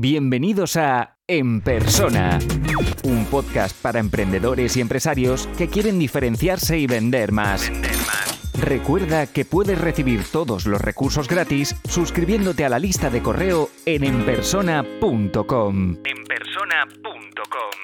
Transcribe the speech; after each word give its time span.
Bienvenidos 0.00 0.76
a 0.76 1.18
En 1.26 1.60
Persona, 1.60 2.38
un 3.02 3.24
podcast 3.24 3.76
para 3.82 3.98
emprendedores 3.98 4.76
y 4.76 4.80
empresarios 4.80 5.48
que 5.58 5.66
quieren 5.66 5.98
diferenciarse 5.98 6.78
y 6.78 6.86
vender 6.86 7.32
más. 7.32 7.68
Recuerda 8.56 9.26
que 9.26 9.44
puedes 9.44 9.80
recibir 9.80 10.20
todos 10.30 10.66
los 10.66 10.80
recursos 10.80 11.26
gratis 11.26 11.74
suscribiéndote 11.88 12.64
a 12.64 12.68
la 12.68 12.78
lista 12.78 13.10
de 13.10 13.20
correo 13.24 13.70
en 13.86 14.04
enpersona.com. 14.04 15.96
enpersona.com. 16.04 17.78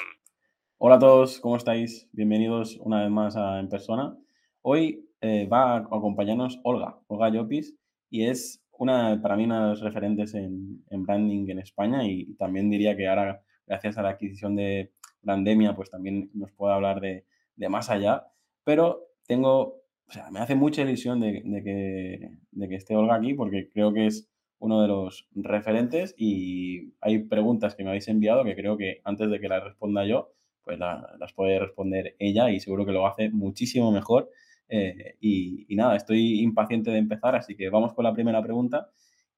Hola 0.78 0.94
a 0.94 0.98
todos, 1.00 1.40
¿cómo 1.40 1.56
estáis? 1.56 2.08
Bienvenidos 2.12 2.78
una 2.78 3.02
vez 3.02 3.10
más 3.10 3.36
a 3.36 3.58
En 3.58 3.68
Persona. 3.68 4.16
Hoy 4.62 5.04
eh, 5.20 5.48
va 5.52 5.74
a 5.74 5.78
acompañarnos 5.78 6.60
Olga, 6.62 6.96
Olga 7.08 7.30
Llopis, 7.30 7.74
y 8.08 8.26
es 8.26 8.63
una, 8.84 9.20
para 9.20 9.36
mí, 9.36 9.44
una 9.44 9.64
de 9.64 9.70
los 9.70 9.80
referentes 9.80 10.34
en, 10.34 10.84
branding 10.90 11.48
en 11.48 11.58
España 11.58 12.06
y, 12.06 12.34
también 12.34 12.70
diría 12.70 12.96
que 12.96 13.08
ahora, 13.08 13.42
gracias 13.66 13.98
a 13.98 14.02
la 14.02 14.10
adquisición 14.10 14.54
de 14.54 14.92
Brandemia, 15.22 15.74
pues 15.74 15.90
también 15.90 16.30
nos 16.34 16.52
puede 16.52 16.74
hablar 16.74 17.00
de, 17.00 17.24
más 17.68 17.90
allá. 17.90 18.26
Pero 18.62 19.08
tengo, 19.26 19.82
o 20.06 20.12
sea, 20.12 20.30
me 20.30 20.40
hace 20.40 20.54
mucha 20.54 20.82
ilusión 20.82 21.20
de, 21.20 21.42
que, 21.64 22.30
de 22.52 22.68
que 22.68 22.74
esté 22.76 22.94
Olga 22.94 23.16
aquí 23.16 23.34
porque 23.34 23.68
creo 23.68 23.92
que 23.92 24.06
es 24.06 24.30
uno 24.58 24.80
de 24.80 24.88
los 24.88 25.28
referentes 25.34 26.14
y 26.16 26.94
hay 27.00 27.18
preguntas 27.24 27.74
que 27.74 27.84
me 27.84 27.90
habéis 27.90 28.08
enviado 28.08 28.44
que 28.44 28.54
creo 28.54 28.76
que 28.76 29.00
antes 29.04 29.28
de 29.30 29.40
que 29.40 29.48
las 29.48 29.62
responda 29.62 30.06
yo, 30.06 30.32
pues 30.62 30.78
las 30.78 31.32
puede 31.34 31.58
responder 31.58 32.16
ella 32.18 32.50
y 32.50 32.60
seguro 32.60 32.86
que 32.86 32.92
lo 32.92 33.06
hace 33.06 33.28
muchísimo 33.30 33.92
mejor 33.92 34.30
eh, 34.68 35.16
y, 35.20 35.74
nada, 35.76 35.96
estoy 35.96 36.40
impaciente 36.40 36.90
de 36.90 36.98
empezar, 36.98 37.34
así 37.36 37.56
que 37.56 37.68
vamos 37.70 37.94
con 37.94 38.04
la 38.04 38.12
primera 38.12 38.42
pregunta. 38.42 38.90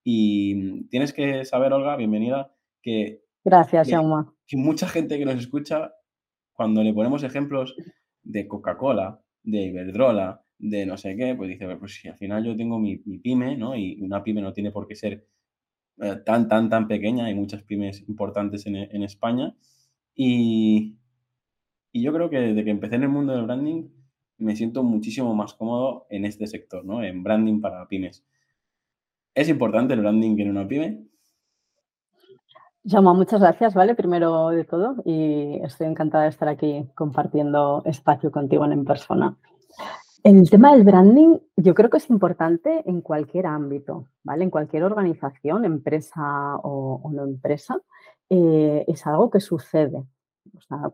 Y 0.04 0.84
tienes 0.88 1.12
que 1.12 1.44
saber, 1.44 1.72
Olga, 1.72 1.96
bienvenida, 1.96 2.54
que... 2.82 3.22
Gracias, 3.44 3.88
que, 3.88 3.96
que 4.46 4.56
mucha 4.56 4.88
gente 4.88 5.18
que 5.18 5.24
nos 5.24 5.36
escucha, 5.36 5.92
cuando 6.52 6.82
le 6.82 6.92
ponemos 6.92 7.22
ejemplos 7.22 7.76
de 8.22 8.48
Coca-Cola, 8.48 9.20
de 9.42 9.62
Iberdrola, 9.62 10.44
de 10.58 10.86
no 10.86 10.96
sé 10.96 11.16
qué, 11.16 11.34
pues 11.34 11.50
dice, 11.50 11.76
pues 11.76 11.94
si 11.94 12.08
al 12.08 12.16
final 12.16 12.44
yo 12.44 12.56
tengo 12.56 12.78
mi, 12.78 12.96
pyme, 12.96 13.56
¿no? 13.56 13.76
Y 13.76 14.00
una 14.00 14.22
pyme 14.22 14.40
no 14.40 14.52
tiene 14.52 14.70
por 14.70 14.86
qué 14.86 14.94
ser 14.94 15.26
eh, 16.00 16.16
tan, 16.24 16.48
tan, 16.48 16.68
tan 16.68 16.88
pequeña, 16.88 17.26
hay 17.26 17.34
muchas 17.34 17.62
pymes 17.62 18.02
importantes 18.08 18.66
en, 18.66 18.76
en 18.76 19.02
España. 19.02 19.54
Y, 20.14 20.98
y, 21.92 22.02
yo 22.02 22.12
creo 22.12 22.30
que 22.30 22.38
desde 22.38 22.64
que 22.64 22.70
empecé 22.70 22.96
en 22.96 23.02
el 23.04 23.08
mundo 23.10 23.34
del 23.34 23.44
branding, 23.44 23.88
me 24.38 24.56
siento 24.56 24.82
muchísimo 24.82 25.34
más 25.34 25.54
cómodo 25.54 26.06
en 26.10 26.24
este 26.24 26.46
sector, 26.46 26.84
¿no? 26.84 27.02
En 27.02 27.22
branding 27.22 27.60
para 27.60 27.86
pymes. 27.88 28.24
¿Es 29.34 29.48
importante 29.48 29.94
el 29.94 30.00
branding 30.00 30.38
en 30.38 30.50
una 30.50 30.66
pyme? 30.66 31.06
Jaume, 32.88 33.12
muchas 33.14 33.40
gracias, 33.40 33.74
¿vale? 33.74 33.96
Primero 33.96 34.50
de 34.50 34.64
todo, 34.64 34.96
y 35.04 35.58
estoy 35.64 35.88
encantada 35.88 36.24
de 36.24 36.30
estar 36.30 36.48
aquí 36.48 36.86
compartiendo 36.94 37.82
espacio 37.84 38.30
contigo 38.30 38.64
en, 38.64 38.84
persona. 38.84 39.36
El 40.22 40.48
tema 40.48 40.72
del 40.72 40.84
branding 40.84 41.36
yo 41.56 41.74
creo 41.74 41.90
que 41.90 41.96
es 41.98 42.08
importante 42.10 42.88
en 42.88 43.00
cualquier 43.00 43.46
ámbito, 43.46 44.06
¿vale? 44.22 44.44
En 44.44 44.50
cualquier 44.50 44.84
organización, 44.84 45.64
empresa 45.64 46.56
o, 46.62 47.10
no 47.12 47.24
empresa, 47.24 47.76
eh, 48.30 48.84
es 48.86 49.06
algo 49.06 49.30
que 49.30 49.40
sucede. 49.40 50.04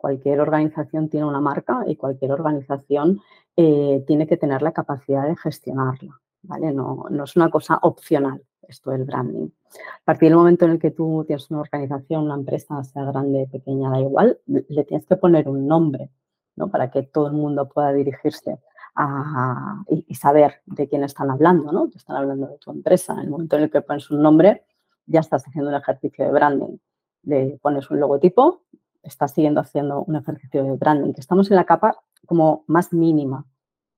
Cualquier 0.00 0.40
organización 0.40 1.08
tiene 1.08 1.26
una 1.26 1.40
marca 1.40 1.84
y 1.86 1.96
cualquier 1.96 2.32
organización 2.32 3.20
eh, 3.56 4.04
tiene 4.06 4.26
que 4.26 4.36
tener 4.36 4.62
la 4.62 4.72
capacidad 4.72 5.26
de 5.26 5.36
gestionarla. 5.36 6.20
¿vale? 6.42 6.72
No, 6.72 7.04
no, 7.10 7.24
es 7.24 7.36
una 7.36 7.50
cosa 7.50 7.78
opcional 7.82 8.42
esto 8.68 8.90
del 8.90 9.04
branding. 9.04 9.48
A 9.76 10.04
partir 10.04 10.28
del 10.28 10.38
momento 10.38 10.64
en 10.64 10.72
el 10.72 10.78
que 10.78 10.90
tú 10.90 11.24
tienes 11.26 11.50
una 11.50 11.60
organización, 11.60 12.24
una 12.24 12.34
empresa, 12.34 12.82
sea 12.84 13.04
grande, 13.04 13.48
pequeña, 13.50 13.90
da 13.90 14.00
igual, 14.00 14.38
le 14.46 14.84
tienes 14.84 15.06
que 15.06 15.16
poner 15.16 15.48
un 15.48 15.66
nombre 15.66 16.10
¿no? 16.56 16.68
para 16.68 16.90
que 16.90 17.02
todo 17.02 17.26
el 17.26 17.32
mundo 17.34 17.68
pueda 17.68 17.92
dirigirse 17.92 18.58
a, 18.94 19.82
y, 19.88 20.04
y, 20.06 20.14
saber 20.14 20.60
de 20.66 20.88
quién 20.88 21.02
están 21.04 21.30
hablando. 21.30 21.72
¿no? 21.72 21.88
Te 21.88 21.98
están 21.98 22.16
hablando 22.16 22.46
de 22.46 22.58
tu 22.58 22.70
empresa. 22.70 23.14
En 23.14 23.20
el 23.20 23.30
momento 23.30 23.56
en 23.56 23.64
el 23.64 23.70
que 23.70 23.82
pones 23.82 24.10
un 24.10 24.22
nombre, 24.22 24.64
ya 25.06 25.20
estás 25.20 25.46
haciendo 25.46 25.70
un 25.70 25.76
ejercicio 25.76 26.24
de 26.24 26.32
branding. 26.32 26.76
Le 27.24 27.58
pones 27.62 27.90
un 27.90 28.00
logotipo, 28.00 28.62
estás 29.02 29.32
siguiendo 29.32 29.60
haciendo 29.60 30.02
un 30.02 30.16
ejercicio 30.16 30.64
de 30.64 30.72
branding, 30.72 31.12
que 31.12 31.20
estamos 31.20 31.50
en 31.50 31.56
la 31.56 31.64
capa 31.64 31.96
como 32.26 32.64
más 32.66 32.92
mínima, 32.92 33.46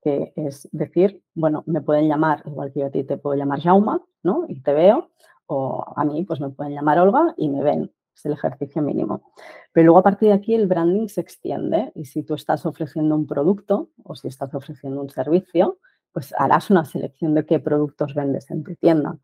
que 0.01 0.33
es 0.35 0.67
decir, 0.71 1.23
bueno, 1.33 1.63
me 1.65 1.81
pueden 1.81 2.07
llamar, 2.07 2.43
igual 2.45 2.71
que 2.71 2.81
yo 2.81 2.87
a 2.87 2.91
ti 2.91 3.03
te 3.03 3.17
puedo 3.17 3.35
llamar 3.35 3.61
Jauma, 3.61 4.01
¿no? 4.23 4.45
Y 4.47 4.61
te 4.61 4.73
veo, 4.73 5.09
o 5.47 5.83
a 5.95 6.05
mí 6.05 6.23
pues 6.23 6.39
me 6.41 6.49
pueden 6.49 6.73
llamar 6.73 6.99
Olga 6.99 7.33
y 7.37 7.49
me 7.49 7.63
ven. 7.63 7.91
Es 8.15 8.25
el 8.25 8.33
ejercicio 8.33 8.81
mínimo. 8.81 9.23
Pero 9.73 9.87
luego 9.87 9.99
a 9.99 10.03
partir 10.03 10.29
de 10.29 10.35
aquí 10.35 10.55
el 10.55 10.67
branding 10.67 11.07
se 11.07 11.21
extiende 11.21 11.91
y 11.95 12.05
si 12.05 12.23
tú 12.23 12.35
estás 12.35 12.65
ofreciendo 12.65 13.15
un 13.15 13.27
producto 13.27 13.89
o 14.03 14.15
si 14.15 14.29
estás 14.29 14.53
ofreciendo 14.53 15.01
un 15.01 15.09
servicio, 15.09 15.79
pues 16.13 16.33
harás 16.37 16.69
una 16.69 16.85
selección 16.85 17.33
de 17.33 17.45
qué 17.45 17.59
productos 17.59 18.13
vendes 18.13 18.49
en 18.51 18.63
tu 18.63 18.73
tienda 18.75 19.17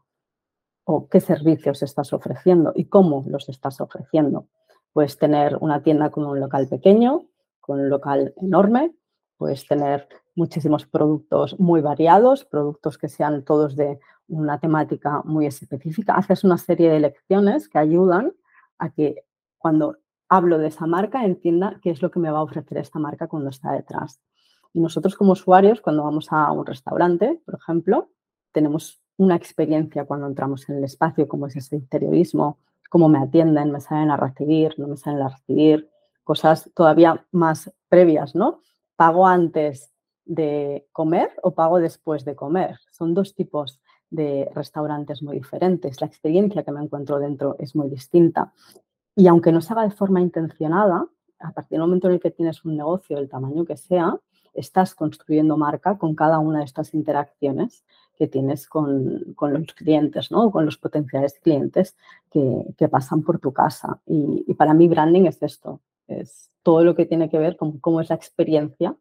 o 0.84 1.08
qué 1.08 1.22
servicios 1.22 1.84
estás 1.84 2.12
ofreciendo 2.12 2.74
y 2.75 2.86
cómo 2.86 3.24
los 3.28 3.47
estás 3.47 3.80
ofreciendo. 3.80 4.47
Puedes 4.94 5.18
tener 5.18 5.57
una 5.62 5.81
tienda 5.81 6.09
con 6.09 6.25
un 6.25 6.40
local 6.40 6.68
pequeño, 6.68 7.25
con 7.59 7.79
un 7.79 7.90
local 7.90 8.34
enorme, 8.38 8.94
puedes 9.38 9.68
tener 9.68 10.07
muchísimos 10.35 10.85
productos 10.85 11.59
muy 11.59 11.81
variados, 11.81 12.46
productos 12.46 12.97
que 12.97 13.09
sean 13.09 13.44
todos 13.44 13.75
de 13.75 14.00
una 14.28 14.59
temática 14.59 15.22
muy 15.25 15.46
específica. 15.46 16.13
Haces 16.13 16.44
una 16.44 16.57
serie 16.57 16.90
de 16.90 17.00
lecciones 17.00 17.68
que 17.68 17.79
ayudan 17.79 18.34
a 18.78 18.91
que 18.91 19.24
cuando 19.57 19.97
hablo 20.29 20.57
de 20.57 20.68
esa 20.68 20.85
marca 20.85 21.25
entienda 21.25 21.79
qué 21.81 21.90
es 21.90 22.02
lo 22.02 22.12
que 22.12 22.19
me 22.19 22.31
va 22.31 22.40
a 22.40 22.44
ofrecer 22.44 22.78
esta 22.78 23.00
marca 23.00 23.28
cuando 23.28 23.50
está 23.50 23.72
detrás. 23.72 24.22
Y 24.73 24.79
nosotros 24.79 25.16
como 25.16 25.34
usuarios, 25.34 25.81
cuando 25.81 26.03
vamos 26.03 26.28
a 26.31 26.52
un 26.52 26.66
restaurante, 26.66 27.41
por 27.46 27.56
ejemplo, 27.56 28.09
tenemos 28.52 29.02
una 29.18 29.35
experiencia 29.35 30.06
cuando 30.06 30.28
entramos 30.28 30.69
en 30.69 30.78
el 30.78 30.84
espacio, 30.84 31.28
como 31.28 31.47
es 31.47 31.56
ese 31.56 31.75
interiorismo, 31.75 32.59
cómo 32.91 33.07
me 33.07 33.19
atienden, 33.19 33.72
me 33.72 33.79
saben 33.79 34.12
a 34.12 34.18
recibir, 34.18 34.78
no 34.78 34.85
me 34.85 34.97
saben 34.97 35.22
a 35.22 35.29
recibir, 35.29 35.90
cosas 36.25 36.69
todavía 36.75 37.25
más 37.31 37.72
previas, 37.88 38.35
¿no? 38.35 38.59
¿Pago 38.97 39.25
antes 39.25 39.94
de 40.25 40.85
comer 40.91 41.31
o 41.41 41.52
pago 41.52 41.79
después 41.79 42.25
de 42.25 42.35
comer? 42.35 42.79
Son 42.91 43.13
dos 43.13 43.34
tipos 43.34 43.79
de 44.09 44.52
restaurantes 44.53 45.24
muy 45.24 45.38
diferentes. 45.38 46.02
La 46.02 46.07
experiencia 46.07 46.63
que 46.63 46.72
me 46.74 46.84
encuentro 46.84 47.18
dentro 47.18 47.56
es 47.59 47.78
muy 47.78 47.90
distinta. 47.90 48.52
Y 49.16 49.25
aunque 49.28 49.53
no 49.53 49.62
se 49.62 49.72
haga 49.72 49.84
de 49.84 49.91
forma 49.91 50.19
intencionada, 50.19 51.08
a 51.40 51.52
partir 51.53 51.78
del 51.78 51.88
momento 51.88 52.08
en 52.08 52.16
el 52.16 52.19
que 52.19 52.31
tienes 52.31 52.66
un 52.66 52.75
negocio 52.75 53.16
del 53.16 53.29
tamaño 53.29 53.63
que 53.63 53.78
sea, 53.78 54.19
estás 54.53 54.95
construyendo 54.95 55.57
marca 55.57 55.97
con 55.97 56.16
cada 56.16 56.39
una 56.39 56.59
de 56.59 56.66
estas 56.66 56.94
interacciones 56.94 57.84
que 58.17 58.28
tienes 58.28 58.67
con, 58.67 59.35
los 59.39 59.73
clientes, 59.73 60.31
¿no? 60.31 60.51
con 60.51 60.66
los 60.66 60.78
potenciales 60.78 61.39
clientes 61.39 61.97
que, 62.31 62.88
pasan 62.88 63.23
por 63.23 63.40
tu 63.40 63.51
casa. 63.51 64.00
Y, 64.06 64.53
para 64.53 64.73
mí 64.73 64.88
branding 64.88 65.25
es 65.25 65.41
esto, 65.41 65.79
es 66.07 66.51
todo 66.61 66.84
lo 66.84 66.95
que 66.95 67.06
tiene 67.06 67.29
que 67.29 67.40
ver 67.40 67.57
con 67.57 67.79
cómo 67.79 68.00
es 68.00 68.09
la 68.09 68.16
experiencia 68.16 68.95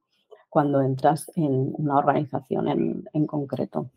cuando 0.48 0.80
entras 0.80 1.30
en 1.36 1.74
una 1.76 1.98
organización 1.98 3.04
en, 3.12 3.26
concreto. 3.26 3.90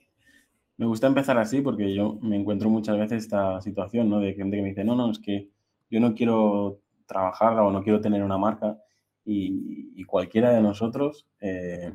Me 0.75 0.85
gusta 0.85 1.07
empezar 1.07 1.37
así 1.37 1.61
porque 1.61 1.93
yo 1.93 2.17
me 2.21 2.35
encuentro 2.35 2.69
muchas 2.69 2.97
veces 2.97 3.23
esta 3.23 3.61
situación 3.61 4.09
¿no? 4.09 4.19
de 4.19 4.33
gente 4.33 4.57
que 4.57 4.61
me 4.61 4.69
dice, 4.69 4.83
no, 4.83 4.95
no, 4.95 5.09
es 5.09 5.19
que 5.19 5.47
yo 5.89 5.99
no 5.99 6.15
quiero 6.15 6.79
trabajar 7.05 7.57
o 7.59 7.71
no 7.71 7.81
quiero 7.81 8.01
tener 8.01 8.23
una 8.23 8.37
marca 8.37 8.77
y, 9.25 10.03
cualquiera 10.05 10.51
de 10.51 10.61
nosotros 10.61 11.25
eh, 11.39 11.91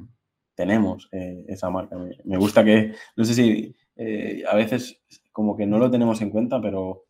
tenemos 0.55 1.09
eh, 1.13 1.45
esa 1.49 1.71
marca. 1.71 1.97
Me, 2.25 2.37
gusta 2.37 2.65
que, 2.65 2.95
no 3.17 3.25
sé 3.25 3.35
si 3.35 3.77
eh, 3.97 4.43
a 4.49 4.57
veces 4.57 5.01
como 5.33 5.57
que 5.57 5.67
no 5.67 5.79
lo 5.79 5.91
tenemos 5.91 6.21
en 6.21 6.31
cuenta, 6.31 6.61
pero 6.61 7.05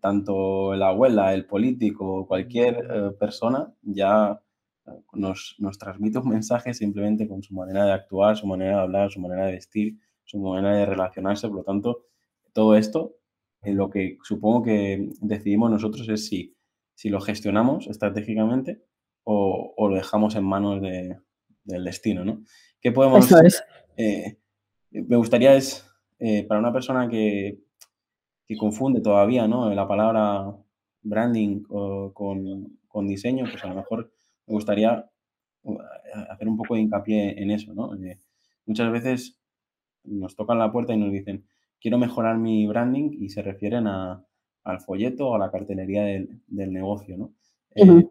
tanto 0.00 0.74
la 0.74 0.88
abuela, 0.88 1.32
el 1.34 1.46
político, 1.46 2.26
cualquier 2.26 3.16
persona 3.18 3.72
ya 3.82 4.40
nos, 5.12 5.56
nos, 5.58 5.78
transmite 5.78 6.18
un 6.18 6.28
mensaje 6.28 6.74
simplemente 6.74 7.28
con 7.28 7.42
su 7.42 7.54
manera 7.54 7.84
de 7.84 7.92
actuar, 7.92 8.36
su 8.36 8.46
manera 8.46 8.76
de 8.76 8.82
hablar, 8.82 9.10
su 9.10 9.20
manera 9.20 9.46
de 9.46 9.52
vestir, 9.52 9.98
su 10.24 10.38
manera 10.38 10.76
de 10.76 10.86
relacionarse. 10.86 11.48
Por 11.48 11.58
lo 11.58 11.64
tanto, 11.64 12.06
todo 12.52 12.76
esto, 12.76 13.16
lo 13.62 13.88
que 13.90 14.18
supongo 14.22 14.62
que 14.62 15.10
decidimos 15.20 15.70
nosotros 15.70 16.08
es 16.08 16.26
si, 16.26 16.56
si 16.94 17.08
lo 17.08 17.20
gestionamos 17.20 17.86
estratégicamente 17.86 18.82
o, 19.24 19.74
o 19.76 19.88
lo 19.88 19.96
dejamos 19.96 20.34
en 20.36 20.44
manos 20.44 20.80
de, 20.82 21.16
del 21.64 21.84
destino, 21.84 22.24
¿no? 22.24 22.42
¿Qué 22.80 22.92
podemos... 22.92 23.28
Eh, 23.96 24.38
me 24.90 25.16
gustaría 25.16 25.54
es, 25.54 25.86
eh, 26.18 26.44
para 26.44 26.58
una 26.58 26.72
persona 26.72 27.08
que, 27.08 27.60
que, 28.46 28.56
confunde 28.56 29.00
todavía, 29.00 29.46
¿no? 29.46 29.72
La 29.74 29.86
palabra 29.86 30.56
branding 31.02 31.62
con, 31.62 33.06
diseño, 33.06 33.44
pues 33.50 33.62
a 33.64 33.68
lo 33.68 33.74
mejor 33.74 34.12
me 34.46 34.54
gustaría 34.54 35.08
uh, 35.62 35.78
hacer 36.30 36.48
un 36.48 36.56
poco 36.56 36.74
de 36.74 36.80
hincapié 36.80 37.42
en 37.42 37.50
eso, 37.50 37.74
¿no? 37.74 37.94
Eh, 37.94 38.18
muchas 38.66 38.90
veces 38.90 39.38
nos 40.04 40.34
tocan 40.34 40.58
la 40.58 40.72
puerta 40.72 40.94
y 40.94 40.96
nos 40.96 41.12
dicen, 41.12 41.44
quiero 41.80 41.98
mejorar 41.98 42.38
mi 42.38 42.66
branding 42.66 43.10
y 43.12 43.28
se 43.28 43.42
refieren 43.42 43.86
a, 43.86 44.24
al 44.64 44.80
folleto 44.80 45.28
o 45.28 45.34
a 45.34 45.38
la 45.38 45.50
cartelería 45.50 46.04
del, 46.04 46.72
negocio, 46.72 47.16
¿no? 47.16 47.34
Eh, 47.74 48.08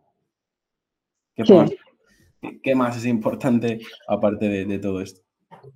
¿qué, 2.64 2.76
más, 2.76 2.98
es 2.98 3.06
importante 3.06 3.80
aparte 4.08 4.48
de, 4.48 4.80
todo 4.80 5.02
esto? 5.02 5.22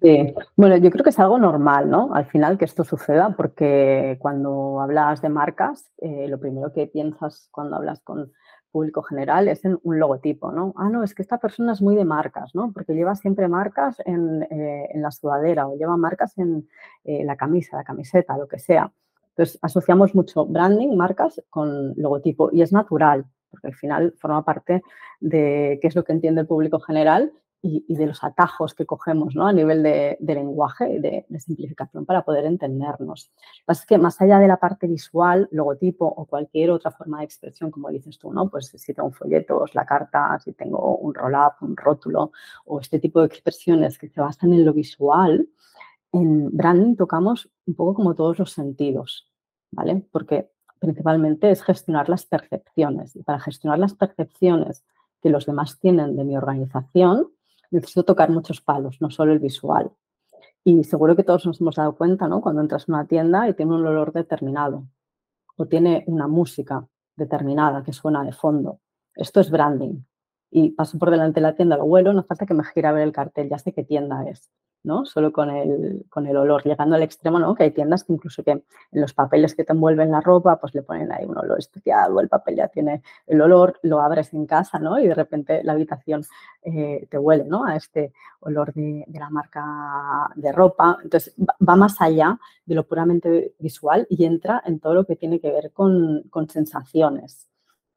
Sí, 0.01 0.33
bueno, 0.55 0.77
yo 0.77 0.89
creo 0.91 1.03
que 1.03 1.09
es 1.09 1.19
algo 1.19 1.37
normal, 1.37 1.89
¿no? 1.89 2.13
Al 2.13 2.25
final 2.25 2.57
que 2.57 2.65
esto 2.65 2.83
suceda, 2.83 3.35
porque 3.35 4.17
cuando 4.19 4.79
hablas 4.81 5.21
de 5.21 5.29
marcas, 5.29 5.91
eh, 5.97 6.27
lo 6.27 6.39
primero 6.39 6.71
que 6.73 6.87
piensas 6.87 7.49
cuando 7.51 7.75
hablas 7.75 8.01
con 8.01 8.31
público 8.73 9.03
general 9.03 9.47
es 9.47 9.63
en 9.63 9.79
un 9.83 9.99
logotipo, 9.99 10.51
¿no? 10.51 10.73
Ah, 10.75 10.89
no, 10.89 11.03
es 11.03 11.13
que 11.13 11.21
esta 11.21 11.37
persona 11.37 11.73
es 11.73 11.81
muy 11.81 11.95
de 11.95 12.05
marcas, 12.05 12.55
¿no? 12.55 12.73
Porque 12.73 12.93
lleva 12.93 13.15
siempre 13.15 13.47
marcas 13.47 14.01
en, 14.03 14.43
eh, 14.43 14.89
la 14.95 15.11
sudadera 15.11 15.67
o 15.67 15.77
lleva 15.77 15.95
marcas 15.95 16.37
en 16.37 16.67
eh, 17.05 17.23
la 17.23 17.37
camisa, 17.37 17.77
la 17.77 17.83
camiseta, 17.83 18.37
lo 18.37 18.47
que 18.47 18.59
sea. 18.59 18.91
Entonces, 19.29 19.59
asociamos 19.61 20.13
mucho 20.15 20.45
branding, 20.45 20.97
marcas 20.97 21.41
con 21.49 21.93
logotipo 21.95 22.49
y 22.51 22.63
es 22.63 22.73
natural, 22.73 23.25
porque 23.53 23.67
al 23.67 23.75
final 23.75 24.15
forma 24.17 24.43
parte 24.43 24.81
de 25.19 25.77
qué 25.79 25.87
es 25.87 25.95
lo 25.95 26.03
que 26.03 26.11
entiende 26.11 26.41
el 26.41 26.47
público 26.47 26.79
general 26.79 27.31
y, 27.61 27.85
de 27.95 28.07
los 28.07 28.23
atajos 28.23 28.73
que 28.73 28.87
cogemos 28.87 29.35
¿no? 29.35 29.45
a 29.45 29.53
nivel 29.53 29.83
de, 29.83 30.17
lenguaje 30.19 30.95
y 30.95 30.99
de, 30.99 31.25
simplificación 31.39 32.03
para 32.03 32.25
poder 32.25 32.45
entendernos. 32.45 33.31
Lo 33.31 33.59
que 33.59 33.65
pasa 33.65 33.81
es 33.81 33.85
que 33.85 33.97
más 33.99 34.19
allá 34.19 34.39
de 34.39 34.47
la 34.47 34.57
parte 34.57 34.87
visual, 34.87 35.47
logotipo 35.51 36.05
o 36.05 36.25
cualquier 36.25 36.71
otra 36.71 36.89
forma 36.89 37.19
de 37.19 37.25
expresión, 37.25 37.69
como 37.69 37.89
dices 37.89 38.17
tú, 38.17 38.33
¿no? 38.33 38.49
pues 38.49 38.73
si 38.75 38.93
tengo 38.93 39.09
un 39.09 39.13
folleto, 39.13 39.65
la 39.73 39.85
carta, 39.85 40.39
si 40.43 40.53
tengo 40.53 40.97
un 40.97 41.13
roll-up, 41.13 41.53
un 41.61 41.77
rótulo 41.77 42.31
o 42.65 42.79
este 42.79 42.99
tipo 42.99 43.19
de 43.19 43.27
expresiones 43.27 43.99
que 43.99 44.09
se 44.09 44.19
basan 44.19 44.51
en 44.51 44.65
lo 44.65 44.73
visual, 44.73 45.47
en 46.11 46.49
branding 46.57 46.95
tocamos 46.95 47.51
un 47.67 47.75
poco 47.75 47.93
como 47.93 48.15
todos 48.15 48.39
los 48.39 48.51
sentidos, 48.51 49.31
¿vale? 49.71 50.03
Porque 50.11 50.49
principalmente 50.83 51.49
es 51.49 51.63
gestionar 51.63 52.09
las 52.09 52.25
percepciones 52.25 53.15
y 53.15 53.23
para 53.23 53.39
gestionar 53.39 53.79
las 53.79 53.93
percepciones 53.93 54.83
que 55.21 55.29
los 55.29 55.45
demás 55.45 55.79
tienen 55.79 56.17
de 56.17 56.25
mi 56.25 56.35
organización, 56.35 57.29
necesito 57.71 58.03
tocar 58.03 58.29
muchos 58.29 58.59
palos, 58.59 58.97
no 58.99 59.09
solo 59.09 59.31
el 59.31 59.39
visual. 59.39 59.91
Y 60.65 60.83
seguro 60.83 61.15
que 61.15 61.23
todos 61.23 61.45
nos 61.45 61.61
hemos 61.61 61.75
dado 61.75 61.95
cuenta, 61.95 62.27
¿no? 62.27 62.41
Cuando 62.41 62.61
entras 62.61 62.87
a 62.87 62.91
una 62.91 63.07
tienda 63.07 63.47
y 63.47 63.53
tiene 63.53 63.73
un 63.73 63.85
olor 63.85 64.11
determinado 64.11 64.85
o 65.55 65.65
tiene 65.65 66.03
una 66.07 66.27
música 66.27 66.85
determinada 67.15 67.83
que 67.83 67.93
suena 67.93 68.23
de 68.23 68.33
fondo. 68.33 68.79
Esto 69.15 69.39
es 69.39 69.49
branding. 69.49 70.03
Y 70.51 70.71
paso 70.71 70.99
por 70.99 71.11
delante 71.11 71.39
de 71.39 71.47
la 71.47 71.55
tienda, 71.55 71.77
lo 71.77 71.85
huelo, 71.85 72.11
no 72.13 72.23
falta 72.23 72.45
que 72.45 72.53
me 72.53 72.63
gire 72.65 72.87
a 72.87 72.91
ver 72.91 73.03
el 73.03 73.13
cartel, 73.13 73.49
ya 73.49 73.57
sé 73.57 73.73
qué 73.73 73.83
tienda 73.83 74.23
es. 74.25 74.51
¿No? 74.83 75.05
Solo 75.05 75.31
con 75.31 75.49
el, 75.49 76.05
con 76.09 76.27
el 76.27 76.35
olor, 76.37 76.63
llegando 76.63 76.95
al 76.95 77.03
extremo, 77.03 77.39
¿no? 77.39 77.55
Que 77.55 77.63
hay 77.63 77.71
tiendas 77.71 78.03
que 78.03 78.13
incluso 78.13 78.43
que 78.43 78.51
en 78.51 78.63
los 78.91 79.13
papeles 79.13 79.55
que 79.55 79.63
te 79.63 79.73
envuelven 79.73 80.11
la 80.11 80.21
ropa, 80.21 80.59
pues 80.59 80.75
le 80.75 80.83
ponen 80.83 81.11
ahí 81.11 81.25
un 81.25 81.37
olor 81.37 81.59
especial 81.59 82.11
o 82.11 82.19
el 82.19 82.29
papel 82.29 82.57
ya 82.57 82.67
tiene 82.67 83.01
el 83.27 83.41
olor, 83.41 83.79
lo 83.83 84.01
abres 84.01 84.33
en 84.33 84.45
casa, 84.45 84.79
¿no? 84.79 84.99
Y 84.99 85.07
de 85.07 85.15
repente 85.15 85.63
la 85.63 85.73
habitación 85.73 86.23
eh, 86.63 87.07
te 87.09 87.17
huele, 87.17 87.45
¿no? 87.45 87.65
A 87.65 87.75
este 87.75 88.13
olor 88.41 88.73
de, 88.73 89.05
la 89.07 89.29
marca 89.29 90.29
de 90.35 90.51
ropa. 90.51 90.97
Entonces, 91.03 91.33
va 91.37 91.75
más 91.75 92.01
allá 92.01 92.39
de 92.65 92.75
lo 92.75 92.85
puramente 92.85 93.53
visual 93.59 94.05
y 94.09 94.25
entra 94.25 94.61
en 94.65 94.79
todo 94.79 94.93
lo 94.93 95.05
que 95.05 95.15
tiene 95.15 95.39
que 95.39 95.51
ver 95.51 95.71
con, 95.71 96.23
con 96.29 96.49
sensaciones 96.49 97.52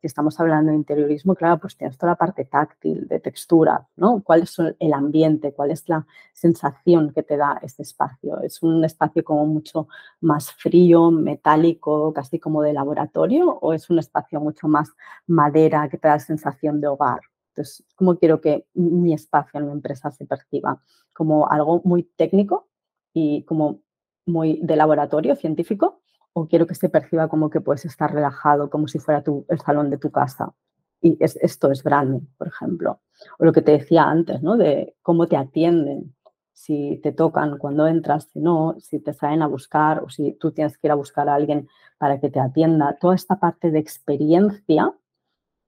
estamos 0.06 0.38
hablando 0.40 0.70
de 0.70 0.76
interiorismo, 0.76 1.34
claro, 1.34 1.58
pues 1.58 1.76
tienes 1.76 1.98
toda 1.98 2.12
la 2.12 2.16
parte 2.16 2.44
táctil, 2.44 3.06
de 3.08 3.20
textura, 3.20 3.86
¿no? 3.96 4.22
¿Cuál 4.22 4.42
es 4.42 4.56
el 4.58 4.92
ambiente? 4.92 5.52
¿Cuál 5.52 5.70
es 5.70 5.88
la 5.88 6.06
sensación 6.32 7.12
que 7.12 7.22
te 7.22 7.36
da 7.36 7.58
este 7.62 7.82
espacio? 7.82 8.40
¿Es 8.40 8.62
un 8.62 8.84
espacio 8.84 9.24
como 9.24 9.46
mucho 9.46 9.88
más 10.20 10.52
frío, 10.52 11.10
metálico, 11.10 12.12
casi 12.12 12.38
como 12.38 12.62
de 12.62 12.72
laboratorio? 12.72 13.58
¿O 13.60 13.72
es 13.72 13.90
un 13.90 13.98
espacio 13.98 14.40
mucho 14.40 14.68
más 14.68 14.90
madera 15.26 15.88
que 15.88 15.98
te 15.98 16.08
da 16.08 16.18
sensación 16.18 16.80
de 16.80 16.88
hogar? 16.88 17.20
Entonces, 17.50 17.84
¿cómo 17.94 18.18
quiero 18.18 18.40
que 18.40 18.66
mi 18.74 19.14
espacio 19.14 19.60
en 19.60 19.66
mi 19.66 19.72
empresa 19.72 20.10
se 20.10 20.26
perciba? 20.26 20.82
¿Como 21.12 21.48
algo 21.48 21.80
muy 21.84 22.02
técnico 22.02 22.68
y 23.12 23.44
como 23.44 23.80
muy 24.26 24.60
de 24.62 24.76
laboratorio 24.76 25.36
científico? 25.36 26.02
O 26.38 26.46
quiero 26.46 26.66
que 26.66 26.74
se 26.74 26.90
perciba 26.90 27.28
como 27.28 27.48
que 27.48 27.62
puedes 27.62 27.86
estar 27.86 28.12
relajado, 28.12 28.68
como 28.68 28.88
si 28.88 28.98
fuera 28.98 29.22
tu, 29.22 29.46
el 29.48 29.58
salón 29.58 29.88
de 29.88 29.96
tu 29.96 30.10
casa. 30.10 30.52
Y 31.00 31.16
esto 31.20 31.70
es 31.70 31.82
branding, 31.82 32.26
por 32.36 32.48
ejemplo. 32.48 33.00
O 33.38 33.46
lo 33.46 33.54
que 33.54 33.62
te 33.62 33.72
decía 33.72 34.04
antes, 34.04 34.42
¿no? 34.42 34.58
De 34.58 34.94
cómo 35.00 35.28
te 35.28 35.38
atienden, 35.38 36.14
si 36.52 37.00
te 37.02 37.12
tocan 37.12 37.56
cuando 37.56 37.86
entras, 37.86 38.24
si 38.24 38.40
no, 38.40 38.76
si 38.80 39.00
te 39.00 39.14
salen 39.14 39.40
a 39.40 39.46
buscar 39.46 40.02
o 40.02 40.10
si 40.10 40.32
tú 40.32 40.52
tienes 40.52 40.76
que 40.76 40.88
ir 40.88 40.90
a 40.90 40.94
buscar 40.96 41.26
a 41.30 41.34
alguien 41.36 41.68
para 41.96 42.20
que 42.20 42.28
te 42.28 42.38
atienda. 42.38 42.98
Toda 43.00 43.14
esta 43.14 43.40
parte 43.40 43.70
de 43.70 43.78
experiencia 43.78 44.92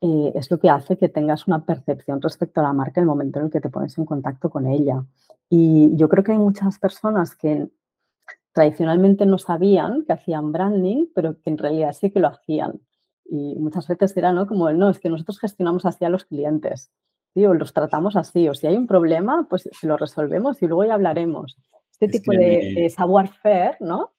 eh, 0.02 0.32
es 0.34 0.50
lo 0.50 0.58
que 0.58 0.68
hace 0.68 0.98
que 0.98 1.08
tengas 1.08 1.46
una 1.46 1.64
percepción 1.64 2.20
respecto 2.20 2.60
a 2.60 2.64
la 2.64 2.74
marca 2.74 3.00
en 3.00 3.04
el 3.04 3.08
momento 3.08 3.38
en 3.38 3.46
el 3.46 3.50
que 3.50 3.62
te 3.62 3.70
pones 3.70 3.96
en 3.96 4.04
contacto 4.04 4.50
con 4.50 4.66
ella. 4.66 5.02
Y 5.48 5.96
yo 5.96 6.10
creo 6.10 6.22
que 6.22 6.32
hay 6.32 6.38
muchas 6.38 6.78
personas 6.78 7.34
que 7.34 7.70
tradicionalmente 8.58 9.24
no 9.24 9.38
sabían 9.38 10.04
que 10.04 10.14
hacían 10.14 10.50
branding, 10.50 11.06
pero 11.14 11.40
que 11.40 11.48
en 11.48 11.58
realidad 11.58 11.92
sí 11.92 12.10
que 12.10 12.18
lo 12.18 12.26
hacían. 12.26 12.80
Y 13.24 13.54
muchas 13.54 13.86
veces 13.86 14.16
era 14.16 14.32
¿no? 14.32 14.48
como, 14.48 14.68
no, 14.72 14.90
es 14.90 14.98
que 14.98 15.08
nosotros 15.08 15.38
gestionamos 15.38 15.86
así 15.86 16.04
a 16.04 16.08
los 16.08 16.24
clientes, 16.24 16.90
o 17.36 17.54
los 17.54 17.72
tratamos 17.72 18.16
así, 18.16 18.48
o 18.48 18.54
si 18.54 18.66
hay 18.66 18.76
un 18.76 18.88
problema, 18.88 19.46
pues 19.48 19.68
lo 19.82 19.96
resolvemos 19.96 20.60
y 20.60 20.66
luego 20.66 20.84
ya 20.84 20.94
hablaremos. 20.94 21.56
Este 21.92 22.08
tipo 22.18 22.32
de, 22.32 22.90
savoir-faire, 22.90 23.76
¿no? 23.78 24.10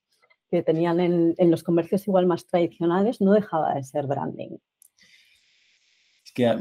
Que 0.50 0.64
tenían 0.64 1.02
en, 1.02 1.52
los 1.52 1.62
comercios 1.62 2.08
igual 2.08 2.26
más 2.26 2.48
tradicionales, 2.48 3.20
no 3.20 3.34
dejaba 3.34 3.74
de 3.74 3.84
ser 3.84 4.08
branding. 4.08 4.56
Es 6.24 6.32
que 6.34 6.56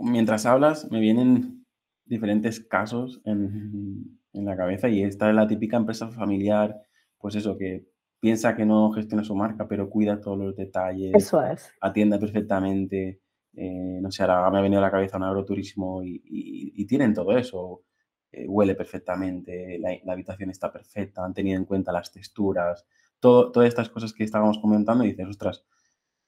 mientras 0.00 0.46
hablas 0.46 0.88
me 0.88 1.00
vienen 1.00 1.66
diferentes 2.04 2.60
casos 2.60 3.20
en, 3.24 4.20
en 4.34 4.44
la 4.44 4.56
cabeza 4.56 4.88
y 4.88 5.02
esta 5.02 5.30
es 5.30 5.34
la 5.34 5.48
típica 5.48 5.76
empresa 5.76 6.12
familiar 6.12 6.80
pues 7.24 7.36
eso, 7.36 7.56
que 7.56 7.86
piensa 8.20 8.54
que 8.54 8.66
no 8.66 8.92
gestiona 8.92 9.24
su 9.24 9.34
marca, 9.34 9.66
pero 9.66 9.88
cuida 9.88 10.20
todos 10.20 10.36
los 10.36 10.54
detalles. 10.54 11.14
Eso 11.14 11.42
es. 11.42 11.72
Atiende 11.80 12.18
perfectamente. 12.18 13.22
Eh, 13.56 13.98
no 14.02 14.10
sé, 14.10 14.24
ahora 14.24 14.50
me 14.50 14.58
ha 14.58 14.60
venido 14.60 14.82
a 14.82 14.84
la 14.84 14.90
cabeza 14.90 15.16
un 15.16 15.22
agroturismo 15.22 16.02
y, 16.04 16.84
tienen 16.86 17.14
todo 17.14 17.34
eso. 17.34 17.84
Eh, 18.30 18.44
huele 18.46 18.74
perfectamente, 18.74 19.78
la, 19.78 20.12
habitación 20.12 20.50
está 20.50 20.70
perfecta, 20.70 21.24
han 21.24 21.32
tenido 21.32 21.56
en 21.56 21.64
cuenta 21.64 21.92
las 21.92 22.12
texturas, 22.12 22.86
todo, 23.18 23.50
todas 23.50 23.70
estas 23.70 23.88
cosas 23.88 24.12
que 24.12 24.24
estábamos 24.24 24.58
comentando 24.58 25.02
y 25.02 25.12
dices, 25.12 25.26
ostras, 25.26 25.64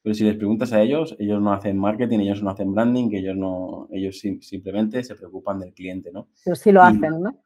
pero 0.00 0.14
si 0.14 0.24
les 0.24 0.36
preguntas 0.36 0.72
a 0.72 0.80
ellos, 0.80 1.14
ellos 1.18 1.42
no 1.42 1.52
hacen 1.52 1.76
marketing, 1.76 2.20
ellos 2.20 2.42
no 2.42 2.48
hacen 2.48 2.72
branding, 2.72 3.10
ellos 3.12 3.36
no, 3.36 3.86
ellos 3.90 4.18
simplemente 4.18 5.04
se 5.04 5.14
preocupan 5.14 5.58
del 5.58 5.74
cliente, 5.74 6.10
¿no? 6.10 6.28
Pero 6.42 6.56
sí 6.56 6.72
lo 6.72 6.82
hacen, 6.82 7.20
¿no? 7.20 7.42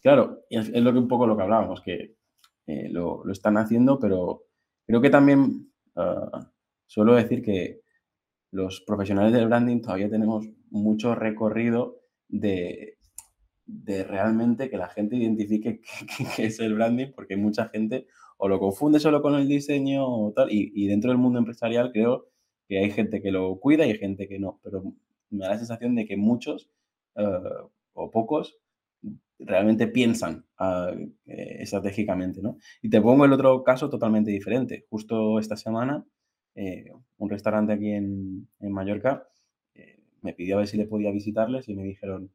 Claro, 0.00 0.44
es, 0.48 0.68
es, 0.68 0.82
lo 0.82 0.92
que 0.92 0.98
un 1.00 1.08
poco 1.08 1.26
lo 1.26 1.36
que 1.36 1.42
hablábamos, 1.42 1.80
que 1.80 2.21
eh, 2.66 2.88
lo, 2.90 3.30
están 3.30 3.56
haciendo, 3.56 3.98
pero 3.98 4.44
creo 4.86 5.00
que 5.00 5.10
también 5.10 5.72
ah, 5.96 6.50
suelo 6.86 7.14
decir 7.14 7.42
que 7.42 7.80
los 8.50 8.82
profesionales 8.82 9.32
del 9.32 9.48
branding 9.48 9.80
todavía 9.80 10.10
tenemos 10.10 10.46
mucho 10.70 11.14
recorrido 11.14 12.00
de, 12.28 12.98
de 13.66 14.04
realmente 14.04 14.70
que 14.70 14.76
la 14.76 14.88
gente 14.88 15.16
identifique 15.16 15.80
qué, 16.36 16.46
es 16.46 16.60
el 16.60 16.74
branding, 16.74 17.12
porque 17.14 17.36
mucha 17.36 17.68
gente 17.68 18.06
o 18.36 18.48
lo 18.48 18.58
confunde 18.58 19.00
solo 19.00 19.22
con 19.22 19.34
el 19.34 19.48
diseño 19.48 20.06
o 20.06 20.32
tal, 20.32 20.48
y, 20.50 20.86
dentro 20.86 21.10
del 21.10 21.18
mundo 21.18 21.38
empresarial 21.38 21.92
creo 21.92 22.28
que 22.68 22.78
hay 22.78 22.90
gente 22.90 23.22
que 23.22 23.30
lo 23.30 23.58
cuida 23.60 23.86
y 23.86 23.92
hay 23.92 23.98
gente 23.98 24.28
que 24.28 24.38
no, 24.38 24.60
pero 24.62 24.82
me 25.30 25.44
da 25.44 25.50
la 25.50 25.58
sensación 25.58 25.94
de 25.94 26.06
que 26.06 26.16
muchos 26.16 26.70
ah, 27.16 27.68
o 27.94 28.10
pocos 28.10 28.58
realmente 29.46 29.86
piensan 29.88 30.44
ah, 30.58 30.92
eh, 31.26 31.56
estratégicamente, 31.60 32.40
¿no? 32.42 32.58
Y 32.80 32.90
te 32.90 33.00
pongo 33.00 33.24
el 33.24 33.32
otro 33.32 33.62
caso 33.62 33.88
totalmente 33.88 34.30
diferente. 34.30 34.86
Justo 34.88 35.38
esta 35.38 35.56
semana, 35.56 36.04
eh, 36.54 36.90
un 37.18 37.30
restaurante 37.30 37.72
aquí 37.72 37.90
en, 37.90 38.48
Mallorca 38.60 39.26
eh, 39.74 40.00
me 40.22 40.34
pidió 40.34 40.56
a 40.56 40.58
ver 40.58 40.68
si 40.68 40.76
le 40.76 40.86
podía 40.86 41.10
visitarles 41.10 41.68
y 41.68 41.74
me 41.74 41.84
dijeron, 41.84 42.30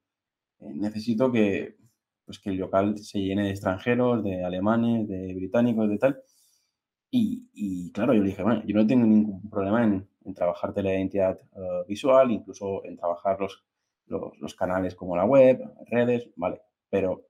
necesito 0.59 1.31
que, 1.31 1.77
pues, 2.25 2.39
que 2.39 2.49
el 2.51 2.57
local 2.57 2.97
se 2.97 3.19
llene 3.19 3.45
de 3.45 3.51
extranjeros, 3.51 4.23
de 4.23 4.43
alemanes, 4.43 5.07
de 5.07 5.33
británicos, 5.33 5.89
de 5.89 5.97
tal. 5.97 6.21
Y, 7.09 7.91
claro, 7.93 8.13
yo 8.13 8.21
le 8.21 8.29
dije, 8.29 8.43
bueno, 8.43 8.63
yo 8.65 8.75
no 8.75 8.85
tengo 8.85 9.05
ningún 9.05 9.49
problema 9.49 9.83
en, 9.83 10.07
trabajarte 10.35 10.83
la 10.83 10.93
identidad 10.93 11.39
visual, 11.87 12.31
incluso 12.31 12.83
en 12.85 12.97
trabajar 12.97 13.39
los, 13.39 13.63
los, 14.07 14.55
canales 14.55 14.93
como 14.93 15.15
la 15.15 15.25
web, 15.25 15.61
redes, 15.89 16.29
vale. 16.35 16.61
Pero 16.89 17.27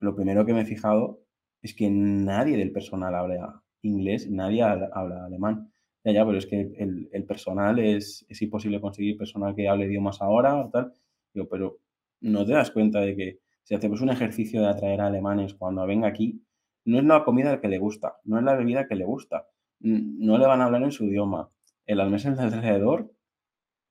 lo 0.00 0.14
primero 0.14 0.44
que 0.44 0.52
me 0.54 0.62
he 0.62 0.66
fijado 0.66 1.20
es 1.62 1.74
que 1.74 1.90
nadie 1.90 2.56
del 2.56 2.72
personal 2.72 3.14
habla 3.14 3.62
inglés, 3.82 4.30
nadie 4.30 4.62
habla 4.62 5.24
alemán. 5.24 5.72
Ya, 6.04 6.12
ya, 6.12 6.26
pero 6.26 6.38
es 6.38 6.46
que 6.46 6.60
el, 6.60 7.24
personal 7.26 7.78
es, 7.78 8.26
es, 8.28 8.42
imposible 8.42 8.80
conseguir 8.80 9.16
personal 9.16 9.54
que 9.54 9.68
hable 9.68 9.86
idiomas 9.86 10.20
ahora 10.20 10.56
o 10.56 10.70
tal. 10.70 10.92
Digo, 11.32 11.48
pero 11.48 11.78
no 12.20 12.44
te 12.44 12.52
das 12.52 12.72
cuenta 12.72 13.00
de 13.00 13.16
que 13.16 13.38
si 13.62 13.74
hacemos 13.74 14.00
un 14.00 14.10
ejercicio 14.10 14.60
de 14.60 14.68
atraer 14.68 15.00
a 15.00 15.06
alemanes 15.06 15.54
cuando 15.54 15.86
venga 15.86 16.08
aquí, 16.08 16.42
no 16.84 16.98
es 16.98 17.04
la 17.04 17.24
comida 17.24 17.60
que 17.60 17.68
le 17.68 17.78
gusta, 17.78 18.16
no 18.24 18.38
es 18.38 18.44
la 18.44 18.56
bebida 18.56 18.88
que 18.88 18.96
le 18.96 19.04
gusta, 19.04 19.46
no 19.80 20.38
le 20.38 20.46
van 20.46 20.60
a 20.60 20.64
hablar 20.64 20.82
en 20.82 20.92
su 20.92 21.04
idioma. 21.04 21.50
Las 21.86 22.10
mesas 22.10 22.36
de 22.36 22.42
alrededor, 22.44 23.12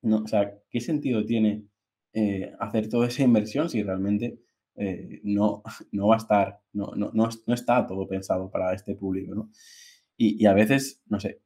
no, 0.02 0.18
o 0.18 0.26
sea, 0.26 0.58
¿qué 0.70 0.80
sentido 0.80 1.24
tiene 1.24 1.64
eh, 2.12 2.52
hacer 2.58 2.88
toda 2.88 3.06
esa 3.06 3.22
inversión 3.22 3.70
si 3.70 3.82
realmente 3.82 4.38
eh, 4.76 5.20
no, 5.24 5.62
no 5.92 6.08
va 6.08 6.14
a 6.14 6.18
estar, 6.18 6.60
no, 6.72 6.92
no, 6.96 7.10
no, 7.12 7.28
está 7.54 7.86
todo 7.86 8.06
pensado 8.06 8.50
para 8.50 8.72
este 8.72 8.94
público, 8.94 9.34
¿no? 9.34 9.50
Y, 10.16 10.46
a 10.46 10.54
veces, 10.54 11.02
no 11.06 11.18
sé, 11.18 11.40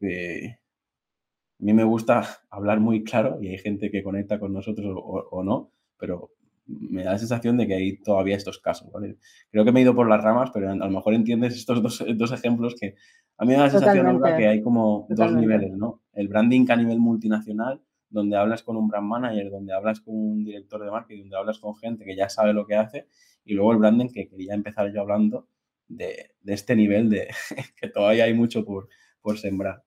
a 1.59 1.64
mí 1.64 1.73
me 1.73 1.85
gusta 1.85 2.23
hablar 2.50 2.80
muy 2.80 3.04
claro 3.04 3.38
y 3.40 3.49
hay 3.49 3.59
gente 3.59 3.90
que 3.90 4.02
conecta 4.02 4.38
con 4.38 4.52
nosotros 4.52 4.95
o, 4.97 5.42
no, 5.42 5.73
pero 5.99 6.30
me 6.66 7.04
da 7.04 7.12
la 7.12 7.18
sensación 7.18 7.56
de 7.56 7.66
que 7.66 7.75
hay 7.75 7.99
todavía 7.99 8.37
estos 8.37 8.59
casos, 8.59 8.90
¿vale? 8.92 9.16
Creo 9.50 9.64
que 9.64 9.73
me 9.73 9.80
he 9.80 9.83
ido 9.85 9.95
por 9.95 10.09
las 10.09 10.23
ramas, 10.23 10.50
pero 10.52 10.71
a 10.71 10.75
lo 10.75 10.90
mejor 10.90 11.14
entiendes 11.14 11.54
estos 11.54 11.83
dos, 11.83 12.04
dos 12.16 12.33
ejemplos 12.33 12.75
que 12.78 12.97
a 13.38 13.45
mí 13.45 13.52
me 13.52 13.59
da 13.59 13.64
la 13.64 13.71
sensación 13.71 14.21
que 14.37 14.49
hay 14.49 14.62
como 14.62 15.06
dos 15.09 15.33
niveles, 15.33 15.73
¿no? 15.73 16.02
El 16.12 16.28
branding 16.28 16.66
a 16.68 16.76
nivel 16.76 16.99
multinacional 16.99 17.83
donde 18.09 18.37
hablas 18.37 18.63
con 18.63 18.77
un 18.77 18.89
brand 18.89 19.07
manager, 19.07 19.51
donde 19.51 19.73
hablas 19.73 20.01
con 20.01 20.15
un 20.15 20.45
director 20.45 20.85
de 20.85 20.91
marketing, 20.91 21.23
donde 21.23 21.37
hablas 21.37 21.59
con 21.59 21.77
gente 21.77 22.05
que 22.05 22.17
ya 22.17 22.29
sabe 22.29 22.53
lo 22.53 22.67
que 22.67 22.77
hace, 22.77 23.09
y 23.45 23.55
luego 23.55 23.73
el 23.73 23.79
branding 23.79 24.09
que 24.09 24.29
quería 24.29 24.55
empezar 24.55 24.93
yo 24.93 25.01
hablando 25.01 25.49
de, 25.89 26.33
este 26.45 26.77
nivel 26.77 27.09
de 27.11 27.29
que 27.81 27.89
todavía 27.89 28.25
hay 28.25 28.35
mucho 28.35 28.65
por, 28.65 28.89
por 29.21 29.39
sembrar. 29.39 29.83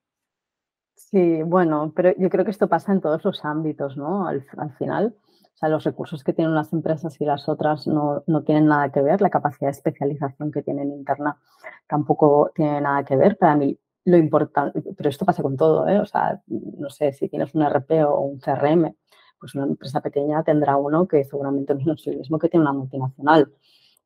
Sí, 0.94 1.42
bueno, 1.42 1.92
pero 1.94 2.14
yo 2.16 2.28
creo 2.30 2.44
que 2.44 2.50
esto 2.50 2.68
pasa 2.68 2.92
en 2.92 3.00
todos 3.00 3.24
los 3.24 3.44
ámbitos, 3.44 3.96
¿no? 3.96 4.28
Al, 4.28 4.44
final, 4.78 5.16
o 5.16 5.56
sea, 5.56 5.68
los 5.68 5.82
recursos 5.82 6.22
que 6.22 6.32
tienen 6.32 6.54
las 6.54 6.72
empresas 6.72 7.20
y 7.20 7.24
las 7.24 7.48
otras 7.48 7.86
no, 7.86 8.22
no, 8.26 8.42
tienen 8.44 8.66
nada 8.66 8.92
que 8.92 9.02
ver, 9.02 9.20
la 9.20 9.30
capacidad 9.30 9.68
de 9.68 9.72
especialización 9.72 10.52
que 10.52 10.62
tienen 10.62 10.92
interna 10.92 11.40
tampoco 11.88 12.52
tiene 12.54 12.80
nada 12.82 13.04
que 13.04 13.16
ver. 13.16 13.36
Para 13.38 13.56
mí, 13.56 13.78
lo 14.04 14.16
importante, 14.16 14.82
pero 14.96 15.10
esto 15.10 15.24
pasa 15.24 15.42
con 15.42 15.56
todo, 15.56 15.86
¿eh? 15.88 16.00
O 16.00 16.06
sea, 16.06 16.40
no 16.46 16.90
sé, 16.90 17.12
si 17.12 17.28
tienes 17.28 17.54
un 17.54 17.62
RP 17.62 18.04
o 18.04 18.20
un 18.20 18.38
CRM, 18.38 18.94
pues 19.38 19.54
una 19.54 19.64
empresa 19.64 20.00
pequeña 20.00 20.42
tendrá 20.42 20.76
uno 20.76 21.06
que 21.06 21.24
seguramente 21.24 21.74
no 21.86 21.94
es 21.94 22.06
el 22.06 22.18
mismo 22.18 22.38
que 22.38 22.48
tiene 22.48 22.62
una 22.62 22.72
multinacional, 22.72 23.52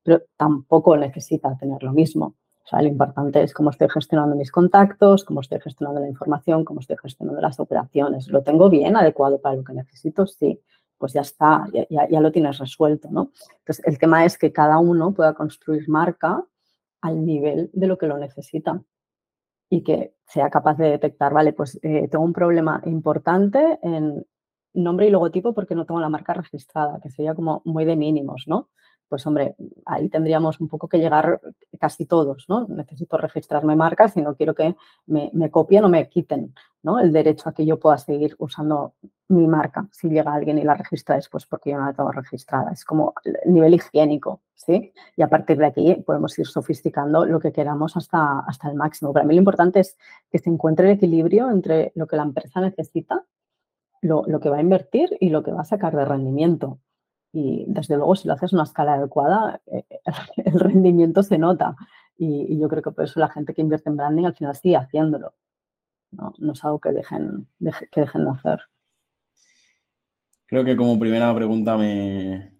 pero 0.02 0.22
tampoco 0.36 0.96
necesita 0.96 1.56
tener 1.58 1.82
lo 1.82 1.92
mismo. 1.92 2.36
O 2.64 2.66
sea, 2.66 2.80
lo 2.80 2.88
importante 2.88 3.42
es 3.42 3.52
cómo 3.52 3.70
estoy 3.70 3.88
gestionando 3.90 4.34
mis 4.36 4.50
contactos, 4.50 5.24
cómo 5.24 5.40
estoy 5.40 5.60
gestionando 5.60 6.00
la 6.00 6.08
información, 6.08 6.64
cómo 6.64 6.80
estoy 6.80 6.96
gestionando 7.02 7.40
las 7.42 7.60
operaciones. 7.60 8.28
¿Lo 8.28 8.42
tengo 8.42 8.70
bien, 8.70 8.96
adecuado 8.96 9.38
para 9.38 9.56
lo 9.56 9.64
que 9.64 9.74
necesito? 9.74 10.26
Sí, 10.26 10.58
pues 10.96 11.12
ya 11.12 11.20
está, 11.20 11.66
ya, 11.90 12.08
ya 12.08 12.20
lo 12.20 12.32
tienes 12.32 12.58
resuelto, 12.58 13.08
¿no? 13.10 13.32
Entonces, 13.58 13.84
el 13.84 13.98
tema 13.98 14.24
es 14.24 14.38
que 14.38 14.50
cada 14.50 14.78
uno 14.78 15.12
pueda 15.12 15.34
construir 15.34 15.86
marca 15.90 16.42
al 17.02 17.26
nivel 17.26 17.68
de 17.74 17.86
lo 17.86 17.98
que 17.98 18.06
lo 18.06 18.16
necesita 18.16 18.82
y 19.74 19.82
que 19.82 20.14
sea 20.24 20.50
capaz 20.50 20.76
de 20.78 20.88
detectar, 20.88 21.32
vale, 21.32 21.52
pues 21.52 21.80
eh, 21.82 22.06
tengo 22.08 22.24
un 22.24 22.32
problema 22.32 22.80
importante 22.86 23.80
en 23.82 24.24
nombre 24.72 25.08
y 25.08 25.10
logotipo 25.10 25.52
porque 25.52 25.74
no 25.74 25.84
tengo 25.84 26.00
la 26.00 26.08
marca 26.08 26.32
registrada, 26.32 27.00
que 27.02 27.10
sería 27.10 27.34
como 27.34 27.60
muy 27.64 27.84
de 27.84 27.96
mínimos, 27.96 28.44
¿no? 28.46 28.68
Pues 29.08 29.26
hombre, 29.26 29.56
ahí 29.84 30.08
tendríamos 30.08 30.60
un 30.60 30.68
poco 30.68 30.88
que 30.88 30.98
llegar 30.98 31.40
casi 31.80 32.06
todos, 32.06 32.44
¿no? 32.48 32.68
Necesito 32.68 33.16
registrarme 33.16 33.74
marcas 33.74 34.16
y 34.16 34.22
no 34.22 34.36
quiero 34.36 34.54
que 34.54 34.76
me, 35.06 35.30
me 35.34 35.50
copien 35.50 35.84
o 35.84 35.88
me 35.88 36.08
quiten, 36.08 36.54
¿no? 36.84 37.00
El 37.00 37.12
derecho 37.12 37.48
a 37.48 37.52
que 37.52 37.66
yo 37.66 37.80
pueda 37.80 37.98
seguir 37.98 38.36
usando 38.38 38.94
mi 39.28 39.46
marca. 39.46 39.88
Si 39.92 40.08
llega 40.08 40.34
alguien 40.34 40.58
y 40.58 40.64
la 40.64 40.74
registra 40.74 41.16
después 41.16 41.46
porque 41.46 41.70
yo 41.70 41.78
no 41.78 41.86
la 41.86 41.92
tengo 41.92 42.12
registrada. 42.12 42.72
Es 42.72 42.84
como 42.84 43.14
el 43.24 43.52
nivel 43.52 43.74
higiénico, 43.74 44.42
¿sí? 44.54 44.92
Y 45.16 45.22
a 45.22 45.28
partir 45.28 45.56
de 45.58 45.66
aquí 45.66 45.94
podemos 46.06 46.38
ir 46.38 46.46
sofisticando 46.46 47.24
lo 47.24 47.40
que 47.40 47.52
queramos 47.52 47.96
hasta, 47.96 48.40
hasta 48.40 48.68
el 48.68 48.76
máximo. 48.76 49.12
Para 49.12 49.26
mí 49.26 49.34
lo 49.34 49.40
importante 49.40 49.80
es 49.80 49.96
que 50.30 50.38
se 50.38 50.50
encuentre 50.50 50.90
el 50.90 50.96
equilibrio 50.96 51.50
entre 51.50 51.92
lo 51.94 52.06
que 52.06 52.16
la 52.16 52.24
empresa 52.24 52.60
necesita, 52.60 53.24
lo, 54.02 54.24
lo 54.26 54.40
que 54.40 54.50
va 54.50 54.58
a 54.58 54.62
invertir 54.62 55.16
y 55.20 55.30
lo 55.30 55.42
que 55.42 55.52
va 55.52 55.62
a 55.62 55.64
sacar 55.64 55.96
de 55.96 56.04
rendimiento. 56.04 56.78
Y 57.32 57.64
desde 57.66 57.96
luego, 57.96 58.14
si 58.14 58.28
lo 58.28 58.34
haces 58.34 58.52
a 58.52 58.56
una 58.56 58.62
escala 58.62 58.94
adecuada, 58.94 59.60
eh, 59.66 59.84
el 60.36 60.60
rendimiento 60.60 61.22
se 61.22 61.36
nota. 61.36 61.74
Y, 62.16 62.58
yo 62.58 62.68
creo 62.68 62.82
que 62.82 62.92
por 62.92 63.04
eso 63.04 63.18
la 63.18 63.28
gente 63.28 63.54
que 63.54 63.62
invierte 63.62 63.88
en 63.90 63.96
branding 63.96 64.24
al 64.24 64.36
final 64.36 64.54
sigue 64.54 64.76
haciéndolo. 64.76 65.34
No, 66.12 66.32
no 66.38 66.52
es 66.52 66.64
algo 66.64 66.78
que 66.78 66.92
dejen, 66.92 67.48
que 67.90 68.00
dejen 68.00 68.24
de 68.24 68.30
hacer. 68.30 68.60
Creo 70.46 70.64
que 70.64 70.76
como 70.76 70.98
primera 70.98 71.34
pregunta 71.34 71.76
me, 71.76 72.52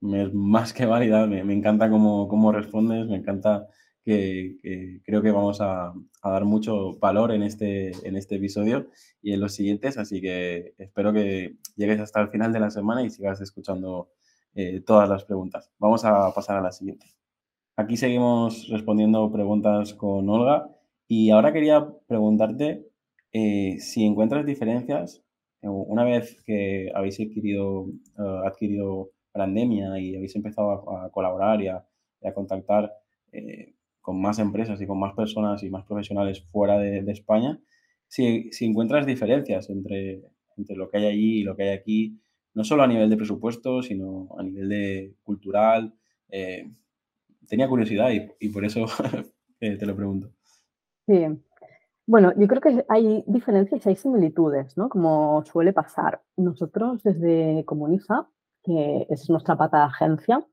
es 0.00 0.34
más 0.34 0.72
que 0.72 0.86
válida, 0.86 1.26
me, 1.26 1.40
encanta 1.52 1.90
cómo, 1.90 2.28
cómo, 2.28 2.52
respondes, 2.52 3.06
me 3.06 3.16
encanta 3.16 3.68
que, 4.04 5.00
creo 5.04 5.22
que 5.22 5.30
vamos 5.30 5.60
a, 5.60 5.92
dar 6.22 6.44
mucho 6.44 6.98
valor 6.98 7.32
en 7.32 7.42
este, 7.42 7.92
en 8.06 8.16
este 8.16 8.36
episodio 8.36 8.88
y 9.22 9.32
en 9.32 9.40
los 9.40 9.54
siguientes, 9.54 9.98
así 9.98 10.20
que 10.20 10.74
espero 10.78 11.12
que 11.12 11.56
llegues 11.76 12.00
hasta 12.00 12.20
el 12.20 12.28
final 12.28 12.52
de 12.52 12.60
la 12.60 12.70
semana 12.70 13.02
y 13.02 13.10
sigas 13.10 13.40
escuchando 13.40 14.10
eh, 14.54 14.80
todas 14.80 15.08
las 15.08 15.24
preguntas. 15.24 15.70
Vamos 15.78 16.04
a 16.04 16.32
pasar 16.34 16.56
a 16.56 16.62
la 16.62 16.72
siguiente. 16.72 17.06
Aquí 17.76 17.98
seguimos 17.98 18.68
respondiendo 18.70 19.30
preguntas 19.30 19.92
con 19.92 20.28
Olga 20.30 20.70
y 21.06 21.30
ahora 21.30 21.52
quería 21.52 21.86
preguntarte 22.06 22.88
eh, 23.32 23.76
si 23.80 24.04
encuentras 24.04 24.46
diferencias 24.46 25.25
una 25.72 26.04
vez 26.04 26.40
que 26.42 26.90
habéis 26.94 27.20
adquirido, 27.20 27.82
uh, 28.18 28.46
adquirido 28.46 29.10
Brandemia 29.32 29.98
y 29.98 30.16
habéis 30.16 30.34
empezado 30.36 30.90
a, 30.90 31.10
colaborar 31.10 31.60
y 31.62 31.68
a, 31.68 31.84
contactar 32.34 32.92
eh, 33.32 33.74
con 34.00 34.20
más 34.20 34.38
empresas 34.38 34.80
y 34.80 34.86
con 34.86 34.98
más 34.98 35.14
personas 35.14 35.62
y 35.62 35.70
más 35.70 35.84
profesionales 35.84 36.42
fuera 36.50 36.78
de, 36.78 37.10
España, 37.12 37.60
si, 38.08 38.50
encuentras 38.60 39.06
diferencias 39.06 39.70
entre, 39.70 40.22
entre 40.56 40.76
lo 40.76 40.88
que 40.88 40.98
hay 40.98 41.06
allí 41.06 41.40
y 41.40 41.42
lo 41.44 41.54
que 41.56 41.64
hay 41.64 41.68
aquí, 41.76 42.18
no 42.54 42.64
solo 42.64 42.82
a 42.82 42.86
nivel 42.86 43.10
de 43.10 43.16
presupuesto, 43.16 43.82
sino 43.82 44.28
a 44.38 44.42
nivel 44.42 44.68
de 44.68 45.14
cultural. 45.22 45.94
Eh, 46.30 46.70
tenía 47.48 47.68
curiosidad 47.68 48.10
y, 48.10 48.26
y 48.40 48.48
por 48.48 48.64
eso 48.64 48.86
te 49.60 49.86
lo 49.86 49.94
pregunto. 49.94 50.32
Sí, 51.06 51.24
bueno, 52.06 52.32
yo 52.36 52.46
creo 52.46 52.60
que 52.60 52.84
hay 52.88 53.24
diferencias 53.26 53.84
y 53.84 53.88
hay 53.88 53.96
similitudes, 53.96 54.76
¿no? 54.76 54.88
Como 54.88 55.44
suele 55.44 55.72
pasar. 55.72 56.22
Nosotros 56.36 57.02
desde 57.02 57.64
Comuniza, 57.66 58.28
que 58.62 59.06
es 59.10 59.28
nuestra 59.28 59.56
pata 59.56 59.78
de 59.78 59.84
agencia, 59.84 60.46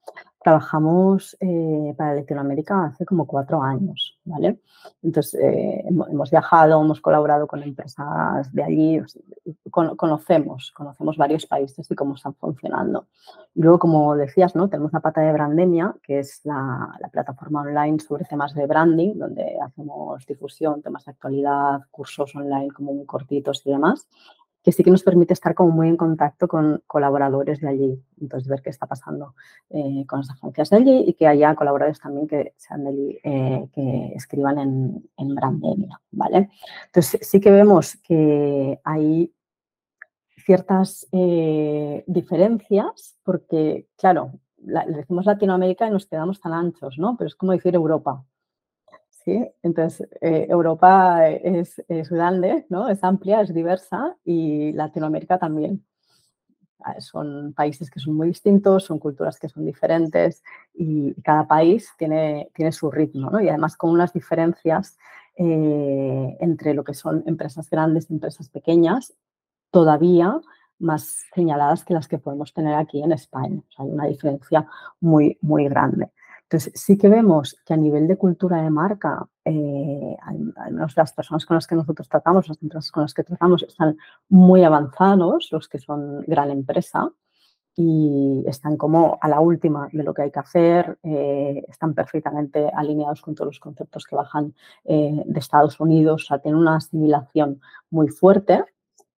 trabajamos 0.43 1.35
eh, 1.39 1.93
para 1.97 2.15
Latinoamérica 2.15 2.85
hace 2.85 3.05
como 3.05 3.25
cuatro 3.25 3.61
años, 3.61 4.19
¿vale? 4.25 4.59
Entonces, 5.01 5.39
eh, 5.41 5.83
hemos 5.87 6.29
viajado, 6.29 6.81
hemos 6.81 7.01
colaborado 7.01 7.47
con 7.47 7.63
empresas 7.63 8.53
de 8.53 8.63
allí, 8.63 9.01
conocemos, 9.71 10.71
conocemos 10.71 11.17
varios 11.17 11.45
países 11.45 11.89
y 11.89 11.95
cómo 11.95 12.15
están 12.15 12.35
funcionando. 12.35 13.07
luego, 13.55 13.79
como 13.79 14.15
decías, 14.15 14.55
¿no? 14.55 14.69
Tenemos 14.69 14.93
la 14.93 14.99
pata 14.99 15.21
de 15.21 15.31
Brandemia, 15.31 15.95
que 16.03 16.19
es 16.19 16.41
la, 16.43 16.95
la 16.99 17.07
plataforma 17.09 17.61
online 17.61 17.99
sobre 17.99 18.25
temas 18.25 18.53
de 18.53 18.67
branding, 18.67 19.17
donde 19.17 19.57
hacemos 19.63 20.25
difusión, 20.25 20.81
temas 20.81 21.05
de 21.05 21.11
actualidad, 21.11 21.81
cursos 21.89 22.35
online 22.35 22.69
como 22.71 22.93
muy 22.93 23.05
cortitos 23.05 23.61
y 23.65 23.71
demás 23.71 24.07
que 24.63 24.71
sí 24.71 24.83
que 24.83 24.91
nos 24.91 25.03
permite 25.03 25.33
estar 25.33 25.53
como 25.53 25.71
muy 25.71 25.89
en 25.89 25.97
contacto 25.97 26.47
con 26.47 26.81
colaboradores 26.87 27.59
de 27.59 27.67
allí, 27.67 28.03
entonces 28.21 28.47
ver 28.47 28.61
qué 28.61 28.69
está 28.69 28.87
pasando 28.87 29.35
eh, 29.69 30.05
con 30.07 30.19
las 30.19 30.29
agencias 30.29 30.69
de 30.69 30.77
allí 30.77 31.03
y 31.07 31.13
que 31.13 31.27
haya 31.27 31.53
colaboradores 31.53 31.99
también 31.99 32.27
que 32.27 32.53
eh, 33.23 34.11
escriban 34.15 34.59
en, 34.59 35.09
en 35.17 35.35
Brandemia, 35.35 35.99
¿vale? 36.11 36.49
Entonces 36.85 37.27
sí 37.27 37.41
que 37.41 37.51
vemos 37.51 37.97
que 37.97 38.79
hay 38.83 39.33
ciertas 40.45 41.07
eh, 41.11 42.03
diferencias 42.07 43.17
porque, 43.23 43.87
claro, 43.97 44.31
le 44.65 44.97
decimos 44.97 45.25
Latinoamérica 45.25 45.87
y 45.87 45.91
nos 45.91 46.05
quedamos 46.05 46.39
tan 46.39 46.53
anchos, 46.53 46.97
¿no? 46.97 47.17
Pero 47.17 47.27
es 47.27 47.35
como 47.35 47.51
decir 47.51 47.75
Europa, 47.75 48.23
¿sí? 49.25 49.47
Entonces, 49.61 50.07
eh, 50.21 50.47
Europa 50.49 51.27
es, 51.29 51.81
grande, 52.09 52.65
¿no? 52.69 52.89
Es 52.89 53.03
amplia, 53.03 53.41
es 53.41 53.53
diversa 53.53 54.15
y 54.23 54.71
Latinoamérica 54.73 55.37
también. 55.37 55.83
Ah, 56.79 56.99
son 56.99 57.53
países 57.53 57.89
que 57.89 57.99
son 57.99 58.15
muy 58.15 58.27
distintos, 58.27 58.83
son 58.85 58.99
culturas 58.99 59.39
que 59.39 59.47
son 59.47 59.65
diferentes 59.65 60.43
y 60.73 61.13
cada 61.21 61.47
país 61.47 61.89
tiene, 61.97 62.49
tiene 62.53 62.71
su 62.73 62.91
ritmo, 62.91 63.29
¿no? 63.29 63.39
Y 63.39 63.47
además 63.47 63.77
con 63.77 63.91
unas 63.91 64.11
diferencias 64.11 64.97
eh, 65.37 66.37
entre 66.41 66.73
lo 66.73 66.83
que 66.83 66.93
son 66.93 67.23
empresas 67.25 67.69
grandes 67.69 68.09
y 68.09 68.13
empresas 68.13 68.49
pequeñas, 68.49 69.13
todavía 69.71 70.41
más 70.79 71.25
señaladas 71.33 71.83
que 71.85 71.93
las 71.93 72.07
que 72.07 72.19
podemos 72.19 72.53
tener 72.53 72.75
aquí 72.75 73.01
en 73.01 73.13
España. 73.13 73.61
hay 73.77 73.89
una 73.89 74.05
diferencia 74.05 74.67
muy, 74.99 75.37
muy 75.41 75.67
grande. 75.69 76.11
Entonces, 76.53 76.79
sí 76.79 76.99
que 76.99 77.09
vemos 77.09 77.57
que 77.65 77.73
a 77.73 77.77
nivel 77.77 78.07
de 78.07 78.15
cultura 78.15 78.61
de 78.61 78.69
marca, 78.69 79.27
eh, 79.43 80.15
al, 80.21 80.53
menos 80.71 80.95
las 80.95 81.11
personas 81.11 81.47
con 81.47 81.55
las 81.55 81.65
que 81.65 81.73
nosotros 81.73 82.07
tratamos, 82.07 82.47
las 82.47 82.61
empresas 82.61 82.91
con 82.91 83.01
las 83.01 83.15
que 83.15 83.23
tratamos, 83.23 83.63
están 83.63 83.97
muy 84.29 84.63
avanzados, 84.63 85.49
los 85.51 85.67
que 85.67 85.79
son 85.79 86.21
gran 86.27 86.51
empresa. 86.51 87.09
y 87.75 88.43
están 88.45 88.77
como 88.77 89.17
a 89.19 89.27
la 89.27 89.39
última 89.39 89.89
de 89.91 90.03
lo 90.03 90.13
que 90.13 90.21
hay 90.21 90.31
que 90.31 90.39
hacer, 90.39 90.99
eh, 91.01 91.63
están 91.67 91.95
perfectamente 91.95 92.69
alineados 92.71 93.21
con 93.21 93.33
todos 93.33 93.47
los 93.47 93.59
conceptos 93.59 94.05
que 94.05 94.15
bajan 94.15 94.53
eh, 94.83 95.23
de 95.25 95.39
Estados 95.39 95.79
Unidos, 95.79 96.25
o 96.25 96.27
sea, 96.27 96.39
tienen 96.39 96.61
una 96.61 96.75
asimilación 96.75 97.61
muy 97.89 98.09
fuerte. 98.09 98.63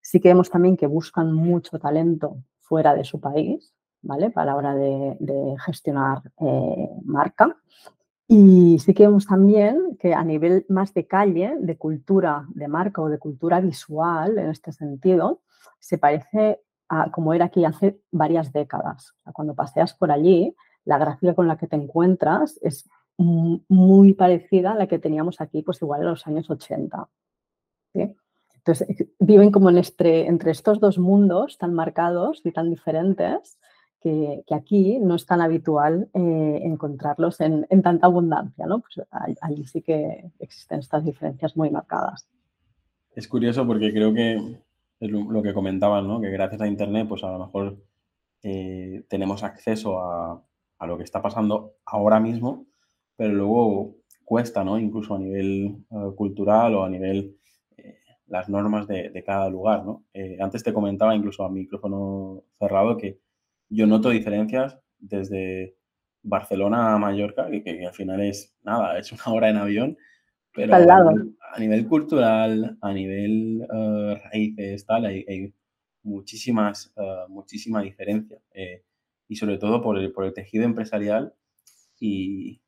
Sí 0.01 0.21
que 0.21 0.29
vemos 0.29 0.51
también 0.51 0.77
que 0.77 0.87
buscan 0.87 1.33
mucho 1.33 1.81
talento 1.81 2.37
fuera 2.61 2.95
de 2.95 3.03
su 3.03 3.21
país, 3.21 3.74
¿vale? 4.05 4.31
Para 4.31 4.53
la 4.53 4.57
hora 4.57 4.75
de, 4.75 5.57
gestionar 5.65 6.23
eh, 6.41 6.89
marca. 7.05 7.57
Y 8.27 8.79
sí 8.79 8.95
que 8.95 9.07
vemos 9.07 9.27
también 9.27 9.97
que 9.99 10.15
a 10.15 10.25
nivel 10.25 10.65
más 10.69 10.95
de 10.95 11.07
calle, 11.07 11.57
de 11.61 11.77
cultura 11.77 12.47
de 12.55 12.69
marca 12.69 13.03
o 13.03 13.09
de 13.09 13.19
cultura 13.19 13.61
visual, 13.61 14.39
en 14.39 14.51
este 14.51 14.73
sentido, 14.73 15.41
se 15.79 15.99
parece 15.99 16.61
como 17.13 17.35
era 17.35 17.47
aquí 17.47 17.65
hace 17.65 18.01
varias 18.11 18.53
décadas. 18.53 19.15
cuando 19.33 19.55
paseas 19.55 19.95
por 19.95 20.11
allí, 20.11 20.55
la 20.85 20.99
gráfica 20.99 21.35
con 21.35 21.49
la 21.49 21.57
que 21.57 21.67
te 21.67 21.77
encuentras 21.77 22.59
es 22.63 22.89
muy 23.17 24.15
parecida 24.15 24.73
a 24.73 24.75
la 24.75 24.87
que 24.87 24.99
teníamos 24.99 25.41
aquí, 25.41 25.63
pues 25.63 25.81
igual 25.83 26.03
en 26.03 26.09
los 26.09 26.27
años 26.27 26.51
80. 26.51 27.09
Entonces, 27.95 28.89
eh, 28.89 29.09
viven 29.19 29.53
como 29.53 29.71
en 29.71 29.79
este, 29.79 30.27
entre 30.27 30.51
estos 30.51 30.81
dos 30.81 30.99
mundos 30.99 31.59
tan 31.59 31.75
marcados 31.75 32.41
y 32.45 32.53
tan 32.53 32.71
diferentes 32.71 33.59
que, 34.05 34.45
aquí 34.55 34.99
no 35.01 35.15
es 35.15 35.25
tan 35.25 35.41
habitual 35.41 36.11
eh, 36.13 36.61
encontrarlos 36.63 37.41
en, 37.41 37.67
tanta 37.83 38.07
abundancia. 38.07 38.67
¿no? 38.67 38.81
Pues 38.81 39.07
allí 39.41 39.65
sí 39.65 39.81
que 39.81 40.31
existen 40.39 40.81
estas 40.81 41.07
diferencias 41.07 41.57
muy 41.57 41.71
marcadas. 41.71 42.29
Es 43.17 43.27
curioso 43.27 43.67
porque 43.67 43.93
creo 43.93 44.13
que 44.13 44.35
es 45.01 45.11
lo, 45.11 45.43
que 45.43 45.55
comentaban, 45.55 46.07
¿no? 46.07 46.21
Que 46.21 46.31
gracias 46.31 46.61
a 46.61 46.67
Internet, 46.67 47.09
pues 47.09 47.25
a 47.25 47.33
lo 47.33 47.39
mejor 47.39 47.79
eh, 48.43 49.05
tenemos 49.09 49.43
acceso 49.43 50.01
a, 50.01 50.45
lo 50.87 50.99
que 50.99 51.05
está 51.05 51.23
pasando 51.23 51.77
ahora 51.87 52.21
mismo, 52.21 52.67
pero 53.17 53.33
luego 53.33 53.95
cuesta, 54.23 54.65
¿no? 54.65 54.79
Incluso 54.79 55.15
a 55.15 55.19
nivel 55.19 55.79
eh, 55.91 56.11
cultural 56.15 56.75
o 56.75 56.85
a 56.85 56.91
nivel 56.91 57.39
las 58.27 58.51
normas 58.51 58.87
de, 58.87 59.23
cada 59.25 59.49
lugar, 59.49 59.85
¿no? 59.85 60.05
antes 60.41 60.65
te 60.65 60.73
comentaba, 60.73 61.15
incluso 61.15 61.45
a 61.45 61.51
micrófono 61.51 62.43
cerrado, 62.59 62.97
que 62.97 63.19
yo 63.75 63.87
noto 63.87 64.11
diferencias 64.11 64.79
desde 64.99 65.77
Barcelona 66.23 66.95
a 66.95 66.99
Mallorca, 66.99 67.51
que, 67.51 67.63
que, 67.63 67.87
al 67.87 67.93
final 67.93 68.21
es 68.21 68.57
nada, 68.63 68.99
es 68.99 69.13
una 69.13 69.25
hora 69.27 69.51
en 69.51 69.57
avión, 69.57 69.99
pero 70.53 70.75
A, 70.75 71.59
nivel, 71.59 71.87
cultural, 71.89 72.79
a 72.81 72.93
nivel 72.93 73.67
uh, 73.69 74.15
raíces, 74.15 74.87
tal, 74.87 75.05
hay, 75.07 75.53
muchísimas, 76.05 76.93
uh, 76.97 77.31
muchísima 77.31 77.83
diferencia. 77.83 78.39
Eh, 78.53 78.85
y 79.27 79.37
sobre 79.37 79.59
todo 79.59 79.83
por 79.83 79.99
el, 79.99 80.13
por 80.13 80.25
el 80.25 80.35
tejido 80.35 80.65
empresarial 80.65 81.35
y, 81.99 82.61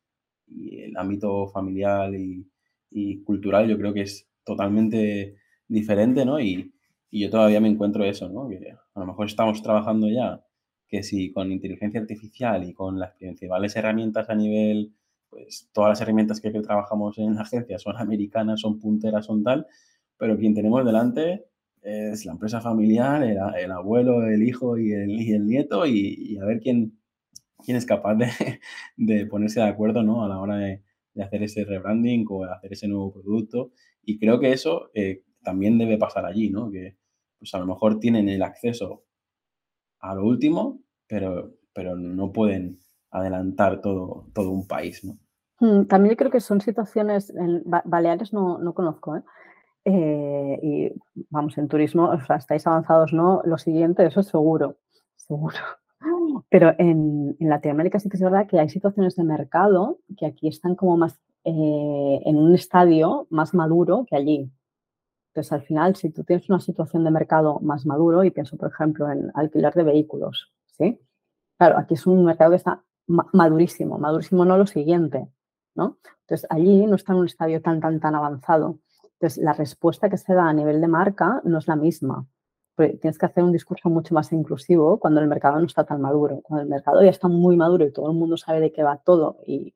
el 0.49 0.95
ámbito 0.95 1.47
familiar 1.49 2.13
y, 2.15 2.49
y, 2.89 3.23
cultural, 3.23 3.67
yo 3.67 3.77
creo 3.77 3.93
que 3.93 4.01
es 4.01 4.27
totalmente 4.43 5.37
diferente, 5.67 6.25
¿no? 6.25 6.39
Y, 6.39 6.73
y, 7.09 7.21
yo 7.21 7.29
todavía 7.29 7.61
me 7.61 7.67
encuentro 7.69 8.05
eso, 8.05 8.29
¿no? 8.29 8.47
Que 8.49 8.71
a 8.71 8.99
lo 8.99 9.05
mejor 9.05 9.27
estamos 9.27 9.61
trabajando 9.61 10.09
ya, 10.09 10.41
que 10.87 11.03
si 11.03 11.31
con 11.31 11.51
inteligencia 11.51 11.99
artificial 11.99 12.63
y 12.63 12.73
con 12.73 12.99
las 12.99 13.13
principales 13.13 13.75
herramientas 13.75 14.29
a 14.29 14.35
nivel 14.35 14.93
pues 15.29 15.69
todas 15.73 15.89
las 15.89 16.01
herramientas 16.01 16.41
que, 16.41 16.51
trabajamos 16.51 17.17
en 17.17 17.35
la 17.35 17.41
agencia 17.43 17.79
son 17.79 17.97
americanas, 17.97 18.61
son 18.61 18.79
punteras, 18.79 19.25
son 19.25 19.43
tal, 19.43 19.67
pero 20.17 20.37
quien 20.37 20.53
tenemos 20.53 20.85
delante 20.85 21.45
es 21.81 22.25
la 22.25 22.33
empresa 22.33 22.59
familiar, 22.59 23.23
el, 23.23 23.71
abuelo, 23.71 24.27
el 24.27 24.43
hijo 24.43 24.77
y 24.77 24.91
el, 24.91 25.11
y 25.21 25.31
el 25.31 25.45
nieto 25.45 25.85
y, 25.85 26.37
a 26.41 26.45
ver 26.45 26.59
quién, 26.59 26.99
quién 27.63 27.77
es 27.77 27.85
capaz 27.85 28.15
de, 28.15 28.27
de, 28.97 29.25
ponerse 29.25 29.61
de 29.61 29.67
acuerdo 29.67 30.03
¿no? 30.03 30.25
a 30.25 30.27
la 30.27 30.39
hora 30.39 30.57
de, 30.57 30.83
de, 31.13 31.23
hacer 31.23 31.43
ese 31.43 31.63
rebranding 31.63 32.25
o 32.29 32.43
hacer 32.43 32.73
ese 32.73 32.87
nuevo 32.87 33.13
producto. 33.13 33.71
Y 34.03 34.19
creo 34.19 34.39
que 34.39 34.51
eso 34.51 34.89
eh, 34.95 35.23
también 35.43 35.77
debe 35.77 35.97
pasar 35.97 36.25
allí, 36.25 36.49
¿no? 36.49 36.69
que 36.71 36.97
pues 37.39 37.53
a 37.53 37.59
lo 37.59 37.67
mejor 37.67 37.99
tienen 37.99 38.27
el 38.27 38.41
acceso 38.41 39.05
a 39.99 40.15
lo 40.15 40.25
último, 40.25 40.79
pero, 41.07 41.53
pero 41.73 41.95
no 41.95 42.31
pueden 42.31 42.79
adelantar 43.11 43.81
todo, 43.81 44.27
todo 44.33 44.51
un 44.51 44.67
país. 44.67 45.03
¿no? 45.03 45.17
Mm, 45.59 45.87
también 45.87 46.15
creo 46.15 46.31
que 46.31 46.39
son 46.39 46.61
situaciones, 46.61 47.29
en 47.31 47.63
Baleares 47.85 48.33
no, 48.33 48.57
no 48.59 48.73
conozco, 48.73 49.15
¿eh? 49.15 49.23
Eh, 49.89 50.59
y 50.61 50.91
vamos, 51.29 51.57
en 51.57 51.69
turismo, 51.69 52.09
o 52.09 52.19
sea, 52.19 52.35
estáis 52.35 52.67
avanzados, 52.67 53.13
¿no? 53.13 53.41
Lo 53.45 53.57
siguiente, 53.57 54.05
eso 54.05 54.19
es 54.19 54.27
seguro, 54.27 54.75
seguro. 55.15 55.55
Pero 56.49 56.73
en, 56.77 57.37
en, 57.39 57.49
Latinoamérica 57.49 57.97
sí 57.97 58.09
que 58.09 58.17
es 58.17 58.23
verdad 58.23 58.47
que 58.47 58.59
hay 58.59 58.67
situaciones 58.67 59.15
de 59.15 59.23
mercado 59.23 59.99
que 60.17 60.25
aquí 60.25 60.49
están 60.49 60.75
como 60.75 60.97
más 60.97 61.17
eh, 61.45 62.21
en 62.25 62.35
un 62.35 62.53
estadio 62.53 63.27
más 63.29 63.53
maduro 63.53 64.05
que 64.09 64.17
allí. 64.17 64.51
Entonces, 65.37 65.53
al 65.53 65.61
final, 65.61 65.95
si 65.95 66.09
tú 66.09 66.23
tienes 66.23 66.49
una 66.49 66.59
situación 66.59 67.03
de 67.03 67.11
mercado 67.11 67.59
más 67.59 67.85
maduro, 67.85 68.23
y 68.23 68.31
pienso, 68.31 68.57
por 68.57 68.71
ejemplo, 68.71 69.07
en 69.11 69.29
alquiler 69.35 69.71
de 69.75 69.83
vehículos, 69.83 70.51
¿sí? 70.75 70.99
Claro, 71.59 71.77
aquí 71.77 71.93
es 71.93 72.07
un 72.07 72.25
mercado 72.25 72.49
que 72.49 72.55
está 72.55 72.83
madurísimo, 73.05 73.99
madurísimo 73.99 74.45
no 74.45 74.57
lo 74.57 74.65
siguiente, 74.65 75.27
¿no? 75.75 75.99
Entonces, 76.21 76.47
allí 76.49 76.87
no 76.87 76.95
está 76.95 77.13
en 77.13 77.19
un 77.19 77.27
estadio 77.27 77.61
tan, 77.61 77.79
tan, 77.79 77.99
tan 77.99 78.15
avanzado. 78.15 78.79
Entonces, 79.13 79.43
la 79.43 79.53
respuesta 79.53 80.09
que 80.09 80.17
se 80.17 80.33
da 80.33 80.49
a 80.49 80.53
nivel 80.53 80.81
de 80.81 80.87
marca 80.87 81.39
no 81.43 81.59
es 81.59 81.67
la 81.67 81.75
misma. 81.75 82.25
tienes 82.75 83.19
que 83.19 83.25
hacer 83.27 83.43
un 83.43 83.51
discurso 83.51 83.89
mucho 83.89 84.15
más 84.15 84.33
inclusivo 84.33 84.99
cuando 84.99 85.21
el 85.21 85.27
mercado 85.27 85.59
no 85.59 85.67
está 85.67 85.83
tan 85.83 86.01
maduro. 86.01 86.41
Cuando 86.41 86.63
el 86.63 86.69
mercado 86.69 87.03
ya 87.03 87.11
está 87.11 87.27
muy 87.27 87.57
maduro 87.57 87.85
y 87.85 87.93
todo 87.93 88.09
el 88.09 88.17
mundo 88.17 88.37
sabe 88.37 88.59
de 88.59 88.71
qué 88.71 88.81
va 88.81 88.97
todo 88.97 89.37
y, 89.45 89.71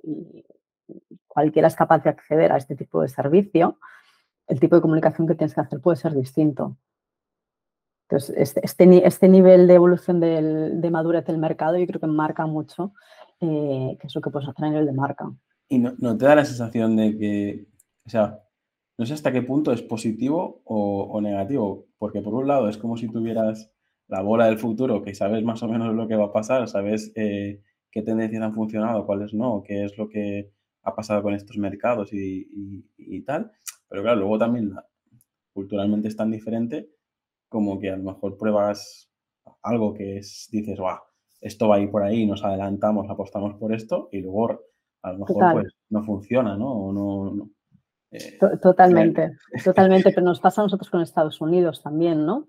cualquiera 1.27 1.67
es 1.67 1.75
capaz 1.75 1.99
de 2.03 2.09
acceder 2.09 2.51
a 2.51 2.57
este 2.57 2.75
tipo 2.75 3.01
de 3.01 3.07
servicio, 3.07 3.77
el 4.47 4.59
tipo 4.59 4.75
de 4.75 4.81
comunicación 4.81 5.27
que 5.27 5.35
tienes 5.35 5.53
que 5.53 5.61
hacer 5.61 5.79
puede 5.81 5.97
ser 5.97 6.13
distinto. 6.13 6.77
Entonces, 8.09 8.35
este, 8.37 8.61
este, 8.63 9.07
este 9.07 9.29
nivel 9.29 9.67
de 9.67 9.73
evolución 9.75 10.19
de 10.19 10.89
madurez 10.91 11.25
del 11.25 11.37
mercado 11.37 11.77
yo 11.77 11.87
creo 11.87 12.01
que 12.01 12.07
marca 12.07 12.45
mucho 12.45 12.93
eh, 13.41 13.97
es 13.99 14.15
lo 14.15 14.21
que 14.21 14.29
puedes 14.29 14.47
hacer 14.47 14.65
a 14.65 14.69
nivel 14.69 14.85
de 14.85 14.93
marca. 14.93 15.31
¿Y 15.67 15.79
no, 15.79 16.17
te 16.17 16.25
da 16.25 16.35
la 16.35 16.45
sensación 16.45 16.95
de 16.95 17.17
que, 17.17 17.65
o 18.05 18.09
sea, 18.09 18.43
no 18.97 19.05
sé 19.05 19.13
hasta 19.13 19.31
qué 19.31 19.41
punto 19.41 19.71
es 19.71 19.81
positivo 19.81 20.61
o, 20.65 21.19
negativo? 21.21 21.87
Porque 21.97 22.21
por 22.21 22.35
un 22.35 22.47
lado 22.47 22.69
es 22.69 22.77
como 22.77 22.97
si 22.97 23.07
tuvieras 23.07 23.71
la 24.07 24.21
bola 24.21 24.45
del 24.45 24.59
futuro, 24.59 25.01
que 25.01 25.15
sabes 25.15 25.43
más 25.43 25.63
o 25.63 25.67
menos 25.67 25.95
lo 25.95 26.07
que 26.07 26.15
va 26.15 26.25
a 26.25 26.33
pasar, 26.33 26.67
sabes 26.67 27.11
eh, 27.15 27.61
qué 27.89 28.01
tendencias 28.01 28.43
han 28.43 28.53
funcionado, 28.53 29.05
cuáles 29.05 29.33
no, 29.33 29.63
qué 29.63 29.85
es 29.85 29.97
lo 29.97 30.07
que 30.09 30.51
ha 30.83 30.93
pasado 30.93 31.23
con 31.23 31.33
estos 31.33 31.57
mercados 31.57 32.09
y, 32.11 33.21
tal. 33.25 33.51
Pero 33.91 34.03
claro, 34.03 34.21
luego 34.21 34.39
también 34.39 34.73
culturalmente 35.53 36.07
es 36.07 36.15
tan 36.15 36.31
diferente 36.31 36.89
como 37.49 37.77
que 37.77 37.89
a 37.91 37.97
lo 37.97 38.03
mejor 38.03 38.37
pruebas 38.37 39.11
algo 39.61 39.93
que 39.93 40.17
es, 40.17 40.47
dices, 40.49 40.79
wow, 40.79 40.97
esto 41.41 41.67
va 41.67 41.75
a 41.75 41.79
ir 41.79 41.91
por 41.91 42.01
ahí, 42.01 42.25
nos 42.25 42.43
adelantamos, 42.43 43.09
apostamos 43.09 43.55
por 43.55 43.73
esto 43.73 44.07
y 44.11 44.21
luego 44.21 44.61
a 45.03 45.11
lo 45.11 45.19
mejor 45.19 45.53
pues, 45.53 45.73
no 45.89 46.03
funciona, 46.05 46.55
¿no? 46.55 46.93
no, 46.93 47.49
eh, 48.11 48.37
totalmente, 48.61 49.37
totalmente, 49.63 50.11
pero 50.11 50.25
nos 50.25 50.39
pasa 50.39 50.61
a 50.61 50.65
nosotros 50.65 50.89
con 50.89 51.01
Estados 51.01 51.41
Unidos 51.41 51.83
también, 51.83 52.25
¿no? 52.25 52.47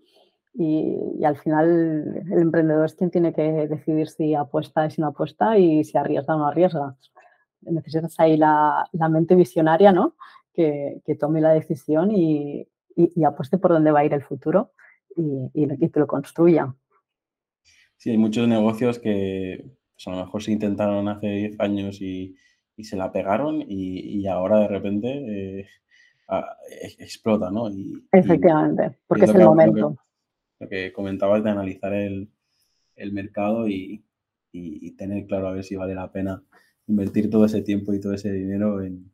Y, 0.55 1.25
al 1.25 1.37
final 1.39 2.25
el 2.31 2.39
emprendedor 2.39 2.85
es 2.85 2.95
quien 2.95 3.11
tiene 3.11 3.33
que 3.33 3.43
decidir 3.69 4.09
si 4.09 4.35
apuesta 4.35 4.87
y 4.87 4.91
si 4.91 5.01
no 5.01 5.09
apuesta 5.09 5.59
y 5.59 5.83
si 5.83 5.97
arriesga 5.97 6.35
o 6.35 6.39
no 6.39 6.47
arriesga. 6.47 6.95
Necesitas 7.63 8.15
ahí 8.19 8.37
la, 8.37 8.89
mente 9.09 9.35
visionaria, 9.35 9.93
¿no? 9.93 10.15
Que, 10.53 11.01
tome 11.19 11.41
la 11.41 11.53
decisión 11.53 12.11
y, 12.13 12.67
apueste 13.27 13.59
por 13.59 13.73
dónde 13.73 13.91
va 13.91 14.01
a 14.01 14.05
ir 14.05 14.13
el 14.13 14.23
futuro 14.23 14.73
y, 15.17 15.51
y 15.55 15.89
que 15.89 16.01
lo 16.01 16.07
construya. 16.07 16.75
Sí, 18.03 18.11
hay 18.11 18.19
muchos 18.19 18.49
negocios 18.49 18.99
que 18.99 19.65
pues, 19.95 20.09
a 20.09 20.11
lo 20.11 20.25
mejor 20.25 20.43
se 20.43 20.51
intentaron 20.51 21.09
hace 21.09 21.29
10 21.29 21.61
años 21.61 22.03
y, 22.03 22.37
se 22.83 22.97
la 22.97 23.13
pegaron 23.13 23.63
y, 23.65 24.27
ahora 24.27 24.59
de 24.59 24.67
repente 24.67 25.09
eh, 25.61 25.61
e, 25.61 26.87
explota, 26.99 27.49
¿no? 27.49 27.71
Efectivamente, 28.11 28.99
porque 29.07 29.27
es, 29.27 29.35
el 29.37 29.45
momento. 29.45 29.97
Lo 30.59 30.69
que, 30.69 30.93
comentabas 30.93 31.45
de 31.45 31.51
analizar 31.51 31.93
el, 31.95 32.29
mercado 33.13 33.69
y, 33.69 34.05
tener 34.99 35.27
claro 35.27 35.47
a 35.47 35.53
ver 35.53 35.63
si 35.63 35.77
vale 35.77 35.95
la 35.95 36.11
pena 36.11 36.43
invertir 36.89 37.31
todo 37.31 37.45
ese 37.45 37.63
tiempo 37.63 37.95
y 37.95 38.01
todo 38.01 38.15
ese 38.15 38.33
dinero 38.33 38.83
en, 38.83 39.12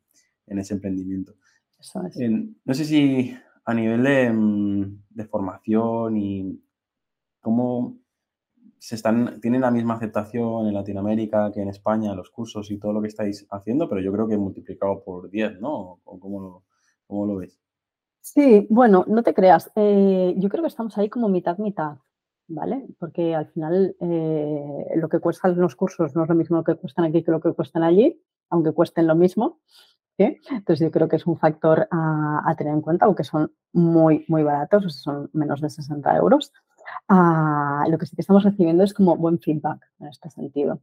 ese 0.58 0.74
emprendimiento. 0.74 1.34
no 2.64 2.74
sé 2.74 2.84
si 2.84 3.36
a 3.64 3.74
nivel 3.74 4.02
de, 4.02 4.30
mm, 4.30 5.02
de 5.10 5.24
formación 5.26 6.16
y 6.16 6.62
cómo 7.40 7.98
se 8.78 8.94
están, 8.94 9.40
tienen 9.40 9.60
la 9.60 9.70
misma 9.70 9.94
aceptación 9.94 10.66
en 10.68 10.74
Latinoamérica 10.74 11.50
que 11.52 11.60
en 11.60 11.68
España, 11.68 12.14
los 12.14 12.30
cursos 12.30 12.70
y 12.70 12.78
todo 12.78 12.92
lo 12.92 13.02
que 13.02 13.08
estáis 13.08 13.46
haciendo, 13.50 13.88
pero 13.88 14.00
yo 14.00 14.12
creo 14.12 14.28
que 14.28 14.36
multiplicado 14.36 15.02
por 15.02 15.28
10, 15.28 15.60
¿no? 15.60 16.00
¿Cómo 16.04 16.40
lo, 16.40 16.64
cómo 17.06 17.26
lo 17.26 17.36
ves? 17.36 17.60
Sí, 18.20 18.66
bueno, 18.70 19.04
no 19.08 19.22
te 19.22 19.34
creas. 19.34 19.70
Eh, 19.74 20.34
yo 20.36 20.48
creo 20.48 20.62
que 20.62 20.68
estamos 20.68 20.96
ahí 20.96 21.08
como 21.08 21.28
mitad-mitad. 21.28 21.98
¿vale? 22.48 22.86
Porque 22.98 23.34
al 23.34 23.46
final 23.48 23.94
eh, 24.00 24.86
lo 24.96 25.08
que 25.08 25.20
cuestan 25.20 25.58
los 25.58 25.76
cursos 25.76 26.16
no 26.16 26.24
es 26.24 26.28
lo 26.28 26.34
mismo 26.34 26.64
que 26.64 26.74
cuestan 26.74 27.04
aquí 27.04 27.22
que 27.22 27.30
lo 27.30 27.40
que 27.40 27.52
cuestan 27.52 27.82
allí, 27.82 28.20
aunque 28.50 28.72
cuesten 28.72 29.06
lo 29.06 29.14
mismo. 29.14 29.60
Entonces 30.18 30.80
yo 30.80 30.90
creo 30.90 31.08
que 31.08 31.16
es 31.16 31.26
un 31.26 31.38
factor 31.38 31.86
a, 31.90 32.54
tener 32.56 32.74
en 32.74 32.80
cuenta, 32.80 33.06
aunque 33.06 33.24
son 33.24 33.52
muy, 33.72 34.24
muy 34.28 34.42
baratos, 34.42 35.00
son 35.00 35.30
menos 35.32 35.60
de 35.60 35.70
60 35.70 36.16
euros. 36.16 36.52
Ah, 37.06 37.84
lo 37.88 37.98
que 37.98 38.06
sí 38.06 38.16
que 38.16 38.22
estamos 38.22 38.42
recibiendo 38.42 38.82
es 38.82 38.94
como 38.94 39.16
buen 39.16 39.38
feedback 39.38 39.78
en 40.00 40.08
este 40.08 40.30
sentido. 40.30 40.80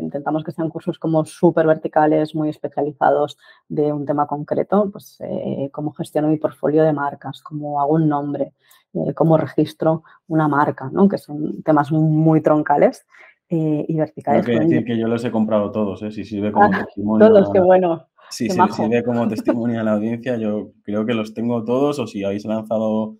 Intentamos 0.00 0.44
que 0.44 0.52
sean 0.52 0.68
cursos 0.68 0.98
como 0.98 1.24
súper 1.24 1.66
verticales, 1.66 2.34
muy 2.34 2.48
especializados 2.48 3.36
de 3.68 3.92
un 3.92 4.06
tema 4.06 4.26
concreto, 4.26 4.90
pues 4.90 5.18
eh, 5.20 5.68
cómo 5.72 5.92
gestiono 5.92 6.28
mi 6.28 6.38
portfolio 6.38 6.84
de 6.84 6.92
marcas, 6.92 7.42
cómo 7.42 7.80
hago 7.80 7.94
un 7.94 8.08
nombre, 8.08 8.54
eh, 8.94 9.12
cómo 9.14 9.36
registro 9.36 10.04
una 10.28 10.48
marca, 10.48 10.88
¿no? 10.92 11.08
que 11.08 11.18
son 11.18 11.62
temas 11.62 11.92
muy 11.92 12.40
troncales 12.40 13.06
eh, 13.48 13.84
y 13.88 13.96
verticales. 13.96 14.46
Tengo 14.46 14.60
que 14.60 14.64
decir 14.66 14.84
que 14.84 14.96
yo 14.96 15.08
los 15.08 15.24
he 15.24 15.30
comprado 15.32 15.72
todos, 15.72 16.02
¿eh? 16.02 16.12
si 16.12 16.24
sirve 16.24 16.52
como 16.52 16.66
ah, 16.72 16.84
testimonio. 16.84 17.28
Todos, 17.28 17.50
qué 17.52 17.60
bueno. 17.60 18.06
Sí, 18.30 18.48
sí, 18.48 18.58
sirve 18.76 19.02
como 19.04 19.28
testimonio 19.28 19.80
a 19.80 19.82
la 19.82 19.94
audiencia. 19.94 20.36
Yo 20.36 20.72
creo 20.82 21.04
que 21.04 21.14
los 21.14 21.34
tengo 21.34 21.64
todos 21.64 21.98
o 21.98 22.06
si 22.06 22.24
habéis 22.24 22.44
lanzado 22.44 23.16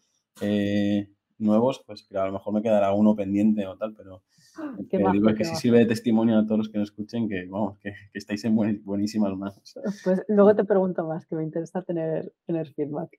nuevos, 1.38 1.83
pues 1.87 2.07
a 2.14 2.27
lo 2.27 2.33
mejor 2.33 2.55
me 2.55 2.62
quedará 2.62 2.92
uno 2.92 3.16
pendiente 3.16 3.66
o 3.66 3.77
tal, 3.77 3.94
pero 3.94 4.23
Qué 4.88 4.99
digo 5.12 5.29
es 5.29 5.37
que 5.37 5.44
si 5.44 5.55
sirve 5.57 5.79
de 5.79 5.87
testimonio 5.87 6.38
a 6.38 6.44
todos 6.44 6.59
los 6.59 6.68
que 6.68 6.79
nos 6.79 6.88
escuchen 6.88 7.29
que, 7.29 7.46
vamos, 7.49 7.79
que, 7.79 7.94
estáis 8.14 8.44
en 8.44 8.57
buenísimas 8.85 9.37
manos. 9.37 9.79
Pues 10.05 10.23
luego 10.29 10.55
te 10.55 10.64
pregunto 10.64 11.07
más, 11.07 11.27
que 11.27 11.37
me 11.37 11.42
interesa 11.42 11.83
tener, 11.83 12.33
tener 12.46 12.68
feedback. 12.73 13.18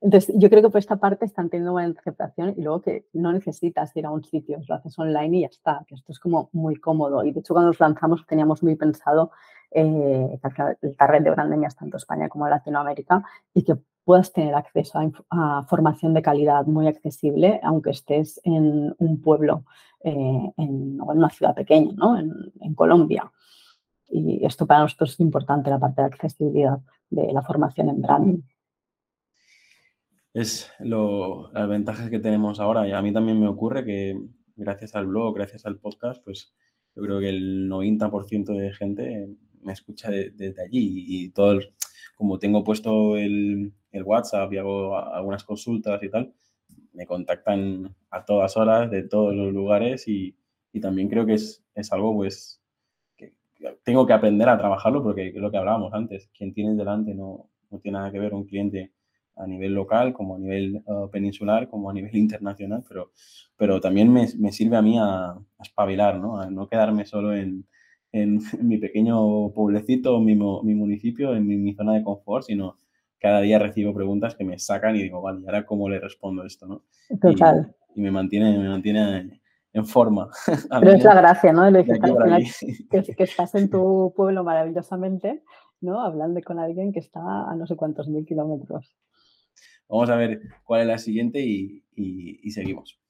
Entonces, 0.00 0.32
yo 0.38 0.48
creo 0.48 0.62
que 0.62 0.70
por 0.70 0.78
esta 0.78 0.96
parte 0.96 1.24
están 1.24 1.50
teniendo 1.50 1.72
buena 1.72 1.92
aceptación 1.98 2.54
y 2.56 2.62
luego 2.62 2.82
que 2.82 3.06
no 3.12 3.32
necesitas 3.32 3.94
ir 3.96 4.06
a 4.06 4.10
un 4.10 4.22
sitio, 4.22 4.60
lo 4.68 4.74
haces 4.76 4.96
online 4.98 5.38
y 5.38 5.40
ya 5.42 5.48
está, 5.48 5.84
que 5.88 5.96
esto 5.96 6.12
es 6.12 6.20
como 6.20 6.50
muy 6.52 6.76
cómodo. 6.76 7.24
Y 7.24 7.32
de 7.32 7.40
hecho, 7.40 7.52
cuando 7.54 7.70
nos 7.70 7.80
lanzamos 7.80 8.24
teníamos 8.26 8.62
muy 8.62 8.76
pensado 8.76 9.32
eh, 9.70 10.38
que 10.54 10.62
el 10.82 10.96
red 10.98 11.22
de 11.22 11.30
branding 11.30 11.64
es 11.64 11.76
tanto 11.76 11.96
España 11.96 12.28
como 12.28 12.48
Latinoamérica 12.48 13.22
y 13.52 13.64
que 13.64 13.76
puedas 14.04 14.32
tener 14.32 14.54
acceso 14.54 14.98
a, 15.28 15.64
formación 15.68 16.14
de 16.14 16.22
calidad 16.22 16.64
muy 16.64 16.86
accesible, 16.86 17.60
aunque 17.62 17.90
estés 17.90 18.40
en 18.44 18.94
un 18.98 19.20
pueblo 19.20 19.64
eh, 20.04 20.52
en, 20.56 21.00
o 21.00 21.12
en 21.12 21.18
una 21.18 21.30
ciudad 21.30 21.54
pequeña, 21.54 21.92
¿no? 21.96 22.18
en, 22.18 22.74
Colombia. 22.74 23.30
Y 24.08 24.44
esto 24.44 24.66
para 24.66 24.80
nosotros 24.80 25.12
es 25.12 25.20
importante, 25.20 25.70
la 25.70 25.78
parte 25.78 26.02
de 26.02 26.06
accesibilidad 26.08 26.78
de 27.10 27.32
la 27.32 27.42
formación 27.42 27.88
en 27.88 28.00
branding. 28.00 28.42
Es 30.32 30.70
lo, 30.80 31.50
las 31.52 31.68
ventajas 31.68 32.08
que 32.10 32.18
tenemos 32.18 32.60
ahora. 32.60 32.86
Y 32.86 32.92
a 32.92 33.02
mí 33.02 33.12
también 33.12 33.40
me 33.40 33.48
ocurre 33.48 33.84
que 33.84 34.18
gracias 34.56 34.94
al 34.94 35.06
blog, 35.06 35.34
gracias 35.34 35.66
al 35.66 35.78
podcast, 35.78 36.22
pues 36.24 36.54
yo 36.94 37.02
creo 37.02 37.20
que 37.20 37.28
el 37.28 37.68
90% 37.68 38.56
de 38.56 38.72
gente 38.72 39.36
me 39.60 39.72
escucha 39.72 40.10
desde 40.10 40.62
allí 40.62 41.04
y 41.06 41.30
todo 41.30 41.58
como 42.16 42.38
tengo 42.38 42.64
puesto 42.64 43.16
el, 43.16 43.72
el 43.92 44.02
WhatsApp 44.02 44.52
y 44.52 44.58
hago 44.58 44.98
algunas 44.98 45.44
consultas 45.44 46.02
y 46.02 46.10
tal, 46.10 46.34
me 46.92 47.06
contactan 47.06 47.94
a 48.10 48.24
todas 48.24 48.56
horas 48.56 48.90
de 48.90 49.02
todos 49.02 49.34
los 49.34 49.52
lugares 49.52 50.08
y, 50.08 50.36
y 50.72 50.80
también 50.80 51.08
creo 51.08 51.26
que 51.26 51.34
es, 51.34 51.64
es, 51.74 51.92
algo 51.92 52.14
pues 52.14 52.60
que 53.16 53.32
tengo 53.84 54.06
que 54.06 54.12
aprender 54.12 54.48
a 54.48 54.58
trabajarlo 54.58 55.02
porque 55.02 55.28
es 55.28 55.34
lo 55.34 55.50
que 55.50 55.58
hablábamos 55.58 55.92
antes, 55.94 56.28
quien 56.36 56.52
tienes 56.52 56.76
delante 56.76 57.14
no, 57.14 57.48
no 57.70 57.78
tiene 57.78 57.98
nada 57.98 58.12
que 58.12 58.18
ver 58.18 58.34
un 58.34 58.44
cliente 58.44 58.92
a 59.38 59.46
nivel 59.46 59.72
local, 59.72 60.12
como 60.12 60.34
a 60.34 60.38
nivel 60.38 60.82
uh, 60.86 61.08
peninsular, 61.10 61.68
como 61.68 61.90
a 61.90 61.92
nivel 61.92 62.14
internacional, 62.16 62.84
pero, 62.88 63.12
pero 63.56 63.80
también 63.80 64.12
me, 64.12 64.28
me 64.38 64.52
sirve 64.52 64.76
a 64.76 64.82
mí 64.82 64.98
a, 64.98 65.30
a, 65.30 65.62
espabilar, 65.62 66.18
¿no? 66.18 66.40
a 66.40 66.50
no 66.50 66.68
quedarme 66.68 67.06
solo 67.06 67.34
en, 67.34 67.66
en, 68.12 68.40
mi 68.62 68.78
pequeño 68.78 69.50
pueblecito, 69.50 70.18
mi, 70.20 70.34
mi 70.34 70.74
municipio, 70.74 71.34
en 71.34 71.46
mi, 71.46 71.56
mi, 71.56 71.74
zona 71.74 71.94
de 71.94 72.02
confort, 72.02 72.44
sino 72.44 72.76
cada 73.18 73.40
día 73.40 73.58
recibo 73.58 73.94
preguntas 73.94 74.34
que 74.34 74.44
me 74.44 74.58
sacan 74.58 74.96
y 74.96 75.02
digo, 75.02 75.20
vale, 75.20 75.40
¿y 75.40 75.46
ahora 75.46 75.66
cómo 75.66 75.88
le 75.88 76.00
respondo 76.00 76.44
esto? 76.44 76.66
¿no? 76.66 76.84
Total. 77.20 77.74
Y, 77.94 78.00
me 78.00 78.10
mantiene, 78.10 78.56
me 78.58 78.68
mantiene 78.68 79.40
en 79.72 79.86
forma. 79.86 80.30
Pero 80.80 80.92
es 80.92 81.04
la 81.04 81.14
gracia, 81.14 81.52
¿no? 81.52 81.72
Que, 81.72 83.02
estás 83.18 83.54
en 83.54 83.70
tu 83.70 84.12
pueblo 84.16 84.44
maravillosamente, 84.44 85.42
¿no? 85.80 86.00
Hablando 86.00 86.40
con 86.42 86.58
alguien 86.58 86.92
que 86.92 87.00
está 87.00 87.20
a 87.50 87.54
no 87.56 87.66
sé 87.66 87.76
cuántos 87.76 88.08
mil 88.08 88.24
kilómetros. 88.24 88.96
Vamos 89.88 90.10
a 90.10 90.16
ver 90.16 90.40
cuál 90.64 90.82
es 90.82 90.86
la 90.86 90.98
siguiente 90.98 91.40
y, 91.40 91.82
y 91.94 92.50
seguimos. 92.50 93.00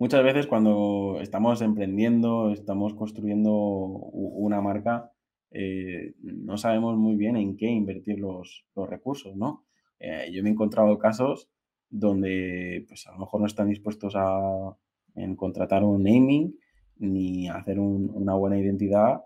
Muchas 0.00 0.24
veces 0.24 0.46
cuando 0.46 1.18
estamos 1.20 1.60
emprendiendo, 1.60 2.52
estamos 2.52 2.94
construyendo 2.94 3.42
una 3.42 4.62
marca, 4.62 5.12
eh, 5.50 6.14
no 6.22 6.56
sabemos 6.56 6.96
muy 6.96 7.16
bien 7.16 7.36
en 7.36 7.56
qué 7.56 7.66
invertir 7.66 8.18
los, 8.18 8.66
recursos, 8.74 9.36
¿no? 9.36 9.66
Eh, 9.98 10.30
yo 10.32 10.42
me 10.42 10.48
he 10.48 10.52
encontrado 10.52 10.98
casos 10.98 11.48
donde 11.88 12.84
pues 12.88 13.06
a 13.06 13.12
lo 13.12 13.18
mejor 13.18 13.40
no 13.40 13.46
están 13.46 13.68
dispuestos 13.68 14.14
a 14.16 14.76
contratar 15.36 15.84
un 15.84 16.04
naming 16.04 16.56
ni 16.98 17.48
hacer 17.48 17.78
una 17.80 18.34
buena 18.34 18.58
identidad, 18.58 19.24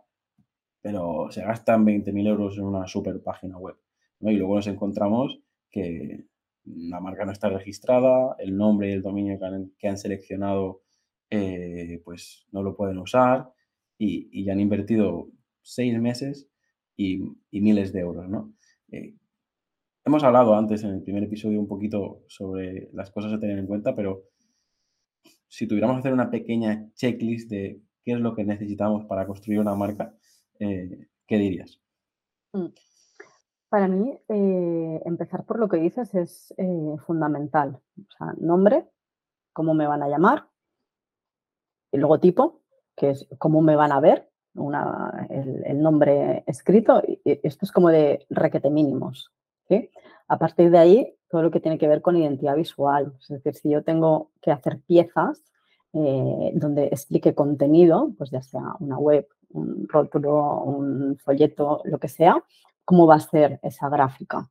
pero 0.80 1.30
se 1.30 1.42
gastan 1.42 1.84
20.000 1.84 2.26
euros 2.28 2.56
en 2.58 2.64
una 2.64 2.86
super 2.86 3.22
página 3.22 3.58
web. 3.58 3.76
¿no? 4.20 4.30
Y 4.30 4.36
luego 4.36 4.56
nos 4.56 4.66
encontramos 4.66 5.40
que 5.70 6.26
la 6.64 7.00
marca 7.00 7.24
no 7.24 7.32
está 7.32 7.48
registrada, 7.48 8.36
el 8.38 8.56
nombre 8.56 8.88
y 8.88 8.92
el 8.92 9.02
dominio 9.02 9.38
que 9.78 9.88
han, 9.88 9.98
seleccionado 9.98 10.82
eh, 11.30 12.00
pues 12.04 12.46
no 12.52 12.62
lo 12.62 12.76
pueden 12.76 12.98
usar 12.98 13.52
y, 13.98 14.44
ya 14.44 14.52
han 14.52 14.60
invertido 14.60 15.28
seis 15.64 15.98
meses 15.98 16.48
y, 16.96 17.24
miles 17.50 17.92
de 17.92 18.00
euros, 18.00 18.28
¿no? 18.28 18.54
Eh, 18.92 19.16
hemos 20.04 20.22
hablado 20.22 20.54
antes 20.54 20.84
en 20.84 20.90
el 20.90 21.02
primer 21.02 21.24
episodio 21.24 21.58
un 21.58 21.66
poquito 21.66 22.22
sobre 22.28 22.90
las 22.92 23.10
cosas 23.10 23.32
a 23.32 23.40
tener 23.40 23.58
en 23.58 23.66
cuenta, 23.66 23.94
pero 23.94 24.24
si 25.48 25.66
tuviéramos 25.66 25.96
que 25.96 26.00
hacer 26.00 26.12
una 26.12 26.30
pequeña 26.30 26.90
checklist 26.94 27.50
de 27.50 27.80
qué 28.04 28.12
es 28.12 28.20
lo 28.20 28.34
que 28.34 28.44
necesitamos 28.44 29.06
para 29.06 29.26
construir 29.26 29.60
una 29.60 29.74
marca, 29.74 30.14
eh, 30.60 31.08
¿qué 31.26 31.38
dirías? 31.38 31.80
Mm. 32.52 32.66
Para 33.70 33.88
mí, 33.88 34.16
eh, 34.28 35.00
empezar 35.04 35.44
por 35.46 35.58
lo 35.58 35.68
que 35.68 35.78
dices 35.78 36.14
es 36.14 36.54
fundamental. 37.06 37.80
Nombre, 38.36 38.88
cómo 39.52 39.74
me 39.74 39.88
van 39.88 40.04
a 40.04 40.08
llamar, 40.08 40.48
el 41.90 42.02
logotipo, 42.02 42.62
que 42.94 43.10
es 43.10 43.26
cómo 43.38 43.62
me 43.62 43.74
van 43.74 43.90
a 43.90 43.98
ver, 43.98 44.30
el, 44.54 45.82
nombre 45.82 46.44
escrito. 46.46 47.02
Esto 47.24 47.64
es 47.64 47.72
como 47.72 47.88
de 47.88 48.26
requete 48.30 48.70
mínimos. 48.70 49.30
A 50.28 50.38
partir 50.38 50.70
de 50.70 50.78
ahí, 50.78 51.14
todo 51.28 51.42
lo 51.42 51.50
que 51.50 51.60
tiene 51.60 51.78
que 51.78 51.88
ver 51.88 52.00
con 52.00 52.16
identidad 52.16 52.56
visual. 52.56 53.12
Es 53.20 53.28
decir, 53.28 53.54
si 53.54 53.70
yo 53.70 53.82
tengo 53.82 54.30
que 54.40 54.52
hacer 54.52 54.80
piezas 54.80 55.42
eh, 55.92 56.52
donde 56.54 56.86
explique 56.86 57.34
contenido, 57.34 58.12
pues 58.16 58.30
ya 58.30 58.42
sea 58.42 58.74
una 58.80 58.98
web, 58.98 59.26
un 59.50 59.86
rótulo, 59.88 60.62
un 60.62 61.18
folleto, 61.18 61.82
lo 61.84 61.98
que 61.98 62.08
sea, 62.08 62.42
cómo 62.84 63.06
va 63.06 63.16
a 63.16 63.20
ser 63.20 63.60
esa 63.62 63.88
gráfica 63.88 64.50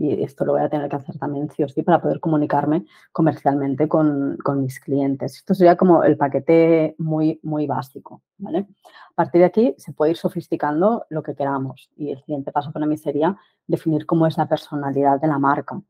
y 0.00 0.24
esto 0.24 0.46
lo 0.46 0.52
voy 0.52 0.62
a 0.62 0.70
tener 0.70 0.88
que 0.88 0.96
hacer 0.96 1.18
también 1.18 1.50
sí 1.50 1.62
o 1.62 1.68
sí 1.68 1.82
para 1.82 2.00
poder 2.00 2.20
comunicarme 2.20 2.86
comercialmente 3.12 3.86
con, 3.86 4.38
mis 4.56 4.80
clientes. 4.80 5.36
Esto 5.36 5.52
sería 5.52 5.76
como 5.76 6.04
el 6.04 6.16
paquete 6.16 6.94
muy, 6.96 7.38
muy 7.42 7.66
básico, 7.66 8.22
¿vale? 8.38 8.66
A 9.10 9.14
partir 9.14 9.42
de 9.42 9.44
aquí 9.44 9.74
se 9.76 9.92
puede 9.92 10.12
ir 10.12 10.16
sofisticando 10.16 11.04
lo 11.10 11.22
que 11.22 11.34
queramos 11.34 11.90
y 11.96 12.12
el 12.12 12.18
siguiente 12.20 12.50
paso 12.50 12.72
para 12.72 12.86
mí 12.86 12.96
sería 12.96 13.36
definir 13.66 14.06
cómo 14.06 14.26
es 14.26 14.38
la 14.38 14.48
personalidad 14.48 15.20
de 15.20 15.28
la 15.28 15.38
marca. 15.38 15.82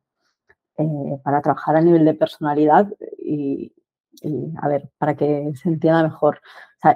Eh, 0.76 1.20
para 1.22 1.40
trabajar 1.40 1.76
a 1.76 1.80
nivel 1.80 2.04
de 2.04 2.14
personalidad 2.14 2.92
y, 3.16 3.72
a 4.60 4.66
ver, 4.66 4.90
para 4.98 5.14
que 5.14 5.52
se 5.54 5.68
entienda 5.68 6.02
mejor. 6.02 6.40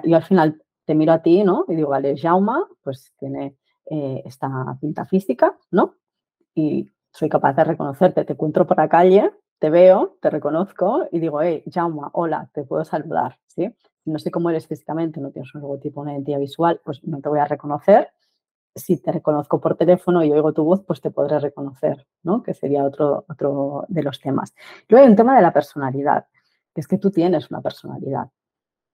Yo 0.03 0.17
al 0.17 0.23
final 0.23 0.61
te 0.83 0.95
miro 0.95 1.13
a 1.13 1.21
ti, 1.21 1.43
¿no? 1.45 1.63
Y 1.69 1.75
digo, 1.75 1.89
vale, 1.91 2.17
Jauma, 2.17 2.67
pues 2.83 3.13
tiene 3.17 3.55
eh, 3.89 4.21
esta 4.25 4.49
pinta 4.81 5.05
física, 5.05 5.57
¿no? 5.71 5.95
Y 6.55 6.89
soy 7.15 7.29
capaz 7.29 7.53
de 7.53 7.63
reconocerte. 7.63 8.25
Te 8.25 8.33
encuentro 8.33 8.67
por 8.67 8.77
la 8.77 8.89
calle, 8.89 9.31
te 9.59 9.69
veo, 9.69 10.17
te 10.21 10.29
reconozco 10.29 11.07
y 11.11 11.19
digo, 11.19 11.41
hey, 11.41 11.63
Jauma, 11.73 12.09
hola, 12.11 12.49
te 12.53 12.63
puedo 12.63 12.83
saludar, 12.83 13.39
¿sí? 13.47 13.73
No 14.03 14.19
sé 14.19 14.31
cómo 14.31 14.49
eres 14.49 14.67
físicamente, 14.67 15.21
no 15.21 15.31
tienes 15.31 15.55
un 15.55 15.61
logotipo, 15.61 16.01
una 16.01 16.11
identidad 16.11 16.39
visual, 16.39 16.81
pues 16.83 17.01
no 17.05 17.21
te 17.21 17.29
voy 17.29 17.39
a 17.39 17.45
reconocer. 17.45 18.09
Si 18.75 18.97
te 18.97 19.13
reconozco 19.13 19.61
por 19.61 19.77
teléfono 19.77 20.25
y 20.25 20.31
oigo 20.33 20.51
tu 20.51 20.65
voz, 20.65 20.83
pues 20.85 20.99
te 20.99 21.09
podré 21.09 21.39
reconocer, 21.39 22.05
¿no? 22.23 22.43
Que 22.43 22.53
sería 22.53 22.83
otro, 22.83 23.23
otro 23.29 23.85
de 23.87 24.03
los 24.03 24.19
temas. 24.19 24.53
Luego 24.89 25.05
hay 25.05 25.09
un 25.09 25.15
tema 25.15 25.37
de 25.37 25.41
la 25.41 25.53
personalidad, 25.53 26.25
que 26.73 26.81
es 26.81 26.87
que 26.87 26.97
tú 26.97 27.11
tienes 27.11 27.49
una 27.49 27.61
personalidad 27.61 28.27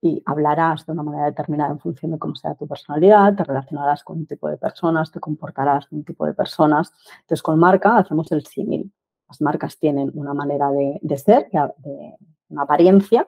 y 0.01 0.21
hablarás 0.25 0.85
de 0.85 0.93
una 0.93 1.03
manera 1.03 1.25
determinada 1.25 1.71
en 1.71 1.79
función 1.79 2.11
de 2.11 2.17
cómo 2.17 2.35
sea 2.35 2.55
tu 2.55 2.67
personalidad, 2.67 3.35
te 3.35 3.43
relacionarás 3.43 4.03
con 4.03 4.17
un 4.17 4.25
tipo 4.25 4.49
de 4.49 4.57
personas, 4.57 5.11
te 5.11 5.19
comportarás 5.19 5.85
con 5.87 5.99
un 5.99 6.05
tipo 6.05 6.25
de 6.25 6.33
personas. 6.33 6.91
Entonces, 7.21 7.43
con 7.43 7.59
marca 7.59 7.97
hacemos 7.97 8.31
el 8.31 8.43
símil. 8.45 8.91
Las 9.29 9.39
marcas 9.41 9.77
tienen 9.77 10.11
una 10.15 10.33
manera 10.33 10.71
de, 10.71 11.17
ser, 11.17 11.49
de, 11.51 12.15
una 12.49 12.63
apariencia, 12.63 13.27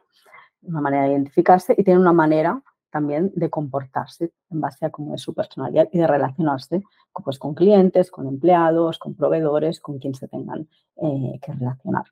una 0.64 0.82
manera 0.82 1.04
de 1.04 1.12
identificarse 1.12 1.76
y 1.78 1.84
tienen 1.84 2.02
una 2.02 2.12
manera 2.12 2.62
también 2.90 3.32
de 3.36 3.50
comportarse 3.50 4.32
en 4.50 4.62
base 4.62 4.86
a 4.86 4.90
cómo 4.90 5.16
es 5.16 5.22
su 5.22 5.34
personalidad 5.34 5.88
y 5.92 6.00
de 6.00 6.08
relacionarse 6.08 6.84
pues, 7.24 7.38
con 7.40 7.54
clientes, 7.54 8.12
con 8.12 8.28
empleados, 8.28 8.98
con 8.98 9.16
proveedores, 9.16 9.80
con 9.80 10.00
quien 10.00 10.16
se 10.16 10.28
tengan 10.28 10.68
eh, 10.98 11.40
que 11.42 11.54
relacionar. 11.54 12.06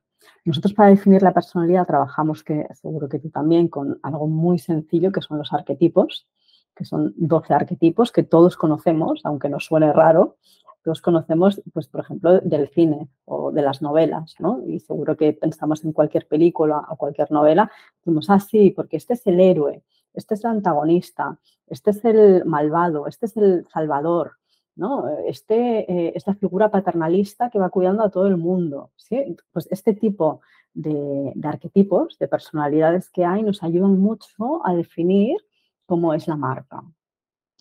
Nosotros 0.46 0.74
para 0.74 0.90
definir 0.90 1.22
la 1.22 1.34
personalidad 1.34 1.88
trabajamos, 1.88 2.44
que 2.44 2.68
seguro 2.74 3.10
que 3.10 3.20
tú 3.20 3.30
también, 3.30 3.68
con 3.68 4.00
algo 4.04 4.28
muy 4.28 4.60
sencillo 4.60 5.12
que 5.12 5.22
son 5.22 5.38
los 5.38 5.54
arquetipos, 5.54 6.28
que 6.76 6.86
son 6.86 7.14
12 7.18 7.54
arquetipos 7.54 8.12
que 8.12 8.24
todos 8.24 8.58
conocemos, 8.58 9.22
aunque 9.24 9.50
nos 9.50 9.66
suene 9.66 9.92
raro, 9.94 10.38
todos 10.84 11.02
conocemos, 11.02 11.62
pues, 11.74 11.88
por 11.88 12.02
ejemplo, 12.02 12.40
del 12.42 12.70
cine 12.70 13.08
o 13.26 13.52
de 13.52 13.62
las 13.62 13.82
novelas, 13.82 14.36
¿no? 14.40 14.64
Y 14.66 14.80
seguro 14.80 15.16
que 15.16 15.34
pensamos 15.34 15.84
en 15.86 15.94
cualquier 15.94 16.28
película 16.28 16.86
o 16.90 16.96
cualquier 16.96 17.32
novela, 17.32 17.72
decimos, 17.98 18.30
ah, 18.30 18.40
sí, 18.40 18.72
porque 18.72 18.98
este 18.98 19.14
es 19.14 19.26
el 19.28 19.40
héroe, 19.40 19.84
este 20.14 20.34
es 20.34 20.44
el 20.44 20.52
antagonista, 20.52 21.38
este 21.68 21.92
es 21.92 22.04
el 22.04 22.46
malvado, 22.46 23.08
este 23.08 23.28
es 23.28 23.38
el 23.38 23.68
salvador, 23.72 24.34
¿no? 24.76 25.08
Este, 25.26 25.92
eh, 25.92 26.14
esta 26.16 26.34
figura 26.36 26.72
paternalista 26.72 27.50
que 27.50 27.60
va 27.60 27.70
cuidando 27.70 28.04
a 28.04 28.10
todo 28.10 28.28
el 28.28 28.38
mundo, 28.38 28.92
¿sí? 28.96 29.36
Pues 29.52 29.68
este 29.72 29.94
tipo 29.94 30.42
de, 30.74 31.32
de 31.36 31.48
arquetipos, 31.48 32.18
de 32.20 32.28
personalidades 32.28 33.10
que 33.10 33.26
hay, 33.26 33.44
nos 33.44 33.64
ayudan 33.64 34.00
mucho 34.00 34.66
a 34.66 34.74
definir 34.74 35.38
cómo 35.86 36.14
es 36.14 36.28
la 36.28 36.38
marca. 36.38 36.84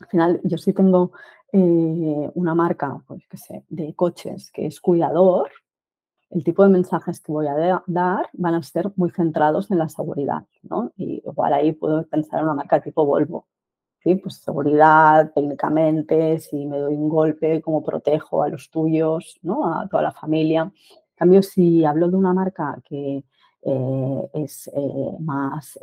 Al 0.00 0.06
final, 0.08 0.40
yo 0.44 0.56
sí 0.56 0.72
tengo 0.72 1.12
eh, 1.52 2.30
una 2.34 2.54
marca, 2.54 3.02
pues 3.06 3.26
qué 3.28 3.36
sé, 3.36 3.64
de 3.68 3.94
coches 3.94 4.50
que 4.52 4.66
es 4.66 4.80
cuidador, 4.80 5.50
el 6.30 6.44
tipo 6.44 6.62
de 6.62 6.68
mensajes 6.68 7.20
que 7.20 7.32
voy 7.32 7.48
a 7.48 7.82
dar 7.86 8.30
van 8.32 8.54
a 8.54 8.62
ser 8.62 8.92
muy 8.94 9.10
centrados 9.10 9.70
en 9.70 9.78
la 9.78 9.88
seguridad, 9.88 10.46
¿no? 10.62 10.92
Y 10.96 11.22
igual 11.26 11.52
ahí 11.52 11.72
puedo 11.72 12.06
pensar 12.06 12.38
en 12.38 12.44
una 12.44 12.54
marca 12.54 12.80
tipo 12.80 13.04
Volvo, 13.04 13.48
¿sí? 14.02 14.16
Pues 14.16 14.36
seguridad, 14.36 15.32
técnicamente, 15.34 16.38
si 16.40 16.66
me 16.66 16.78
doy 16.78 16.94
un 16.94 17.08
golpe, 17.08 17.60
cómo 17.62 17.82
protejo 17.82 18.42
a 18.42 18.48
los 18.48 18.70
tuyos, 18.70 19.38
¿no? 19.42 19.72
A 19.72 19.88
toda 19.88 20.02
la 20.02 20.12
familia. 20.12 20.62
En 20.62 21.16
cambio, 21.16 21.42
si 21.42 21.84
hablo 21.84 22.08
de 22.08 22.16
una 22.16 22.32
marca 22.32 22.78
que 22.84 23.24
eh, 23.62 24.30
es 24.34 24.68
eh, 24.74 25.16
más 25.20 25.78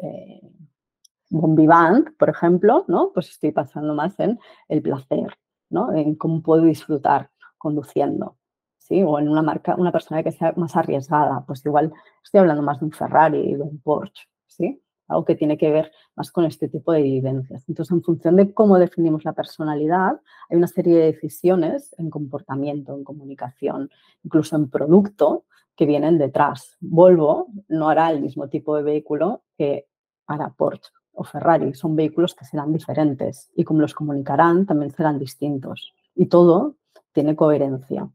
bombivant, 1.30 2.10
por 2.18 2.30
ejemplo, 2.30 2.86
¿no? 2.88 3.12
Pues 3.14 3.30
estoy 3.30 3.52
pasando 3.52 3.94
más 3.94 4.20
en 4.20 4.40
el 4.68 4.82
placer, 4.82 5.38
¿no? 5.70 5.94
En 5.94 6.16
cómo 6.16 6.42
puedo 6.42 6.64
disfrutar 6.64 7.30
conduciendo, 7.58 8.38
¿sí? 8.78 9.04
O 9.04 9.20
en 9.20 9.30
una 9.30 9.42
marca, 9.42 9.76
una 9.76 9.92
persona 9.92 10.24
que 10.24 10.32
sea 10.32 10.54
más 10.56 10.76
arriesgada, 10.76 11.44
pues 11.46 11.66
igual 11.66 11.94
estoy 12.24 12.40
hablando 12.40 12.64
más 12.64 12.80
de 12.80 12.86
un 12.86 12.92
Ferrari, 12.92 13.56
de 13.56 13.62
un 13.62 13.80
Porsche, 13.82 14.28
¿sí? 14.48 14.82
Algo 15.08 15.26
que 15.26 15.36
tiene 15.36 15.58
que 15.58 15.72
ver 15.72 15.92
más 16.16 16.32
con 16.32 16.46
este 16.46 16.68
tipo 16.68 16.92
de 16.92 17.02
vivencias. 17.02 17.64
Entonces, 17.68 17.92
en 17.92 18.04
función 18.04 18.36
de 18.36 18.54
cómo 18.54 18.78
definimos 18.78 19.24
la 19.26 19.34
personalidad, 19.34 20.20
hay 20.50 20.58
una 20.58 20.68
serie 20.68 20.98
de 20.98 21.12
decisiones 21.14 21.96
en 21.98 22.10
comportamiento, 22.10 22.96
en 22.96 23.04
comunicación, 23.04 23.90
incluso 24.24 24.56
en 24.56 24.70
producto, 24.70 25.46
que 25.78 25.86
vienen 25.86 26.18
detrás. 26.18 26.76
Volvo 26.82 27.48
no 27.70 27.88
hará 27.88 28.12
el 28.12 28.22
mismo 28.22 28.50
tipo 28.50 28.76
de 28.76 28.84
vehículo 28.84 29.44
que 29.58 29.88
hará 30.26 30.50
Porsche 30.50 30.92
o 31.14 31.24
Ferrari. 31.24 31.74
Son 31.74 31.96
vehículos 31.96 32.36
que 32.36 32.46
serán 32.46 32.74
diferentes 32.74 33.52
y 33.56 33.64
como 33.64 33.82
los 33.82 33.94
comunicarán 33.94 34.66
también 34.66 34.92
serán 34.92 35.20
distintos. 35.20 35.94
Y 36.16 36.26
todo 36.26 36.78
tiene 37.14 37.36
coherencia. 37.36 38.10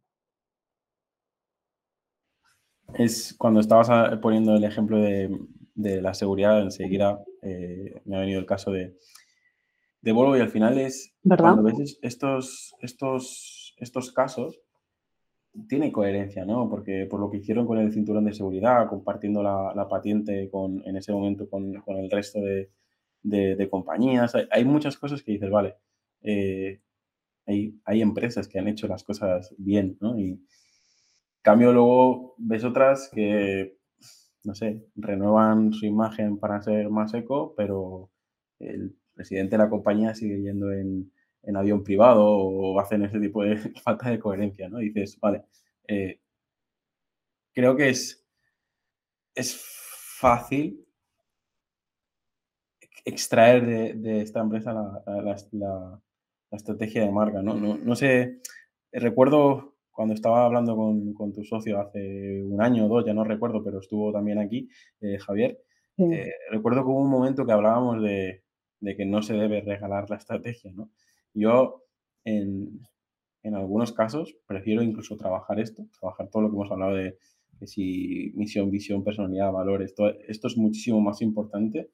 Es 2.94 3.34
cuando 3.38 3.60
estabas 3.60 4.18
poniendo 4.18 4.54
el 4.54 4.64
ejemplo 4.64 4.98
de, 4.98 5.38
la 5.74 6.14
seguridad, 6.14 6.60
enseguida 6.62 7.22
eh, 7.42 8.00
me 8.04 8.16
ha 8.16 8.20
venido 8.20 8.40
el 8.40 8.46
caso 8.46 8.70
de, 8.70 8.96
de 10.00 10.12
Volvo 10.12 10.36
y 10.36 10.40
al 10.40 10.50
final 10.50 10.78
es 10.78 11.14
¿verdad? 11.22 11.54
cuando 11.54 11.62
ves 11.62 11.98
estos, 12.02 12.74
estos, 12.80 13.74
estos 13.78 14.12
casos, 14.12 14.60
tiene 15.68 15.92
coherencia, 15.92 16.44
¿no? 16.44 16.68
Porque 16.68 17.06
por 17.10 17.20
lo 17.20 17.30
que 17.30 17.38
hicieron 17.38 17.66
con 17.66 17.78
el 17.78 17.92
cinturón 17.92 18.24
de 18.24 18.32
seguridad, 18.32 18.88
compartiendo 18.88 19.42
la, 19.42 19.72
la 19.74 19.88
patente 19.88 20.48
con, 20.50 20.82
en 20.86 20.96
ese 20.96 21.12
momento 21.12 21.48
con, 21.48 21.74
con 21.80 21.96
el 21.96 22.10
resto 22.10 22.40
de, 22.40 22.70
de, 23.22 23.68
compañías. 23.68 24.34
Hay, 24.50 24.64
muchas 24.64 24.96
cosas 24.96 25.22
que 25.22 25.32
dices, 25.32 25.50
vale, 25.50 25.76
eh, 26.22 26.80
hay, 27.46 27.78
hay, 27.84 28.00
empresas 28.00 28.48
que 28.48 28.58
han 28.58 28.68
hecho 28.68 28.88
las 28.88 29.04
cosas 29.04 29.54
bien, 29.58 29.98
¿no? 30.00 30.18
Y 30.18 30.40
cambio 31.42 31.72
luego 31.72 32.34
ves 32.38 32.64
otras 32.64 33.10
que, 33.12 33.76
no 34.44 34.54
sé, 34.54 34.84
renuevan 34.96 35.72
su 35.72 35.86
imagen 35.86 36.38
para 36.38 36.62
ser 36.62 36.90
más 36.90 37.14
eco, 37.14 37.54
pero 37.56 38.10
el 38.58 38.96
presidente 39.14 39.52
de 39.56 39.62
la 39.62 39.70
compañía 39.70 40.14
sigue 40.14 40.42
yendo 40.42 40.72
en, 40.72 41.12
en 41.42 41.56
avión 41.56 41.84
privado 41.84 42.24
o 42.26 42.78
hacen 42.80 43.02
ese 43.04 43.20
tipo 43.20 43.42
de 43.42 43.56
falta 43.84 44.10
de 44.10 44.18
coherencia, 44.18 44.68
¿no? 44.68 44.78
dices, 44.78 45.18
vale, 45.20 45.44
eh, 45.88 46.20
creo 47.52 47.76
que 47.76 47.90
es, 47.90 48.24
es 49.34 49.60
fácil 50.20 50.84
extraer 53.04 53.96
de, 53.96 54.20
esta 54.20 54.40
empresa 54.40 54.72
la, 54.72 56.00
estrategia 56.50 57.04
de 57.04 57.10
marca. 57.10 57.42
¿no? 57.42 57.54
No, 57.54 57.96
sé, 57.96 58.40
recuerdo 58.92 59.71
cuando 60.02 60.14
estaba 60.14 60.44
hablando 60.44 60.74
con, 60.74 61.32
tu 61.32 61.44
socio 61.44 61.78
hace 61.78 62.42
un 62.42 62.60
año 62.60 62.86
o 62.86 62.88
dos, 62.88 63.06
ya 63.06 63.14
no 63.14 63.22
recuerdo, 63.22 63.62
pero 63.62 63.78
estuvo 63.78 64.12
también 64.12 64.40
aquí, 64.40 64.68
eh, 65.00 65.16
Javier. 65.16 65.62
Eh, 65.96 66.32
recuerdo 66.50 66.82
que 66.82 66.88
hubo 66.90 66.98
un 66.98 67.08
momento 67.08 67.46
que 67.46 67.52
hablábamos 67.52 68.02
de, 68.02 68.42
que 68.80 69.04
no 69.06 69.22
se 69.22 69.34
debe 69.34 69.60
regalar 69.60 70.10
la 70.10 70.16
estrategia. 70.16 70.72
¿no? 70.72 70.90
Yo, 71.34 71.84
en, 72.24 72.80
algunos 73.44 73.92
casos, 73.92 74.34
prefiero 74.44 74.82
incluso 74.82 75.16
trabajar 75.16 75.60
esto, 75.60 75.86
trabajar 76.00 76.28
todo 76.28 76.42
lo 76.42 76.48
que 76.48 76.56
hemos 76.56 76.72
hablado 76.72 76.96
de 76.96 77.16
que 77.60 77.68
si 77.68 78.32
misión, 78.34 78.72
visión, 78.72 79.04
personalidad, 79.04 79.52
valores, 79.52 79.94
esto 80.26 80.48
es 80.48 80.56
muchísimo 80.56 81.00
más 81.00 81.22
importante 81.22 81.90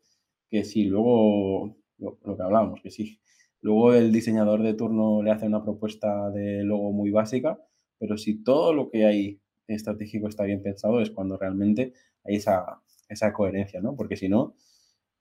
que 0.49 0.65
si 0.65 0.85
luego, 0.85 1.77
lo, 1.99 2.17
que 2.17 2.43
hablábamos, 2.43 2.81
que 2.81 2.91
si 2.91 3.21
luego 3.61 3.93
el 3.93 4.13
diseñador 4.13 4.63
de 4.63 4.73
turno 4.73 5.23
le 5.23 5.31
hace 5.31 5.47
una 5.47 5.63
propuesta 5.63 6.31
de 6.31 6.65
logo 6.65 6.91
muy 6.91 7.11
básica, 7.11 7.59
pero 7.99 8.17
si 8.17 8.43
todo 8.43 8.73
lo 8.73 8.91
que 8.91 9.05
hay 9.07 9.41
estratégico 9.67 10.29
está 10.29 10.45
bien 10.45 10.63
pensado 10.63 11.01
es 11.01 11.11
cuando 11.11 11.37
realmente 11.37 11.93
hay 12.25 12.37
esa, 12.37 12.81
esa 13.09 13.33
coherencia, 13.33 13.81
¿no? 13.81 13.97
Porque 13.97 14.17
si 14.17 14.29
no, 14.29 14.55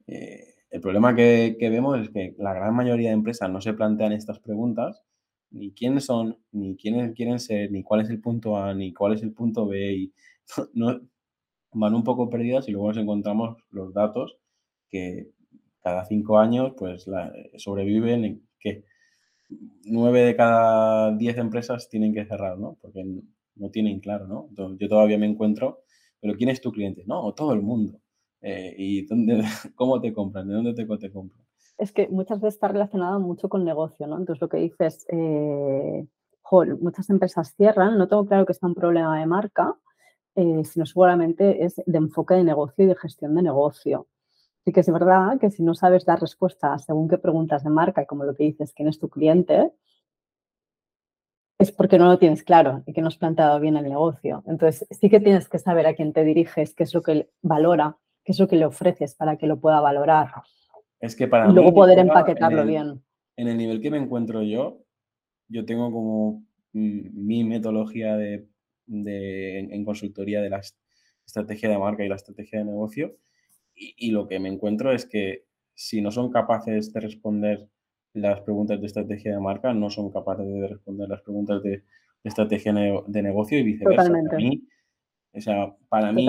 eh, 0.07 0.55
el 0.69 0.81
problema 0.81 1.15
que, 1.15 1.57
que, 1.59 1.69
vemos 1.69 1.99
es 1.99 2.09
que 2.09 2.35
la 2.37 2.53
gran 2.53 2.75
mayoría 2.75 3.09
de 3.09 3.15
empresas 3.15 3.49
no 3.49 3.61
se 3.61 3.73
plantean 3.73 4.13
estas 4.13 4.39
preguntas, 4.39 5.03
ni 5.51 5.71
quiénes 5.73 6.05
son, 6.05 6.37
ni 6.51 6.75
quiénes 6.75 7.13
quieren 7.13 7.39
ser, 7.39 7.71
ni 7.71 7.83
cuál 7.83 8.01
es 8.01 8.09
el 8.09 8.21
punto 8.21 8.57
A, 8.57 8.73
ni 8.73 8.93
cuál 8.93 9.13
es 9.13 9.23
el 9.23 9.33
punto 9.33 9.67
B, 9.67 9.93
y 9.93 10.13
no, 10.73 11.01
van 11.73 11.95
un 11.95 12.03
poco 12.03 12.29
perdidas 12.29 12.67
y 12.67 12.71
luego 12.71 12.89
nos 12.89 12.97
encontramos 12.97 13.57
los 13.69 13.93
datos 13.93 14.37
que 14.89 15.29
cada 15.81 16.05
cinco 16.05 16.39
años 16.39 16.73
pues 16.77 17.05
sobreviven 17.57 18.25
en 18.25 18.47
que 18.59 18.83
nueve 19.85 20.21
de 20.21 20.35
cada 20.35 21.15
diez 21.15 21.37
empresas 21.37 21.89
tienen 21.89 22.13
que 22.13 22.25
cerrar, 22.25 22.57
¿no? 22.57 22.77
Porque 22.81 23.03
no 23.55 23.69
tienen 23.69 23.99
claro, 23.99 24.27
¿no? 24.27 24.49
yo 24.77 24.87
todavía 24.87 25.17
me 25.17 25.25
encuentro, 25.25 25.81
pero 26.21 26.35
¿quién 26.35 26.49
es 26.49 26.61
tu 26.61 26.71
cliente? 26.71 27.03
No, 27.07 27.33
todo 27.33 27.53
el 27.53 27.61
mundo. 27.61 27.99
Eh, 28.41 28.75
¿Y 28.77 29.05
dónde, 29.05 29.41
cómo 29.75 29.99
te 29.99 30.13
compran? 30.13 30.47
¿De 30.47 30.53
dónde 30.53 30.73
te, 30.73 30.85
compran? 31.11 31.41
Es 31.77 31.91
que 31.91 32.07
muchas 32.07 32.39
veces 32.39 32.55
está 32.55 32.67
relacionado 32.67 33.19
mucho 33.19 33.49
con 33.49 33.65
negocio, 33.65 34.07
¿no? 34.07 34.17
Entonces 34.17 34.41
lo 34.41 34.49
que 34.49 34.57
dices, 34.57 35.05
eh, 35.09 36.07
muchas 36.79 37.09
empresas 37.09 37.53
cierran, 37.55 37.97
no 37.97 38.07
tengo 38.07 38.25
claro 38.25 38.45
que 38.45 38.53
sea 38.53 38.69
un 38.69 38.75
problema 38.75 39.19
de 39.19 39.25
marca, 39.25 39.75
eh, 40.35 40.63
sino 40.63 40.85
seguramente 40.85 41.63
es 41.65 41.81
de 41.85 41.97
enfoque 41.97 42.35
de 42.35 42.43
negocio 42.43 42.83
y 42.83 42.87
de 42.87 42.95
gestión 42.95 43.35
de 43.35 43.41
negocio. 43.41 44.07
Sí 44.67 44.73
que 44.73 44.81
es 44.81 44.91
verdad 44.91 45.39
que 45.39 45.49
si 45.49 45.63
no 45.63 45.73
sabes 45.75 46.03
dar 46.03 46.19
respuesta 46.19 46.77
según 46.77 47.07
qué 47.07 47.17
preguntas 47.17 47.63
de 47.63 47.69
marca, 47.69 48.05
como 48.05 48.25
lo 48.25 48.35
que 48.35 48.43
dices, 48.43 48.73
quién 48.73 48.89
es 48.89 48.99
tu 48.99 49.07
cliente, 49.07 49.71
es 51.57 51.71
porque 51.71 51.97
no 51.97 52.07
lo 52.07 52.19
tienes 52.19 52.43
claro 52.43 52.83
y 52.85 52.91
que 52.91 52.99
no 52.99 53.07
has 53.07 53.15
planteado 53.15 53.61
bien 53.61 53.77
el 53.77 53.85
negocio. 53.85 54.43
Entonces, 54.45 54.85
sí 54.91 55.09
que 55.09 55.21
tienes 55.21 55.47
que 55.47 55.57
saber 55.57 55.87
a 55.87 55.95
quién 55.95 56.11
te 56.11 56.25
diriges, 56.25 56.75
qué 56.75 56.83
es 56.83 56.93
lo 56.93 57.01
que 57.01 57.29
valora, 57.41 57.97
qué 58.25 58.33
es 58.33 58.39
lo 58.41 58.49
que 58.49 58.57
le 58.57 58.65
ofreces 58.65 59.15
para 59.15 59.37
que 59.37 59.47
lo 59.47 59.57
pueda 59.57 59.79
valorar. 59.79 60.31
Es 60.99 61.15
que 61.15 61.29
para 61.29 61.49
y 61.49 61.53
luego 61.53 61.73
poder 61.73 61.99
empaquetarlo 61.99 62.65
bien. 62.65 63.01
En 63.37 63.47
el 63.47 63.55
nivel 63.55 63.79
que 63.79 63.89
me 63.89 63.99
encuentro 63.99 64.43
yo, 64.43 64.83
yo 65.47 65.63
tengo 65.63 65.93
como 65.93 66.43
mi 66.73 67.45
metodología 67.45 68.17
de, 68.17 68.49
en 68.85 69.85
consultoría 69.85 70.41
de 70.41 70.49
la 70.49 70.59
estrategia 71.25 71.69
de 71.69 71.77
marca 71.77 72.03
y 72.03 72.09
la 72.09 72.15
estrategia 72.15 72.59
de 72.59 72.65
negocio 72.65 73.15
y, 73.77 74.11
lo 74.11 74.27
que 74.27 74.39
me 74.39 74.49
encuentro 74.49 74.91
es 74.91 75.05
que 75.05 75.45
si 75.73 76.01
no 76.01 76.11
son 76.11 76.31
capaces 76.31 76.91
de 76.91 76.99
responder 76.99 77.69
las 78.13 78.41
preguntas 78.41 78.79
de 78.79 78.87
estrategia 78.87 79.33
de 79.33 79.39
marca, 79.39 79.73
no 79.73 79.89
son 79.89 80.11
capaces 80.11 80.47
de 80.47 80.67
responder 80.67 81.07
las 81.07 81.21
preguntas 81.21 81.61
de, 81.61 81.83
estrategia 82.23 82.73
de 82.73 83.21
negocio 83.21 83.57
y 83.57 83.63
viceversa. 83.63 84.11
Para 84.11 84.37
mí, 84.37 84.67
o 85.33 85.39
sea, 85.39 85.75
para 85.87 86.11
mí 86.11 86.27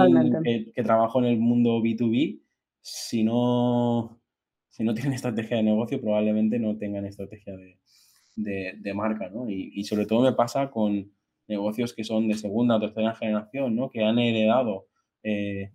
que, 0.74 0.82
trabajo 0.82 1.18
en 1.18 1.24
el 1.24 1.38
mundo 1.38 1.80
B2B, 1.80 2.40
si 2.80 3.24
no, 3.24 4.20
si 4.68 4.84
no 4.84 4.94
tienen 4.94 5.12
estrategia 5.14 5.56
de 5.56 5.62
negocio, 5.64 6.00
probablemente 6.00 6.58
no 6.58 6.76
tengan 6.76 7.06
estrategia 7.06 7.54
de, 8.36 8.94
marca, 8.94 9.28
¿no? 9.30 9.48
Y, 9.48 9.82
sobre 9.84 10.06
todo 10.06 10.22
me 10.22 10.34
pasa 10.34 10.70
con 10.70 11.10
negocios 11.48 11.94
que 11.94 12.04
son 12.04 12.28
de 12.28 12.34
segunda 12.34 12.76
o 12.76 12.80
tercera 12.80 13.14
generación, 13.14 13.74
¿no? 13.74 13.90
Que 13.90 14.04
han 14.04 14.18
heredado 14.18 14.86
eh, 15.22 15.72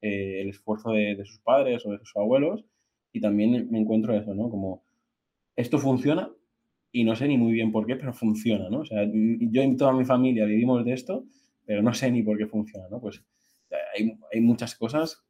eh, 0.00 0.40
el 0.42 0.50
esfuerzo 0.50 0.92
de, 0.92 1.22
sus 1.24 1.40
padres 1.40 1.84
o 1.86 1.92
de 1.92 1.98
sus 1.98 2.16
abuelos 2.16 2.64
y 3.12 3.20
también 3.20 3.70
me 3.70 3.78
encuentro 3.78 4.14
eso, 4.14 4.34
¿no? 4.34 4.50
Como 4.50 4.84
esto 5.56 5.78
funciona 5.78 6.30
y 6.92 7.04
no 7.04 7.16
sé 7.16 7.28
ni 7.28 7.38
muy 7.38 7.52
bien 7.52 7.72
por 7.72 7.86
qué, 7.86 7.96
pero 7.96 8.12
funciona, 8.12 8.68
¿no? 8.70 8.80
O 8.80 8.84
sea, 8.84 9.04
yo 9.04 9.62
y 9.62 9.76
toda 9.76 9.92
mi 9.92 10.04
familia 10.04 10.44
vivimos 10.44 10.84
de 10.84 10.92
esto, 10.92 11.24
pero 11.64 11.82
no 11.82 11.92
sé 11.94 12.10
ni 12.10 12.22
por 12.22 12.38
qué 12.38 12.46
funciona, 12.46 12.88
¿no? 12.90 13.00
Pues 13.00 13.22
hay, 14.32 14.40
muchas 14.40 14.74
cosas 14.74 15.24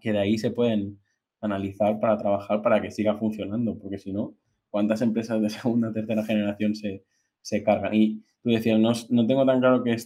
que 0.00 0.12
de 0.12 0.18
ahí 0.18 0.38
se 0.38 0.50
pueden 0.50 0.98
analizar 1.40 2.00
para 2.00 2.16
trabajar 2.16 2.62
para 2.62 2.80
que 2.80 2.90
siga 2.90 3.16
funcionando, 3.16 3.78
porque 3.78 3.98
si 3.98 4.12
no, 4.12 4.34
¿cuántas 4.70 5.02
empresas 5.02 5.40
de 5.40 5.50
segunda 5.50 5.92
tercera 5.92 6.24
generación 6.24 6.74
se, 6.74 7.04
se, 7.40 7.62
cargan? 7.62 7.94
Y 7.94 8.22
tú 8.42 8.50
decías, 8.50 8.78
no, 8.78 8.92
no 9.10 9.26
tengo 9.26 9.46
tan 9.46 9.60
claro 9.60 9.82
que, 9.82 9.96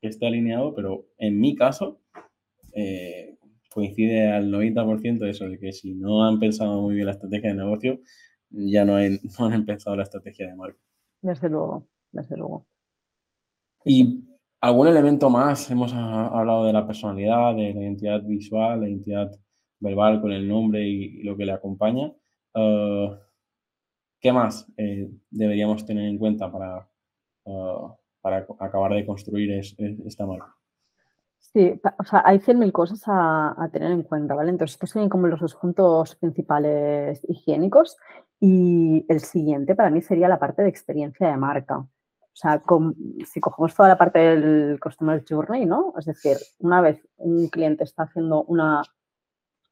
que, 0.00 0.08
esté 0.08 0.26
alineado, 0.26 0.74
pero 0.74 1.06
en 1.18 1.40
mi 1.40 1.54
caso 1.54 2.00
eh, 2.72 3.38
coincide 3.70 4.32
al 4.32 4.50
90% 4.50 5.28
eso, 5.28 5.48
de 5.48 5.58
que 5.58 5.72
si 5.72 5.94
no 5.94 6.24
han 6.24 6.38
pensado 6.38 6.80
muy 6.82 6.94
bien 6.94 7.06
la 7.06 7.12
estrategia 7.12 7.50
de 7.50 7.56
negocio, 7.56 8.00
ya 8.50 8.84
no, 8.84 8.98
no 9.38 9.46
han 9.46 9.52
empezado 9.52 9.96
la 9.96 10.04
estrategia 10.04 10.48
de 10.48 10.56
marca. 10.56 10.80
Desde 11.22 11.48
luego, 11.48 11.88
desde 12.12 12.36
luego. 12.36 12.66
Y 13.84 14.28
¿Algún 14.60 14.88
elemento 14.88 15.30
más? 15.30 15.70
Hemos 15.70 15.92
hablado 15.94 16.64
de 16.64 16.72
la 16.72 16.84
personalidad, 16.84 17.54
de 17.54 17.72
la 17.72 17.80
identidad 17.80 18.22
visual, 18.24 18.80
la 18.80 18.88
identidad 18.88 19.30
verbal 19.78 20.20
con 20.20 20.32
el 20.32 20.48
nombre 20.48 20.82
y, 20.84 21.22
lo 21.22 21.36
que 21.36 21.46
le 21.46 21.52
acompaña. 21.52 22.12
Uh, 22.54 23.14
¿Qué 24.20 24.32
más 24.32 24.66
eh, 24.76 25.08
deberíamos 25.30 25.86
tener 25.86 26.08
en 26.08 26.18
cuenta 26.18 26.50
para, 26.50 26.90
uh, 27.44 27.92
para 28.20 28.46
acabar 28.58 28.94
de 28.94 29.06
construir 29.06 29.52
esta 29.52 30.26
marca? 30.26 30.56
Sí, 31.52 31.80
o 31.98 32.04
sea, 32.04 32.22
hay 32.26 32.40
100.000 32.40 32.72
cosas 32.72 33.02
a, 33.06 33.68
tener 33.72 33.90
en 33.90 34.02
cuenta, 34.02 34.34
¿vale? 34.34 34.50
Entonces, 34.50 34.74
estos 34.74 34.90
son 34.90 35.08
como 35.08 35.28
los 35.28 35.40
dos 35.40 35.54
puntos 35.54 36.14
principales 36.16 37.22
higiénicos 37.26 37.96
y 38.38 39.06
el 39.08 39.20
siguiente 39.20 39.74
para 39.74 39.90
mí 39.90 40.02
sería 40.02 40.28
la 40.28 40.38
parte 40.38 40.62
de 40.62 40.68
experiencia 40.68 41.28
de 41.28 41.36
marca. 41.38 41.78
O 41.78 42.40
sea, 42.40 42.62
si 43.24 43.40
cogemos 43.40 43.74
toda 43.74 43.88
la 43.88 43.98
parte 43.98 44.18
del 44.18 44.78
Customer 44.78 45.24
Journey, 45.28 45.64
¿no? 45.64 45.94
Es 45.98 46.04
decir, 46.04 46.36
una 46.58 46.82
vez 46.82 47.00
un 47.16 47.48
cliente 47.48 47.82
está 47.82 48.04
haciendo 48.04 48.44
una, 48.44 48.82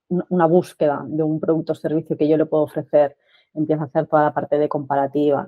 una 0.08 0.46
búsqueda 0.46 1.04
de 1.06 1.22
un 1.22 1.38
producto 1.38 1.72
o 1.72 1.76
servicio 1.76 2.16
que 2.16 2.26
yo 2.28 2.36
le 2.38 2.46
puedo 2.46 2.64
ofrecer, 2.64 3.16
empieza 3.56 3.82
a 3.82 3.86
hacer 3.86 4.06
toda 4.06 4.24
la 4.24 4.34
parte 4.34 4.58
de 4.58 4.68
comparativa. 4.68 5.46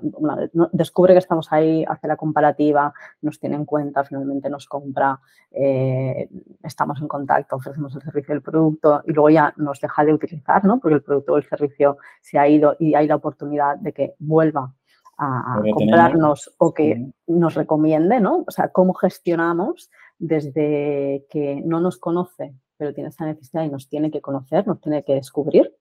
descubre 0.71 1.13
que 1.13 1.19
estamos 1.19 1.51
ahí, 1.51 1.85
hace 1.87 2.07
la 2.07 2.17
comparativa, 2.17 2.93
nos 3.21 3.39
tiene 3.39 3.55
en 3.55 3.65
cuenta, 3.65 4.03
finalmente 4.03 4.49
nos 4.49 4.65
compra, 4.65 5.19
eh, 5.51 6.29
estamos 6.63 6.99
en 7.01 7.07
contacto, 7.07 7.55
ofrecemos 7.55 7.95
el 7.95 8.01
servicio 8.01 8.33
del 8.33 8.41
producto 8.41 9.01
y 9.05 9.13
luego 9.13 9.29
ya 9.29 9.53
nos 9.57 9.79
deja 9.79 10.03
de 10.05 10.13
utilizar, 10.13 10.65
¿no? 10.65 10.79
Porque 10.79 10.95
el 10.95 11.03
producto 11.03 11.33
o 11.33 11.37
el 11.37 11.47
servicio 11.47 11.97
se 12.21 12.39
ha 12.39 12.47
ido 12.47 12.75
y 12.79 12.95
hay 12.95 13.07
la 13.07 13.15
oportunidad 13.15 13.77
de 13.77 13.93
que 13.93 14.15
vuelva 14.19 14.73
a, 15.17 15.61
comprarnos 15.73 16.55
o 16.57 16.73
que 16.73 17.11
nos 17.27 17.53
recomiende, 17.55 18.19
¿no? 18.19 18.45
O 18.47 18.51
sea, 18.51 18.69
cómo 18.69 18.93
gestionamos 18.93 19.89
desde 20.17 21.25
que 21.29 21.61
no 21.65 21.81
nos 21.81 21.97
conoce, 21.97 22.53
pero 22.77 22.93
tiene 22.93 23.09
esa 23.09 23.25
necesidad 23.25 23.63
y 23.63 23.69
nos 23.69 23.89
tiene 23.89 24.11
que 24.11 24.21
conocer, 24.21 24.65
nos 24.65 24.79
tiene 24.79 25.03
que 25.03 25.15
descubrir, 25.15 25.75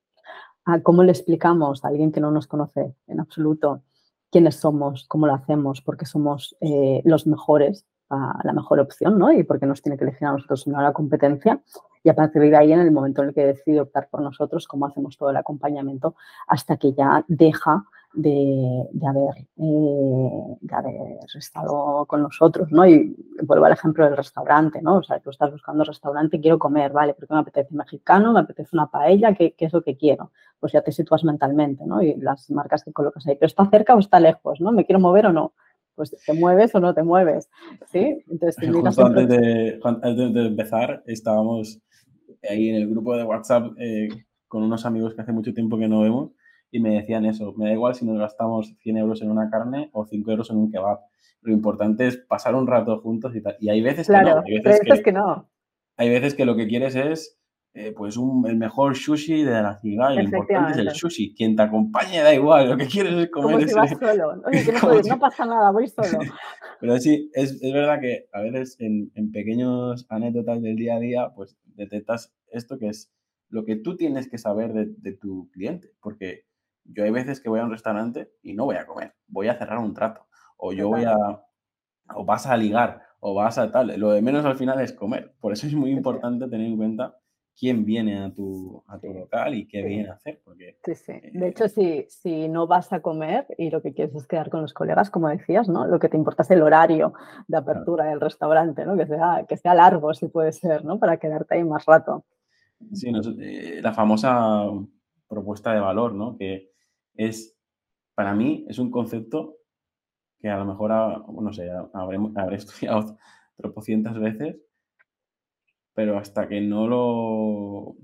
cómo 0.82 1.02
le 1.02 1.12
explicamos 1.12 1.84
a 1.84 1.88
alguien 1.88 2.12
que 2.12 2.20
no 2.20 2.30
nos 2.30 2.46
conoce 2.46 2.94
en 3.06 3.20
absoluto 3.20 3.82
quiénes 4.30 4.56
somos, 4.56 5.06
cómo 5.06 5.26
lo 5.26 5.34
hacemos, 5.34 5.80
porque 5.80 6.06
somos 6.06 6.56
eh, 6.60 7.00
los 7.04 7.26
mejores, 7.26 7.86
la 8.10 8.52
mejor 8.52 8.80
opción, 8.80 9.18
¿no? 9.18 9.32
Y 9.32 9.44
porque 9.44 9.66
nos 9.66 9.82
tiene 9.82 9.98
que 9.98 10.04
elegir 10.04 10.26
a 10.26 10.32
nosotros 10.32 10.66
una 10.66 10.82
la 10.82 10.92
competencia. 10.92 11.60
Y 12.02 12.08
a 12.08 12.14
partir 12.14 12.42
de 12.42 12.56
ahí, 12.56 12.72
en 12.72 12.80
el 12.80 12.92
momento 12.92 13.22
en 13.22 13.28
el 13.28 13.34
que 13.34 13.44
decide 13.44 13.80
optar 13.80 14.08
por 14.08 14.22
nosotros, 14.22 14.66
cómo 14.66 14.86
hacemos 14.86 15.16
todo 15.16 15.30
el 15.30 15.36
acompañamiento 15.36 16.14
hasta 16.46 16.76
que 16.76 16.92
ya 16.92 17.24
deja 17.28 17.84
de, 18.14 18.88
haber, 19.06 19.46
eh, 19.58 20.56
de 20.60 20.74
haber 20.74 21.18
estado 21.36 22.06
con 22.06 22.22
nosotros, 22.22 22.70
¿no? 22.70 22.86
Y 22.86 23.14
vuelvo 23.42 23.66
al 23.66 23.72
ejemplo 23.72 24.04
del 24.04 24.16
restaurante, 24.16 24.80
¿no? 24.82 24.96
O 24.96 25.02
sea, 25.02 25.20
tú 25.20 25.30
estás 25.30 25.50
buscando 25.50 25.84
restaurante, 25.84 26.40
quiero 26.40 26.58
comer, 26.58 26.92
¿vale? 26.92 27.14
Porque 27.14 27.34
me 27.34 27.40
apetece 27.40 27.74
mexicano, 27.74 28.32
me 28.32 28.40
apetece 28.40 28.70
una 28.72 28.86
paella, 28.86 29.34
¿qué, 29.34 29.54
es 29.58 29.72
lo 29.72 29.82
que 29.82 29.96
quiero? 29.96 30.32
Pues 30.58 30.72
ya 30.72 30.80
te 30.80 30.92
sitúas 30.92 31.22
mentalmente, 31.24 31.84
¿no? 31.86 32.02
Y 32.02 32.16
las 32.16 32.50
marcas 32.50 32.82
que 32.82 32.92
colocas 32.92 33.26
ahí, 33.26 33.36
pero 33.36 33.46
¿está 33.46 33.68
cerca 33.68 33.94
o 33.94 33.98
está 33.98 34.18
lejos, 34.18 34.60
no? 34.60 34.72
¿Me 34.72 34.84
quiero 34.84 35.00
mover 35.00 35.26
o 35.26 35.32
no? 35.32 35.52
Pues 35.98 36.16
te 36.24 36.32
mueves 36.32 36.72
o 36.76 36.80
no 36.80 36.94
te 36.94 37.02
mueves, 37.02 37.50
¿sí? 37.90 38.24
Entonces, 38.30 38.56
antes, 38.98 39.28
de, 39.28 39.80
antes 39.82 40.32
de 40.32 40.46
empezar, 40.46 41.02
estábamos 41.06 41.80
ahí 42.48 42.68
en 42.68 42.76
el 42.76 42.88
grupo 42.88 43.16
de 43.16 43.24
WhatsApp 43.24 43.72
eh, 43.80 44.08
con 44.46 44.62
unos 44.62 44.86
amigos 44.86 45.16
que 45.16 45.22
hace 45.22 45.32
mucho 45.32 45.52
tiempo 45.52 45.76
que 45.76 45.88
no 45.88 46.02
vemos 46.02 46.30
y 46.70 46.78
me 46.78 46.90
decían 46.90 47.24
eso, 47.24 47.52
me 47.56 47.66
da 47.66 47.72
igual 47.72 47.96
si 47.96 48.06
nos 48.06 48.16
gastamos 48.16 48.76
100 48.78 48.96
euros 48.96 49.22
en 49.22 49.32
una 49.32 49.50
carne 49.50 49.90
o 49.92 50.06
5 50.06 50.30
euros 50.30 50.50
en 50.50 50.58
un 50.58 50.70
kebab. 50.70 51.00
Lo 51.40 51.52
importante 51.52 52.06
es 52.06 52.16
pasar 52.16 52.54
un 52.54 52.68
rato 52.68 53.00
juntos 53.00 53.34
y 53.34 53.42
tal. 53.42 53.56
Y 53.58 53.68
hay 53.68 53.80
veces 53.80 54.06
que 54.06 54.12
no. 54.12 54.42
Hay 54.46 54.60
veces, 54.60 55.02
que, 55.02 55.12
no. 55.12 55.50
Hay 55.96 56.10
veces 56.10 56.36
que 56.36 56.44
lo 56.44 56.54
que 56.54 56.68
quieres 56.68 56.94
es 56.94 57.37
eh, 57.80 57.92
pues 57.92 58.16
un, 58.16 58.44
el 58.48 58.56
mejor 58.56 58.96
sushi 58.96 59.44
de 59.44 59.62
la 59.62 59.78
ciudad 59.78 60.10
y 60.10 60.16
lo 60.16 60.22
importante 60.22 60.72
es 60.72 60.78
el 60.78 60.90
sushi. 60.90 61.32
Quien 61.32 61.54
te 61.54 61.62
acompañe 61.62 62.22
da 62.22 62.34
igual, 62.34 62.70
lo 62.70 62.76
que 62.76 62.88
quieres 62.88 63.14
es 63.14 63.30
comer 63.30 63.54
Como 63.54 63.68
si 63.68 63.72
vas 63.72 63.90
solo. 64.00 64.34
no, 65.08 65.18
pasa 65.20 65.46
nada, 65.46 65.70
voy 65.70 65.86
solo. 65.86 66.18
Pero 66.80 66.98
sí, 66.98 67.30
es, 67.34 67.62
es, 67.62 67.72
verdad 67.72 68.00
que 68.00 68.28
a 68.32 68.40
veces 68.40 68.74
en, 68.80 69.12
en 69.14 69.30
pequeños 69.30 70.06
anécdotas 70.08 70.60
del 70.60 70.74
día 70.74 70.96
a 70.96 70.98
día, 70.98 71.32
pues 71.36 71.56
detectas 71.76 72.34
esto 72.48 72.80
que 72.80 72.88
es 72.88 73.12
lo 73.48 73.64
que 73.64 73.76
tú 73.76 73.96
tienes 73.96 74.28
que 74.28 74.38
saber 74.38 74.72
de, 74.72 74.86
de 74.98 75.12
tu 75.12 75.48
cliente, 75.52 75.92
porque 76.00 76.46
yo 76.82 77.04
hay 77.04 77.12
veces 77.12 77.40
que 77.40 77.48
voy 77.48 77.60
a 77.60 77.64
un 77.64 77.70
restaurante 77.70 78.32
y 78.42 78.54
no 78.54 78.64
voy 78.64 78.74
a 78.74 78.86
comer, 78.86 79.14
voy 79.28 79.46
a 79.46 79.56
cerrar 79.56 79.78
un 79.78 79.94
trato, 79.94 80.26
o 80.56 80.72
yo 80.72 80.88
voy 80.88 81.04
a, 81.04 81.14
o 82.12 82.24
vas 82.24 82.48
a 82.48 82.56
ligar, 82.56 83.02
o 83.20 83.34
vas 83.34 83.56
a 83.56 83.70
tal. 83.70 83.98
Lo 84.00 84.10
de 84.10 84.20
menos 84.20 84.44
al 84.44 84.56
final 84.56 84.80
es 84.80 84.92
comer. 84.92 85.32
Por 85.38 85.52
eso 85.52 85.68
es 85.68 85.74
muy 85.74 85.92
importante 85.92 86.48
tener 86.48 86.66
en 86.66 86.76
cuenta 86.76 87.16
quién 87.58 87.84
viene 87.84 88.22
a 88.22 88.32
tu, 88.32 88.84
a 88.86 88.98
tu 88.98 89.12
local 89.12 89.54
y 89.54 89.66
qué 89.66 89.82
viene 89.82 90.08
a 90.08 90.12
hacer. 90.12 90.40
Porque, 90.44 90.78
sí, 90.84 90.94
sí. 90.94 91.12
De 91.32 91.46
eh, 91.46 91.48
hecho, 91.48 91.68
si, 91.68 92.06
si 92.08 92.48
no 92.48 92.66
vas 92.66 92.92
a 92.92 93.00
comer 93.00 93.46
y 93.58 93.70
lo 93.70 93.82
que 93.82 93.92
quieres 93.92 94.14
es 94.14 94.26
quedar 94.26 94.48
con 94.48 94.62
los 94.62 94.72
colegas, 94.72 95.10
como 95.10 95.28
decías, 95.28 95.68
¿no? 95.68 95.86
Lo 95.86 95.98
que 95.98 96.08
te 96.08 96.16
importa 96.16 96.42
es 96.42 96.50
el 96.52 96.62
horario 96.62 97.14
de 97.48 97.56
apertura 97.56 98.04
del 98.04 98.20
restaurante, 98.20 98.86
¿no? 98.86 98.96
Que 98.96 99.06
sea, 99.06 99.44
que 99.48 99.56
sea 99.56 99.74
largo, 99.74 100.14
si 100.14 100.28
puede 100.28 100.52
ser, 100.52 100.84
¿no? 100.84 100.98
Para 100.98 101.16
quedarte 101.16 101.56
ahí 101.56 101.64
más 101.64 101.84
rato. 101.84 102.24
Sí, 102.92 103.10
eh, 103.40 103.80
la 103.82 103.92
famosa 103.92 104.66
propuesta 105.26 105.72
de 105.72 105.80
valor, 105.80 106.14
¿no? 106.14 106.36
Que 106.38 106.70
es, 107.16 107.56
para 108.14 108.34
mí, 108.34 108.64
es 108.68 108.78
un 108.78 108.90
concepto 108.90 109.56
que 110.40 110.48
a 110.48 110.58
lo 110.58 110.64
mejor, 110.64 110.90
no 111.42 111.52
sé, 111.52 111.68
habré, 111.92 112.18
habré 112.36 112.56
estudiado 112.56 113.16
tropocientas 113.56 114.16
veces, 114.16 114.56
pero 115.98 116.16
hasta 116.16 116.46
que 116.46 116.60
no 116.60 116.86
lo 116.86 117.96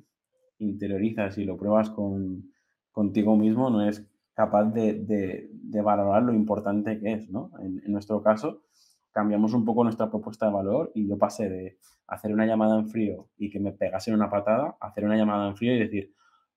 interiorizas 0.58 1.38
y 1.38 1.44
lo 1.44 1.56
pruebas 1.56 1.90
con, 1.90 2.50
contigo 2.90 3.36
mismo, 3.36 3.70
no 3.70 3.88
es 3.88 4.04
capaz 4.32 4.64
de, 4.72 5.48
valorar 5.62 6.24
lo 6.24 6.32
importante 6.32 6.98
que 6.98 7.12
es, 7.12 7.30
¿no? 7.30 7.52
En, 7.60 7.80
en, 7.86 7.92
nuestro 7.92 8.20
caso, 8.20 8.64
cambiamos 9.12 9.54
un 9.54 9.64
poco 9.64 9.84
nuestra 9.84 10.10
propuesta 10.10 10.46
de 10.46 10.52
valor 10.54 10.90
y 10.92 11.06
yo 11.06 11.16
pasé 11.18 11.48
de 11.48 11.78
hacer 12.08 12.32
una 12.32 12.46
llamada 12.46 12.80
en 12.80 12.88
frío 12.88 13.28
y 13.36 13.48
que 13.48 13.60
me 13.60 13.70
pegasen 13.70 14.14
una 14.14 14.28
patada 14.28 14.76
a 14.80 14.88
hacer 14.88 15.04
una 15.04 15.16
llamada 15.16 15.46
en 15.46 15.56
frío 15.56 15.76
y 15.76 15.78
decir, 15.78 16.12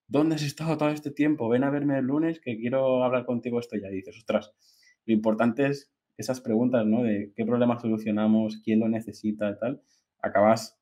¿dónde 0.08 0.34
has 0.34 0.42
estado 0.42 0.76
todo 0.76 0.90
este 0.90 1.12
tiempo? 1.12 1.50
Ven 1.50 1.64
a 1.64 1.70
verme 1.70 2.00
el 2.00 2.06
lunes 2.06 2.40
que 2.40 2.58
quiero 2.58 3.04
hablar 3.04 3.28
contigo 3.28 3.60
esto 3.60 3.78
ya. 3.78 3.90
Y 3.90 3.98
dices, 3.98 4.18
ostras, 4.18 4.56
lo 5.06 5.14
importante 5.14 5.68
es 5.68 5.94
esas 6.18 6.42
preguntas, 6.42 6.84
¿no? 6.88 7.04
De 7.04 7.32
qué 7.36 7.46
problema 7.46 7.80
solucionamos, 7.80 8.60
quién 8.66 8.80
lo 8.80 8.90
necesita 8.90 9.52
y 9.52 9.60
tal. 9.60 9.84
Acabas, 10.20 10.77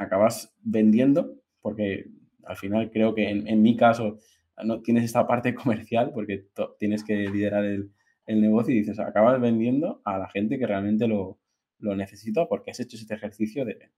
acabas 0.00 0.54
vendiendo, 0.62 1.36
porque 1.60 2.06
al 2.44 2.56
final 2.56 2.90
creo 2.90 3.14
que 3.14 3.28
en, 3.28 3.62
mi 3.62 3.76
caso 3.76 4.18
no 4.64 4.82
tienes 4.82 5.04
esta 5.04 5.26
parte 5.26 5.54
comercial, 5.54 6.10
porque 6.12 6.46
tienes 6.78 7.04
que 7.04 7.28
liderar 7.28 7.64
el, 7.64 7.92
negocio 8.26 8.72
y 8.72 8.78
dices, 8.78 9.00
acabas 9.00 9.40
vendiendo 9.40 10.02
a 10.04 10.16
la 10.16 10.28
gente 10.28 10.56
que 10.56 10.64
realmente 10.64 11.08
lo, 11.08 11.40
lo 11.80 11.96
necesita 11.96 12.46
porque 12.46 12.70
has 12.70 12.78
hecho 12.78 12.96
este 12.96 13.14
ejercicio 13.14 13.64
de, 13.64 13.90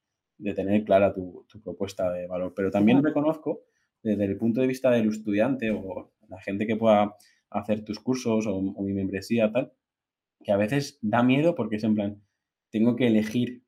tener 0.55 0.85
clara 0.85 1.13
tu, 1.13 1.45
tu, 1.49 1.61
propuesta 1.61 2.11
de 2.11 2.27
valor. 2.27 2.55
Pero 2.57 2.71
también 2.71 3.03
reconozco 3.03 3.65
desde 4.03 4.25
el 4.25 4.39
punto 4.39 4.63
de 4.63 4.67
vista 4.67 4.91
del 4.91 5.09
estudiante 5.09 5.71
o 5.71 6.13
la 6.29 6.41
gente 6.41 6.67
que 6.67 6.77
pueda 6.77 7.15
hacer 7.51 7.85
tus 7.85 8.01
cursos 8.01 8.47
o, 8.47 8.61
mi 8.83 8.95
membresía, 8.95 9.53
tal, 9.53 9.73
que 10.43 10.53
a 10.53 10.57
veces 10.57 10.99
da 11.03 11.23
miedo 11.23 11.55
porque 11.55 11.77
es 11.77 11.85
en 11.85 11.95
plan, 11.95 12.23
tengo 12.71 12.97
que 12.97 13.07
elegir 13.07 13.63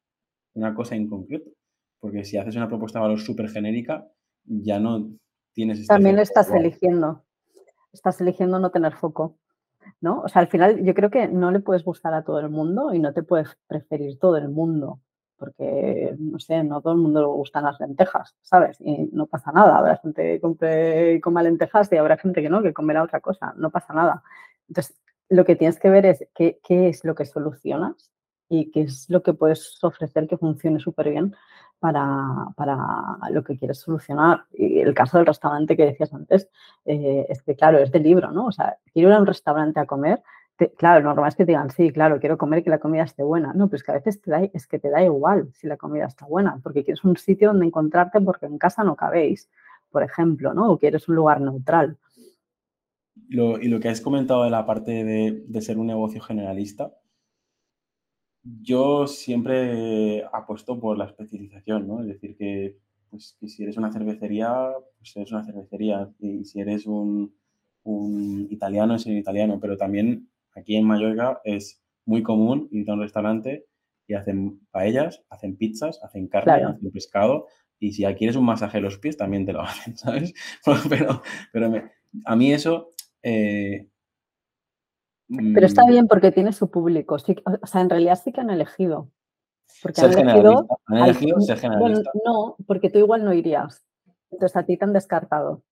una 0.55 0.75
cosa 0.75 0.97
en 0.97 1.09
concreto. 1.09 1.51
Porque 2.05 2.23
si 2.23 2.37
haces 2.37 2.55
una 2.55 2.69
propuesta 2.69 2.99
de 2.99 3.05
valor 3.05 3.19
súper 3.19 3.49
genérica, 3.49 4.07
ya 4.45 4.79
no 4.79 5.09
tienes... 5.55 5.81
Este 5.81 5.95
También 5.95 6.19
estás 6.19 6.51
eligiendo, 6.51 7.25
estás 7.95 8.21
eligiendo 8.21 8.59
no 8.59 8.71
tener 8.71 8.93
foco. 8.93 9.39
¿No? 10.03 10.21
O 10.21 10.29
sea, 10.29 10.43
al 10.43 10.49
final 10.49 10.85
yo 10.85 10.93
creo 10.93 11.09
que 11.09 11.29
no 11.29 11.51
le 11.51 11.61
puedes 11.61 11.83
gustar 11.83 12.13
a 12.13 12.23
todo 12.23 12.41
el 12.41 12.51
mundo 12.51 12.93
y 12.93 12.99
no 12.99 13.15
te 13.15 13.23
puedes 13.23 13.57
preferir 13.67 14.19
todo 14.19 14.37
el 14.37 14.51
mundo 14.51 15.01
porque, 15.39 16.15
no 16.19 16.39
sé, 16.39 16.63
no 16.63 16.83
todo 16.83 16.93
el 16.93 16.99
mundo 16.99 17.21
le 17.21 17.27
gustan 17.27 17.65
las 17.65 17.81
lentejas, 17.81 18.37
¿sabes? 18.43 18.77
Y 18.81 19.09
no 19.11 19.27
pasa 19.27 19.51
nada, 19.51 19.79
habrá 19.79 19.97
gente 19.97 20.23
que 20.23 20.41
compre 20.43 21.23
coma 21.23 21.43
lentejas 21.43 21.91
y 21.91 21.97
habrá 21.97 22.19
gente 22.19 22.43
que 22.43 22.51
no, 22.51 22.63
que 22.63 22.75
comerá 22.75 23.03
otra 23.03 23.21
cosa, 23.21 23.55
no 23.57 23.71
pasa 23.71 23.95
nada. 23.95 24.23
Entonces, 24.69 24.95
lo 25.31 25.47
que 25.47 25.57
tienes 25.57 25.81
que 25.81 25.89
ver 25.89 26.05
es 26.05 26.29
qué, 26.35 26.61
qué 26.63 26.91
es 26.91 27.03
lo 27.03 27.15
que 27.15 27.25
solucionas 27.25 28.13
y 28.51 28.71
qué 28.71 28.83
es 28.83 29.09
lo 29.09 29.23
que 29.23 29.33
puedes 29.33 29.83
ofrecer 29.83 30.29
que 30.29 30.37
funcione 30.37 30.81
súper 30.81 31.09
bien 31.09 31.35
para, 31.79 32.49
para, 32.57 32.77
lo 33.31 33.45
que 33.45 33.59
quieres 33.59 33.79
solucionar. 33.79 34.45
Y 34.53 34.81
el 34.81 34.95
caso 34.95 35.19
del 35.19 35.27
restaurante 35.27 35.77
que 35.77 35.87
decías 35.87 36.13
antes, 36.13 36.49
eh, 36.85 37.27
es 37.29 37.43
que, 37.43 37.55
claro, 37.57 37.79
es 37.79 37.93
de 37.93 38.01
libro, 38.01 38.31
¿no? 38.31 38.47
O 38.47 38.53
sea, 38.53 38.79
quiero 38.93 39.11
ir 39.11 39.15
a 39.15 39.21
un 39.21 39.27
restaurante 39.27 39.81
a 39.81 39.87
comer 39.87 40.23
claro, 40.77 41.01
lo 41.01 41.09
normal 41.11 41.29
es 41.29 41.37
que 41.37 41.45
digan, 41.45 41.71
sí, 41.71 41.91
claro, 41.91 42.21
quiero 42.21 42.39
comer 42.39 42.63
que 42.63 42.71
la 42.71 42.79
comida 42.79 43.03
esté 43.03 43.23
buena. 43.23 43.53
No, 43.55 43.69
pues 43.69 43.83
que 43.83 43.91
a 43.93 43.95
veces 43.95 44.21
te 44.21 44.31
da, 44.31 44.45
es 44.45 44.67
que 44.67 44.79
te 44.79 44.91
da 44.91 45.03
igual 45.03 45.51
si 45.53 45.67
la 45.67 45.77
comida 45.77 46.07
está 46.07 46.27
buena, 46.27 46.61
porque 46.63 46.85
quieres 46.85 47.05
un 47.05 47.17
sitio 47.17 47.49
donde 47.49 47.67
encontrarte 47.67 48.21
porque 48.21 48.47
en 48.47 48.59
casa 48.59 48.85
no 48.85 48.97
cabéis, 48.97 49.51
por 49.91 50.03
ejemplo, 50.03 50.55
¿no? 50.55 50.73
O 50.73 50.79
quieres 50.79 51.09
un 51.09 51.17
lugar 51.17 51.41
neutral. 51.41 51.99
y 53.29 53.69
lo 53.69 53.81
que 53.81 53.89
has 53.89 54.01
comentado 54.01 54.45
de 54.45 54.51
la 54.51 54.67
parte 54.67 55.05
de, 55.05 55.61
ser 55.61 55.79
un 55.79 55.87
negocio 55.87 56.21
generalista, 56.21 56.93
yo 58.45 59.07
siempre 59.07 60.25
apuesto 60.33 60.79
por 60.79 60.99
la 60.99 61.07
especialización, 61.07 61.89
¿no? 61.89 62.01
Es 62.01 62.09
decir, 62.09 62.37
que, 62.37 62.77
pues, 63.11 63.37
si 63.41 63.63
eres 63.63 63.77
una 63.77 63.93
cervecería, 63.93 64.71
pues 64.99 65.17
eres 65.17 65.33
una 65.33 65.45
cervecería. 65.45 66.11
Y 66.19 66.45
si 66.45 66.61
eres 66.61 66.87
un, 66.87 67.35
un 67.85 68.47
italiano, 68.51 68.95
es 68.95 69.07
un 69.07 69.17
italiano. 69.17 69.59
Pero 69.61 69.77
también 69.77 70.29
Aquí 70.55 70.77
en 70.77 70.85
Mallorca 70.85 71.41
es 71.45 71.83
muy 72.07 72.23
común 72.23 72.69
ir 72.71 72.89
a 72.89 72.95
un 72.95 73.01
restaurante 73.01 73.67
y 74.07 74.15
hacen 74.15 74.61
paellas, 74.71 75.23
hacen 75.31 75.57
pizzas, 75.57 76.01
hacen 76.03 76.29
carne, 76.29 76.65
hacen 76.65 76.91
pescado. 76.91 77.47
Y 77.79 77.93
si 77.93 78.05
quieres 78.15 78.37
un 78.37 78.45
masaje 78.45 78.79
de 78.79 78.83
los 78.83 78.99
pies, 78.99 79.17
también 79.17 79.45
te 79.45 79.53
lo 79.53 79.63
hacen, 79.63 79.97
¿sabes? 79.97 80.33
pero 80.89 81.23
pero 81.53 81.73
a 82.25 82.37
mí 82.37 82.53
eso... 82.53 82.91
Eh, 83.23 83.89
pero 85.55 85.67
está 85.67 85.85
mm, 85.85 85.89
bien 85.89 86.09
porque 86.09 86.33
tiene 86.33 86.53
su 86.53 86.71
público. 86.71 87.17
o 87.17 87.67
sea, 87.67 87.81
en 87.81 87.91
realidad 87.91 88.19
sí 88.23 88.33
que 88.33 88.41
han 88.41 88.51
elegido. 88.51 89.11
Porque 89.83 90.01
han 90.01 90.13
elegido, 90.13 90.67
¿Han 90.87 90.99
elegido 90.99 91.41
ser 91.41 91.59
generalista? 91.59 92.11
no, 92.25 92.57
porque 92.67 92.91
tú 92.91 92.99
igual 92.99 93.25
no 93.25 93.33
irías. 93.33 93.85
Entonces 94.31 94.57
a 94.57 94.65
ti 94.65 94.77
te 94.77 94.85
han 94.85 94.93
descartado. 94.93 95.63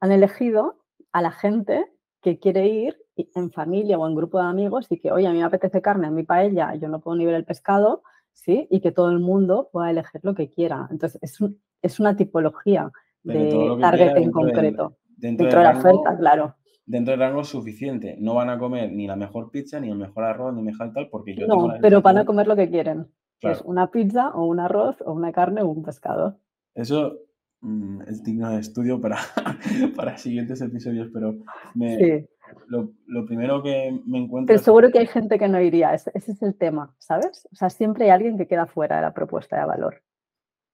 Han 0.00 0.12
elegido 0.12 0.82
a 1.12 1.22
la 1.22 1.30
gente 1.30 1.86
que 2.20 2.38
quiere 2.38 2.66
ir 2.66 2.96
en 3.16 3.50
familia 3.50 3.98
o 3.98 4.06
en 4.06 4.14
grupo 4.14 4.38
de 4.38 4.46
amigos 4.46 4.86
y 4.90 4.98
que, 4.98 5.12
oye, 5.12 5.26
a 5.26 5.32
mí 5.32 5.38
me 5.38 5.44
apetece 5.44 5.80
carne, 5.80 6.08
a 6.08 6.10
mí 6.10 6.22
paella, 6.24 6.74
yo 6.74 6.88
no 6.88 7.00
puedo 7.00 7.16
ni 7.16 7.24
ver 7.24 7.34
el 7.34 7.44
pescado, 7.44 8.02
¿sí? 8.32 8.66
Y 8.70 8.80
que 8.80 8.92
todo 8.92 9.10
el 9.10 9.20
mundo 9.20 9.68
pueda 9.72 9.90
elegir 9.90 10.20
lo 10.24 10.34
que 10.34 10.50
quiera. 10.50 10.88
Entonces, 10.90 11.22
es, 11.22 11.38
es 11.82 12.00
una 12.00 12.16
tipología 12.16 12.90
de 13.22 13.78
target 13.80 14.16
en 14.16 14.30
concreto. 14.30 14.96
dentro, 15.16 15.46
de 15.46 15.52
la 15.52 15.78
oferta, 15.78 16.16
claro. 16.18 16.56
Dentro 16.86 17.10
del 17.10 17.20
rango 17.20 17.44
suficiente. 17.44 18.16
No 18.20 18.34
van 18.34 18.48
a 18.48 18.58
comer 18.58 18.92
ni 18.92 19.06
la 19.06 19.16
mejor 19.16 19.50
pizza, 19.50 19.80
ni 19.80 19.90
el 19.90 19.98
mejor 19.98 20.24
arroz, 20.24 20.54
ni 20.54 20.62
mejor 20.62 20.92
tal, 20.92 21.08
porque 21.10 21.34
yo... 21.34 21.46
No, 21.46 21.74
pero 21.80 22.00
van 22.00 22.18
a 22.18 22.24
comer 22.24 22.46
lo 22.46 22.56
que 22.56 22.70
quieren. 22.70 23.08
es 23.40 23.60
una 23.62 23.90
pizza 23.90 24.30
o 24.30 24.46
un 24.46 24.60
arroz 24.60 24.96
o 25.04 25.12
una 25.12 25.32
carne 25.32 25.62
o 25.62 25.68
un 25.68 25.82
pescado. 25.82 26.38
Eso 26.74 27.18
mm, 27.60 28.02
es 28.02 28.22
digno 28.22 28.50
de 28.50 28.60
estudio 28.60 29.00
para, 29.00 29.16
para 29.96 30.16
siguientes 30.16 30.60
episodios, 30.60 31.08
pero 31.12 31.34
me, 31.74 32.28
lo, 32.68 33.26
primero 33.26 33.62
que 33.62 34.00
me 34.06 34.18
encuentro... 34.18 34.52
Pero 34.52 34.58
seguro 34.58 34.90
que 34.90 34.98
hay 34.98 35.06
gente 35.06 35.38
que 35.38 35.48
no 35.48 35.60
iría, 35.60 35.94
ese, 35.94 36.10
es 36.14 36.42
el 36.42 36.56
tema, 36.56 36.94
¿sabes? 36.98 37.48
O 37.52 37.56
sea, 37.56 37.70
siempre 37.70 38.04
hay 38.04 38.10
alguien 38.10 38.36
que 38.36 38.46
queda 38.46 38.66
fuera 38.66 38.96
de 38.96 39.02
la 39.02 39.14
propuesta 39.14 39.58
de 39.58 39.66
valor. 39.66 40.02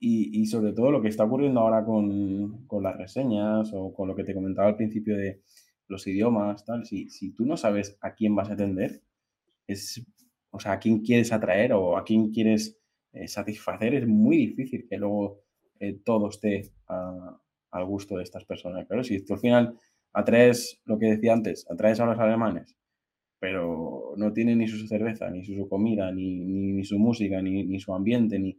Y, 0.04 0.46
sobre 0.46 0.72
todo 0.72 0.90
lo 0.90 1.00
que 1.00 1.06
está 1.06 1.22
ocurriendo 1.22 1.60
ahora 1.60 1.84
con, 1.84 2.66
las 2.82 2.96
reseñas 2.96 3.72
o 3.72 3.94
con 3.94 4.08
lo 4.08 4.16
que 4.16 4.24
te 4.24 4.34
comentaba 4.34 4.66
al 4.66 4.74
principio 4.74 5.16
de 5.16 5.42
los 5.88 6.06
idiomas, 6.06 6.64
tal, 6.64 6.84
si, 6.86 7.10
si 7.10 7.32
tú 7.32 7.44
no 7.44 7.56
sabes 7.56 7.98
a 8.00 8.14
quién 8.14 8.34
vas 8.34 8.50
a 8.50 8.54
atender, 8.54 9.02
es, 9.66 10.04
o 10.50 10.60
sea, 10.60 10.72
a 10.72 10.78
quién 10.78 11.00
quieres 11.00 11.32
atraer 11.32 11.72
o 11.72 11.96
a 11.96 12.04
quién 12.04 12.30
quieres 12.30 12.78
eh, 13.12 13.28
satisfacer, 13.28 13.94
es 13.94 14.06
muy 14.06 14.38
difícil 14.38 14.86
que 14.88 14.96
luego 14.96 15.42
eh, 15.80 16.00
todo 16.04 16.28
esté 16.28 16.72
al 16.86 17.84
gusto 17.84 18.16
de 18.16 18.22
estas 18.22 18.44
personas. 18.44 18.86
Claro, 18.86 19.02
si 19.02 19.24
tú 19.24 19.34
al 19.34 19.40
final 19.40 19.78
atraes, 20.12 20.80
lo 20.84 20.98
que 20.98 21.06
decía 21.06 21.32
antes, 21.32 21.66
atraes 21.70 22.00
a 22.00 22.06
los 22.06 22.18
alemanes, 22.18 22.76
pero 23.38 24.14
no 24.16 24.32
tienen 24.32 24.58
ni 24.58 24.68
su 24.68 24.86
cerveza, 24.86 25.30
ni 25.30 25.44
su, 25.44 25.68
comida, 25.68 26.12
ni, 26.12 26.84
su 26.84 26.98
música, 26.98 27.42
ni, 27.42 27.80
su 27.80 27.94
ambiente, 27.94 28.38
ni... 28.38 28.58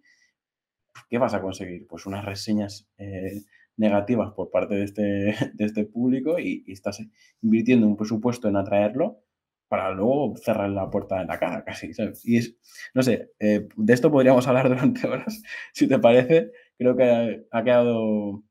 ¿Qué 1.09 1.17
vas 1.17 1.33
a 1.33 1.41
conseguir? 1.41 1.87
Pues 1.87 2.05
unas 2.05 2.25
reseñas 2.25 2.89
eh, 2.97 3.41
negativas 3.77 4.31
por 4.33 4.51
parte 4.51 4.75
de 4.75 4.83
este, 4.83 5.03
de 5.53 5.65
este 5.65 5.85
público 5.85 6.39
y, 6.39 6.63
estás 6.67 7.01
invirtiendo 7.41 7.87
un 7.87 7.97
presupuesto 7.97 8.47
en 8.47 8.57
atraerlo 8.57 9.19
para 9.67 9.91
luego 9.91 10.35
cerrar 10.37 10.69
la 10.69 10.89
puerta 10.89 11.21
en 11.21 11.27
la 11.27 11.39
cara, 11.39 11.63
casi, 11.63 11.93
¿sabes? 11.93 12.23
Y 12.25 12.37
es, 12.37 12.57
no 12.93 13.01
sé, 13.01 13.31
eh, 13.39 13.67
de 13.75 13.93
esto 13.93 14.11
podríamos 14.11 14.47
hablar 14.47 14.69
durante 14.69 15.07
horas, 15.07 15.41
si 15.73 15.87
te 15.87 15.99
parece. 15.99 16.51
Creo 16.77 16.95
que 16.95 17.45
ha 17.49 17.63
quedado 17.63 18.43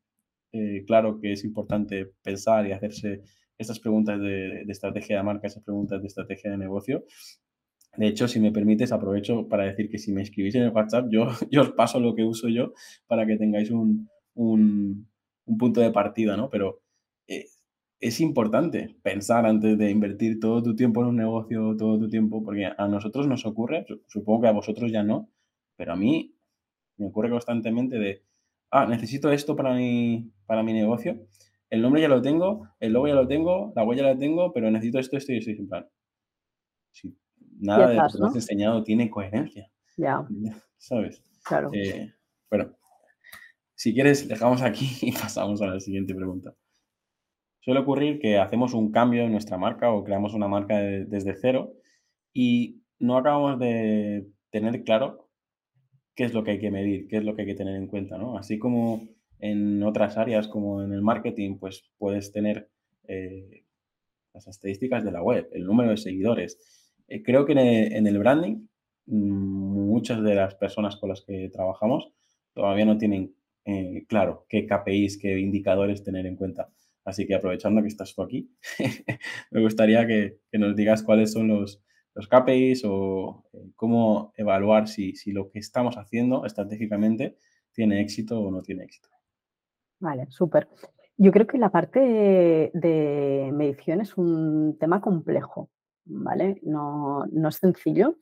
eh, 0.52 0.84
claro 0.86 1.18
que 1.20 1.32
es 1.32 1.44
importante 1.44 2.12
pensar 2.22 2.66
y 2.66 2.72
hacerse 2.72 3.22
estas 3.58 3.80
preguntas 3.80 4.20
de, 4.20 4.62
estrategia 4.68 5.16
de 5.16 5.22
marca, 5.22 5.46
esas 5.46 5.62
preguntas 5.62 6.00
de 6.00 6.08
estrategia 6.08 6.50
de 6.50 6.58
negocio. 6.58 7.04
De 7.96 8.06
hecho, 8.06 8.28
si 8.28 8.40
me 8.40 8.52
permites, 8.52 8.92
aprovecho 8.92 9.48
para 9.48 9.64
decir 9.64 9.88
que 9.90 9.98
si 9.98 10.12
me 10.12 10.22
escribís 10.22 10.54
en 10.54 10.62
el 10.64 10.70
WhatsApp, 10.70 11.06
yo, 11.10 11.28
yo 11.50 11.62
os 11.62 11.72
paso 11.72 12.00
lo 12.00 12.14
que 12.14 12.24
uso 12.24 12.48
yo 12.48 12.72
para 13.06 13.26
que 13.26 13.36
tengáis 13.36 13.70
un, 13.70 14.08
un, 14.34 15.08
punto 15.45 15.80
de 15.80 15.90
partida, 15.90 16.36
¿no? 16.36 16.51
Pero 16.51 16.80
eh, 17.26 17.47
es 18.01 18.20
importante 18.20 18.97
pensar 19.03 19.47
antes 19.47 19.78
de 19.78 19.90
invertir 19.90 20.40
todo 20.40 20.62
tu 20.62 20.74
tiempo 20.74 21.03
en 21.03 21.09
un 21.09 21.16
negocio, 21.16 21.76
todo 21.76 21.99
tu 21.99 22.09
tiempo, 22.09 22.43
porque 22.43 22.66
a 22.76 22.88
nosotros 22.88 23.26
nos 23.26 23.47
ocurre, 23.47 23.86
supongo 24.07 24.43
que 24.43 24.49
a 24.49 24.53
vosotros 24.53 24.90
ya 24.90 25.03
no, 25.03 25.28
pero 25.76 25.93
a 25.93 25.97
mí 25.97 26.34
me 26.97 27.07
ocurre 27.07 27.30
constantemente 27.30 27.99
de 27.99 28.22
ah, 28.72 28.86
necesito 28.86 29.30
esto 29.30 29.55
para 29.55 29.74
mi, 29.74 30.32
para 30.47 30.62
mi 30.62 30.72
negocio. 30.72 31.26
El 31.70 31.80
nombre 31.80 32.03
ya 32.03 32.09
lo 32.09 32.20
tengo, 32.20 32.68
el 32.80 32.93
logo 32.93 33.07
ya 33.07 33.14
lo 33.14 33.28
tengo, 33.28 33.72
la 33.76 33.84
huella 33.84 34.03
ya 34.03 34.09
la 34.09 34.18
tengo, 34.18 34.53
pero 34.53 34.70
necesito 34.70 34.99
esto, 34.99 35.16
esto 35.16 35.32
y 35.32 35.38
esto. 35.38 35.51
En 35.53 35.68
plan, 35.68 35.88
nada 37.61 37.88
de 37.88 37.95
lo 37.95 38.09
que 38.09 38.24
has 38.24 38.34
enseñado 38.34 38.82
tiene 38.82 39.09
coherencia. 39.09 39.70
Ya. 39.97 40.26
¿Sabes? 40.76 41.22
Claro. 41.45 41.70
Eh, 41.72 42.12
bueno, 42.51 42.74
si 43.83 43.93
quieres, 43.93 44.28
dejamos 44.28 44.62
aquí 44.62 44.87
y 45.03 45.11
pasamos 45.11 45.61
a 45.61 45.66
la 45.66 45.80
siguiente 45.80 46.14
pregunta. 46.14 46.55
Suele 47.59 47.80
ocurrir 47.80 48.20
que 48.20 48.39
hacemos 48.39 48.74
un 48.74 48.93
cambio 48.93 49.24
en 49.24 49.33
nuestra 49.33 49.59
marca 49.59 49.91
o 49.91 50.05
creamos 50.05 50.35
una 50.35 50.47
marca 50.47 50.78
desde 50.78 51.35
cero 51.35 51.72
y 52.33 52.80
no 53.01 53.18
acabamos 53.18 53.59
de 53.59 54.28
tener 54.51 54.85
claro 54.85 55.28
qué 56.14 56.22
es 56.22 56.33
lo 56.33 56.45
que 56.45 56.53
hay 56.53 56.61
que 56.61 56.70
medir, 56.70 57.09
qué 57.09 57.16
es 57.16 57.24
lo 57.24 57.35
que 57.35 57.43
hay 57.43 57.49
que 57.49 57.57
tener 57.57 57.74
en 57.74 57.89
cuenta, 57.89 58.18
¿no? 58.18 58.39
Así 58.39 58.57
como 58.57 59.09
en 59.41 59.83
otras 59.83 60.16
áreas, 60.16 60.47
como 60.47 60.85
en 60.85 60.93
el 60.93 61.03
marketing, 61.03 61.59
pues 61.59 61.83
puedes 61.99 62.30
tener 62.30 62.70
eh, 63.09 63.64
las 64.33 64.47
estadísticas 64.47 65.03
de 65.03 65.11
la 65.11 65.24
web, 65.24 65.49
el 65.53 65.66
número 65.66 65.91
de 65.91 65.97
seguidores. 65.97 66.95
Eh, 67.09 67.24
creo 67.24 67.45
que 67.47 67.53
en 67.55 68.07
el, 68.07 68.18
branding, 68.20 68.64
mm, 69.07 69.89
muchas 69.89 70.22
de 70.22 70.37
las 70.37 70.55
personas 70.55 70.95
con 70.99 71.09
las 71.09 71.22
que 71.22 71.49
trabajamos 71.49 72.12
todavía 72.55 72.85
no 72.85 72.97
tienen 72.97 73.35
eh, 73.64 74.04
claro 74.08 74.44
qué 74.48 74.66
KPIs, 74.66 75.18
qué 75.18 75.38
indicadores 75.38 76.02
tener 76.02 76.26
en 76.26 76.36
cuenta. 76.36 76.70
Así 77.04 77.26
que 77.26 77.34
aprovechando 77.34 77.82
que 77.82 77.88
estás 77.88 78.14
tú 78.14 78.22
aquí, 78.22 78.50
me 79.50 79.60
gustaría 79.60 80.06
que, 80.06 80.40
nos 80.52 80.76
digas 80.76 81.02
cuáles 81.02 81.32
son 81.32 81.48
los, 81.48 81.82
KPIs 82.14 82.84
o 82.84 83.44
eh, 83.52 83.70
cómo 83.74 84.32
evaluar 84.36 84.86
si, 84.86 85.14
lo 85.32 85.48
que 85.50 85.58
estamos 85.58 85.96
haciendo 85.96 86.44
estratégicamente 86.44 87.38
tiene 87.72 88.00
éxito 88.00 88.40
o 88.40 88.50
no 88.50 88.62
tiene 88.62 88.84
éxito. 88.84 89.08
Vale, 89.98 90.26
súper. 90.30 90.68
Yo 91.16 91.32
creo 91.32 91.46
que 91.46 91.58
la 91.58 91.70
parte 91.70 92.00
de, 92.74 93.50
medición 93.52 94.00
es 94.00 94.16
un 94.16 94.76
tema 94.78 95.00
complejo, 95.00 95.70
¿vale? 96.04 96.58
No, 96.62 97.24
no, 97.26 97.48
es 97.48 97.56
sencillo. 97.56 98.18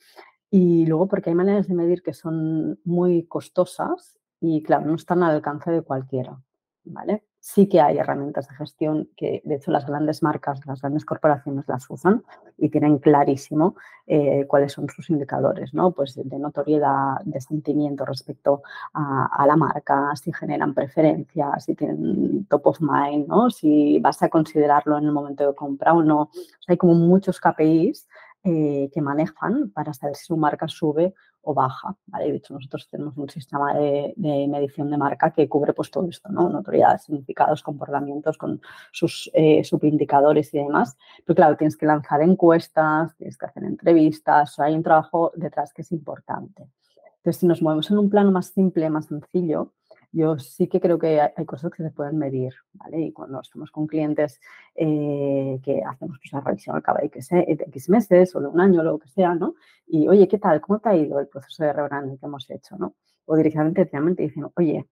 Y 0.51 0.87
luego 0.87 1.09
porque 1.09 1.31
hay 1.31 1.37
maneras 1.37 1.69
de 1.69 1.75
medir 1.75 2.03
que 2.03 2.13
son 2.13 2.79
muy 2.85 3.27
costosas 3.27 4.20
y, 4.41 4.63
claro, 4.63 4.87
no 4.87 4.95
están 4.95 5.23
al 5.23 5.37
alcance 5.37 5.71
de 5.71 5.83
cualquiera, 5.83 6.41
¿vale? 6.85 7.25
sí 7.41 7.69
que 7.69 7.81
hay 7.81 7.97
herramientas 7.97 8.49
de 8.49 8.55
gestión 8.55 9.09
que, 9.17 9.41
de 9.45 9.55
hecho, 9.55 9.71
las 9.71 9.87
grandes 9.87 10.23
marcas, 10.23 10.61
las 10.67 10.83
grandes 10.83 11.07
corporaciones 11.07 11.67
las 11.69 11.89
usan 11.89 12.23
y 12.59 12.69
tienen 12.69 12.99
clarísimo 12.99 13.77
eh, 14.07 14.45
cuáles 14.47 14.73
son 14.73 14.89
sus 14.91 15.09
indicadores, 15.09 15.73
¿no? 15.73 15.93
Pues 15.93 16.15
de, 16.23 16.39
notoriedad, 16.39 17.21
de 17.25 17.41
sentimiento 17.41 18.05
respecto 18.05 18.63
a, 18.93 19.47
la 19.47 19.57
marca, 19.57 20.15
si 20.17 20.33
generan 20.33 20.75
preferencias, 20.75 21.65
si 21.65 21.75
tienen 21.75 22.45
top 22.45 22.67
of 22.67 22.81
mind, 22.81 23.27
¿no? 23.27 23.51
Si 23.51 23.99
vas 24.01 24.23
a 24.23 24.29
considerarlo 24.29 24.99
en 24.99 25.05
el 25.05 25.13
momento 25.13 25.47
de 25.47 25.55
compra 25.55 25.95
o 25.95 26.03
no. 26.03 26.31
hay 26.69 26.77
como 26.77 26.95
muchos 26.95 27.41
KPIs 27.41 28.07
eh, 28.45 28.91
que 28.93 29.01
manejan 29.01 29.71
para 29.71 29.95
saber 29.95 30.15
si 30.15 30.27
su 30.27 30.37
marca 30.37 30.69
sube 30.69 31.15
o 31.43 31.55
baja. 31.55 31.97
¿vale? 32.07 32.31
De 32.31 32.37
hecho, 32.37 32.55
nosotros 32.55 32.89
tenemos 32.89 33.17
un 33.17 33.29
sistema 33.29 33.75
de, 33.75 34.15
medición 34.17 34.91
de 34.91 34.97
marca 34.97 35.31
que 35.31 35.49
cubre 35.49 35.73
pues, 35.73 35.91
todo 35.91 36.09
esto, 36.09 36.31
¿no? 36.31 36.49
Notoriedad, 36.49 36.99
significados, 36.99 37.63
comportamientos 37.63 38.37
con 38.39 38.61
sus 38.93 39.31
eh, 39.35 39.63
subindicadores 39.65 40.53
y 40.55 40.59
demás. 40.59 40.97
Pero 41.25 41.37
claro, 41.37 41.57
tienes 41.57 41.77
que 41.77 41.87
lanzar 41.87 42.23
encuestas, 42.23 43.17
tienes 43.17 43.37
que 43.37 43.47
hacer 43.47 43.65
entrevistas, 43.65 44.59
hay 44.59 44.75
un 44.75 44.83
trabajo 44.83 45.33
detrás 45.35 45.73
que 45.73 45.83
es 45.83 45.93
importante. 45.93 46.69
Entonces, 47.17 47.41
si 47.41 47.47
nos 47.47 47.61
movemos 47.61 47.91
en 47.91 47.99
un 47.99 48.09
plano 48.09 48.33
más 48.33 48.47
simple, 48.47 48.89
más 48.89 49.07
sencillo, 49.07 49.73
yo 50.13 50.39
sí 50.39 50.69
que 50.69 50.81
creo 50.81 50.99
que 50.99 51.21
hay, 51.21 51.45
cosas 51.47 51.71
que 51.71 51.83
se 51.83 51.91
pueden 51.91 52.19
medir, 52.19 52.53
¿vale? 52.73 53.01
Y 53.01 53.13
cuando 53.13 53.41
estamos 53.41 53.71
con 53.71 53.87
clientes 53.87 54.41
eh, 54.75 55.61
que 55.63 55.83
hacemos 55.83 56.19
pues, 56.19 56.33
una 56.33 56.43
revisión 56.43 56.77
al 56.77 56.83
cabo 56.83 56.99
de 56.99 57.07
X, 57.07 57.89
meses 57.89 58.35
o 58.35 58.41
de 58.41 58.49
un 58.49 58.61
año 58.61 58.81
o 58.81 58.85
lo 58.85 58.99
que 58.99 59.09
sea, 59.09 59.35
¿no? 59.35 59.55
Y, 59.87 60.09
oye, 60.09 60.27
¿qué 60.27 60.39
tal? 60.39 60.61
¿Cómo 60.61 60.81
te 60.81 60.89
ha 60.89 60.97
ido 60.97 61.21
el 61.21 61.29
proceso 61.29 61.63
de 61.65 61.73
rebranding 61.73 62.19
que 62.19 62.27
hemos 62.27 62.49
hecho, 62.51 62.77
no? 62.77 62.95
O 63.27 63.37
directamente, 63.37 63.83
directamente 63.83 64.23
dicen, 64.25 64.47
oye, 64.57 64.87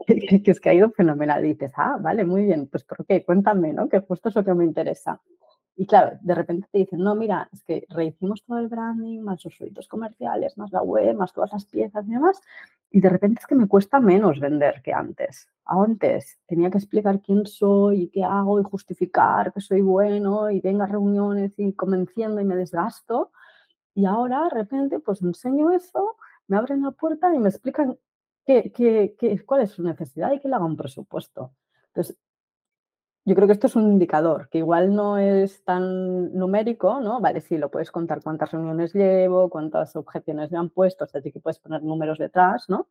que, 0.06 0.50
es 0.50 0.60
que 0.60 0.70
ha 0.70 0.74
ido 0.74 0.90
fenomenal. 0.90 1.44
Y 1.44 1.48
dices, 1.48 1.72
ah, 1.76 1.98
vale, 2.00 2.24
muy 2.24 2.44
bien, 2.44 2.66
pues 2.66 2.84
¿por 2.84 3.04
qué? 3.06 3.24
Cuéntame, 3.24 3.72
¿no? 3.72 3.88
Que 3.88 4.00
justo 4.00 4.30
es 4.30 4.34
lo 4.34 4.44
que 4.44 4.54
me 4.54 4.64
interesa. 4.64 5.20
Y 5.80 5.86
claro, 5.86 6.18
de 6.20 6.34
repente 6.34 6.68
te 6.70 6.76
dicen, 6.76 6.98
no, 6.98 7.14
mira, 7.14 7.48
es 7.54 7.64
que 7.64 7.86
rehicimos 7.88 8.44
todo 8.44 8.58
el 8.58 8.68
branding, 8.68 9.20
más 9.20 9.42
los 9.42 9.54
sueldos 9.54 9.88
comerciales, 9.88 10.58
más 10.58 10.70
la 10.72 10.82
web, 10.82 11.16
más 11.16 11.32
todas 11.32 11.54
las 11.54 11.64
piezas 11.64 12.06
y 12.06 12.10
demás, 12.10 12.38
y 12.90 13.00
de 13.00 13.08
repente 13.08 13.40
es 13.40 13.46
que 13.46 13.54
me 13.54 13.66
cuesta 13.66 13.98
menos 13.98 14.40
vender 14.40 14.82
que 14.82 14.92
antes. 14.92 15.48
Antes 15.64 16.38
tenía 16.46 16.70
que 16.70 16.76
explicar 16.76 17.22
quién 17.22 17.46
soy 17.46 18.02
y 18.02 18.08
qué 18.10 18.22
hago 18.22 18.60
y 18.60 18.62
justificar 18.62 19.54
que 19.54 19.62
soy 19.62 19.80
bueno 19.80 20.50
y 20.50 20.60
venga 20.60 20.84
a 20.84 20.88
reuniones 20.88 21.58
y 21.58 21.72
convenciendo 21.72 22.42
y 22.42 22.44
me 22.44 22.56
desgasto. 22.56 23.32
Y 23.94 24.04
ahora 24.04 24.44
de 24.44 24.50
repente 24.50 24.98
pues 24.98 25.22
enseño 25.22 25.70
eso, 25.70 26.16
me 26.46 26.58
abren 26.58 26.82
la 26.82 26.90
puerta 26.90 27.34
y 27.34 27.38
me 27.38 27.48
explican 27.48 27.98
qué, 28.44 28.70
qué, 28.70 29.16
qué, 29.18 29.42
cuál 29.46 29.62
es 29.62 29.70
su 29.70 29.82
necesidad 29.82 30.30
y 30.32 30.40
que 30.40 30.48
le 30.48 30.56
haga 30.56 30.66
un 30.66 30.76
presupuesto. 30.76 31.54
Entonces, 31.86 32.18
yo 33.24 33.34
creo 33.34 33.46
que 33.46 33.52
esto 33.52 33.66
es 33.66 33.76
un 33.76 33.90
indicador, 33.92 34.48
que 34.48 34.58
igual 34.58 34.94
no 34.94 35.18
es 35.18 35.62
tan 35.64 36.32
numérico, 36.32 37.00
¿no? 37.00 37.20
Vale, 37.20 37.40
sí, 37.40 37.58
lo 37.58 37.70
puedes 37.70 37.90
contar 37.90 38.22
cuántas 38.22 38.50
reuniones 38.50 38.94
llevo, 38.94 39.50
cuántas 39.50 39.94
objeciones 39.96 40.50
me 40.50 40.58
han 40.58 40.70
puesto, 40.70 41.04
así 41.04 41.30
que 41.30 41.40
puedes 41.40 41.58
poner 41.58 41.82
números 41.82 42.18
detrás, 42.18 42.68
¿no? 42.68 42.88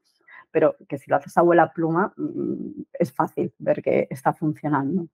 Pero 0.52 0.76
que 0.88 0.98
si 0.98 1.10
lo 1.10 1.18
haces 1.18 1.36
a 1.38 1.42
abuela 1.42 1.74
pluma, 1.74 2.14
mm, 2.16 2.84
es 2.94 3.12
fácil 3.12 3.54
ver 3.58 3.82
que 3.82 4.08
está 4.10 4.34
funcionando. 4.34 5.08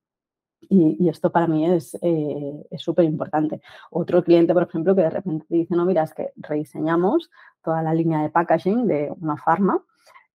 Y, 0.69 1.09
esto 1.09 1.31
para 1.31 1.47
mí 1.47 1.65
es 1.69 1.97
eh, 2.01 2.65
súper 2.77 3.05
importante. 3.05 3.61
Otro 3.91 4.23
cliente, 4.23 4.53
por 4.53 4.63
ejemplo, 4.63 4.95
que 4.95 5.03
de 5.03 5.09
repente 5.11 5.45
te 5.47 5.55
dice, 5.55 5.75
no, 5.75 5.85
mira, 5.85 6.03
es 6.03 6.13
que 6.13 6.31
rediseñamos 6.37 7.29
toda 7.63 7.83
la 7.83 7.93
línea 7.93 8.21
de 8.21 8.29
packaging 8.29 8.87
de 8.87 9.13
una 9.19 9.37
farma 9.37 9.83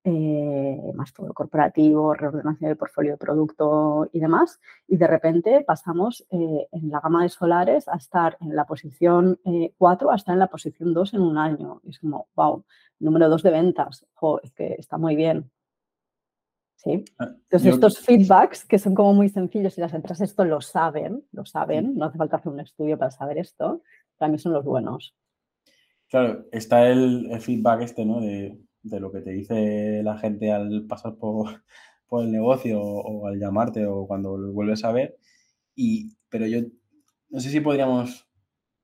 eh, 0.03 0.93
más 0.95 1.13
todo 1.13 1.35
corporativo, 1.35 2.15
reordenación 2.15 2.69
del 2.69 2.79
portfolio 2.79 3.13
de 3.13 3.19
producto 3.19 4.09
y 4.13 4.21
demás. 4.21 4.59
Y 4.89 4.97
de 4.97 5.07
repente 5.07 5.63
pasamos 5.67 6.25
eh, 6.31 6.69
en 6.73 6.91
la 6.91 7.01
gama 7.01 7.23
de 7.23 7.29
solares 7.29 7.87
a 7.87 7.97
estar 7.97 8.39
en 8.41 8.57
la 8.57 8.65
posición 8.65 9.39
4 9.77 10.09
eh, 10.09 10.13
a 10.13 10.17
estar 10.17 10.33
en 10.33 10.39
la 10.39 10.47
posición 10.47 10.95
2 10.95 11.15
en 11.15 11.21
un 11.21 11.37
año. 11.37 11.83
es 11.87 11.99
como, 11.99 12.29
wow, 12.35 12.65
número 12.99 13.29
2 13.29 13.43
de 13.43 13.51
ventas. 13.51 14.07
es 14.43 14.53
que 14.53 14.75
está 14.79 14.97
muy 14.97 15.17
bien. 15.17 15.51
¿Sí? 16.77 17.05
Ah, 17.19 17.29
Entonces, 17.29 17.75
estos 17.75 17.99
feedbacks 17.99 18.65
que 18.65 18.79
son 18.79 18.95
como 18.95 19.13
muy 19.13 19.29
sencillos 19.29 19.77
y 19.77 19.83
las 19.83 19.93
empresas 19.93 20.31
esto 20.31 20.47
lo 20.47 20.63
saben, 20.63 21.25
lo 21.33 21.45
saben, 21.45 21.95
no 21.95 22.07
hace 22.07 22.17
falta 22.17 22.39
hacer 22.39 22.51
un 22.51 22.61
estudio 22.61 22.97
para 22.99 23.11
saber 23.11 23.37
esto, 23.37 23.83
para 24.17 24.33
mí 24.33 24.39
son 24.39 24.55
los 24.55 24.65
buenos. 24.65 25.15
Claro, 26.09 26.47
está 26.51 26.89
el, 26.89 27.31
el 27.31 27.41
feedback 27.43 27.83
este, 27.83 28.07
¿no? 28.07 28.23
De 28.23 28.59
de 28.83 29.01
lo 29.01 29.13
que 29.13 29.21
te 29.21 29.31
dice 29.33 30.03
la 30.03 30.19
gente 30.19 30.51
al 30.53 30.87
pasar 30.87 31.17
por, 31.17 31.63
por 32.09 32.25
el 32.25 32.33
negocio 32.33 32.81
o, 32.81 33.27
al 33.27 33.39
llamarte 33.39 33.87
o 33.87 34.07
cuando 34.07 34.37
lo 34.37 34.53
vuelves 34.53 34.85
a 34.85 34.93
ver. 34.93 35.19
Y, 35.75 36.17
pero 36.29 36.47
yo 36.47 36.61
no 37.31 37.41
sé 37.41 37.51
si 37.51 37.61
podríamos, 37.61 38.29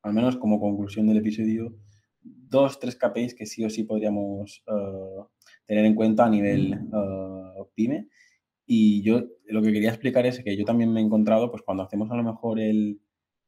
al 0.03 0.15
menos 0.15 0.37
como 0.37 0.61
conclusión 0.61 1.07
del 1.07 1.19
episodio, 1.19 1.75
dos, 2.23 2.79
tres 2.79 2.97
KPIs 2.97 3.35
que 3.35 3.47
sí 3.47 3.65
o 3.65 3.71
sí 3.71 3.85
podríamos 3.85 4.63
eh, 4.67 5.25
tener 5.67 5.85
en 5.85 5.95
cuenta 5.95 6.27
a 6.27 6.31
nivel 6.31 6.79
uh, 6.93 7.67
pyme. 7.75 8.09
Y 8.67 9.03
yo 9.03 9.23
lo 9.47 9.63
que 9.63 9.73
quería 9.73 9.91
explicar 9.91 10.27
es 10.27 10.43
que 10.43 10.57
yo 10.57 10.65
también 10.65 10.93
me 10.93 11.01
he 11.01 11.05
encontrado, 11.05 11.51
pues 11.51 11.63
cuando 11.63 11.85
hacemos 11.85 12.11
a 12.11 12.17
lo 12.17 12.25
mejor 12.25 12.61
el, 12.61 13.01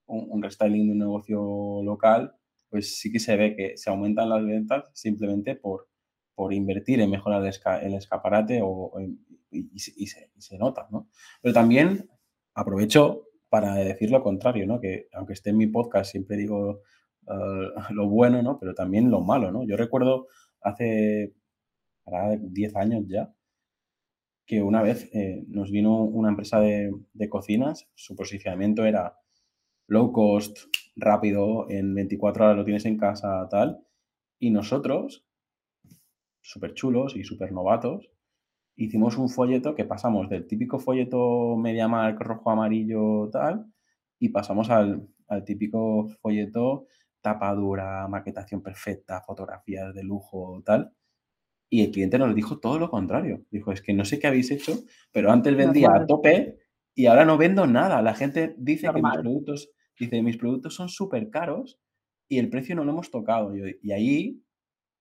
un, 0.07 0.27
un 0.31 0.43
restyling 0.43 0.87
de 0.87 0.93
un 0.93 0.99
negocio 0.99 1.83
local, 1.83 2.35
pues 2.71 2.99
sí 2.99 3.11
que 3.11 3.19
se 3.19 3.37
ve 3.37 3.57
que 3.57 3.77
se 3.77 3.91
aumentan 3.91 4.29
las 4.29 4.45
ventas 4.45 4.85
simplemente 4.95 5.57
por, 5.57 5.89
por 6.39 6.55
invertir 6.55 7.01
en 7.01 7.11
mejorar 7.11 7.43
el, 7.43 7.95
escaparate 7.95 8.61
o, 8.63 8.93
y, 9.51 9.79
se, 9.81 10.57
nota, 10.57 10.87
¿no? 10.89 11.09
Pero 11.43 11.53
también 11.53 12.09
aprovecho 12.55 13.25
para 13.49 13.75
decir 13.75 14.13
lo 14.13 14.23
contrario, 14.23 14.65
¿no? 14.65 14.79
Que 14.79 15.09
aunque 15.15 15.33
esté 15.33 15.51
en 15.51 15.57
mi 15.57 15.67
podcast 15.67 16.13
siempre 16.13 16.37
digo 16.37 16.83
eh, 17.27 17.71
lo 17.91 18.09
bueno, 18.09 18.41
¿no? 18.41 18.57
Pero 18.61 18.73
también 18.73 19.11
lo 19.11 19.21
malo, 19.21 19.51
¿no? 19.51 19.65
Yo 19.67 19.77
recuerdo 19.77 20.29
hace 20.61 21.35
10 22.07 22.77
años 22.77 23.05
ya 23.09 23.35
que 24.47 24.63
una 24.63 24.81
vez 24.81 25.11
eh, 25.13 25.45
nos 25.49 25.73
vino 25.73 26.05
una 26.05 26.29
empresa 26.29 26.61
de, 26.61 26.93
de 27.15 27.29
cocinas, 27.29 27.89
su 27.97 28.15
posicionamiento 28.15 28.87
era 28.87 29.19
low 29.89 30.13
cost, 30.13 30.57
rápido, 30.95 31.69
en 31.69 31.97
24 31.97 32.45
horas 32.45 32.57
lo 32.57 32.65
tienes 32.65 32.85
en 32.85 32.97
casa, 32.97 33.49
tal, 33.51 33.85
y 34.39 34.51
nosotros 34.51 35.28
súper 36.49 36.73
chulos 36.73 37.15
y 37.15 37.25
súper 37.25 37.53
novatos, 37.53 38.11
hicimos 38.75 39.19
un 39.19 39.29
folleto 39.29 39.75
que 39.75 39.85
pasamos 39.85 40.31
del 40.31 40.47
típico 40.47 40.79
folleto 40.79 41.57
MediaMark 41.59 42.19
rojo, 42.21 42.51
amarillo, 42.51 43.29
tal, 43.31 43.67
y 44.19 44.31
pasamos 44.31 44.71
al, 44.71 45.09
típico 45.45 46.09
folleto 46.23 46.87
tapadura, 47.21 48.09
maquetación 48.09 48.63
perfecta, 48.63 49.21
fotografías 49.21 49.93
de 49.93 50.03
lujo, 50.03 50.63
tal. 50.65 50.95
Y 51.69 51.83
el 51.83 51.91
cliente 51.91 52.19
nos 52.19 52.35
dijo 52.35 52.59
todo 52.61 52.79
lo 52.79 52.89
contrario. 52.89 53.45
Dijo, 53.51 53.71
es 53.71 53.83
que 53.83 53.93
no 53.93 54.07
sé 54.07 54.19
qué 54.19 54.29
habéis 54.29 54.51
hecho, 54.51 54.73
pero 55.13 55.31
antes 55.31 55.55
vendía 55.55 55.91
a 55.93 56.07
tope 56.07 56.57
y 56.95 57.07
ahora 57.07 57.27
no 57.27 57.37
vendo 57.37 57.67
nada. 57.67 58.01
La 58.01 58.15
gente 58.15 58.55
dice 58.57 58.89
que 58.95 59.03
mis 59.03 59.19
productos, 59.21 59.71
dice, 59.99 60.23
mis 60.23 60.39
productos 60.39 60.75
son 60.75 60.89
súper 60.89 61.29
caros 61.29 61.79
y 62.27 62.39
el 62.39 62.49
precio 62.49 62.75
no 62.75 62.85
lo 62.85 62.93
hemos 62.93 63.11
tocado. 63.11 63.55
Y 63.55 63.93
ahí 63.93 64.43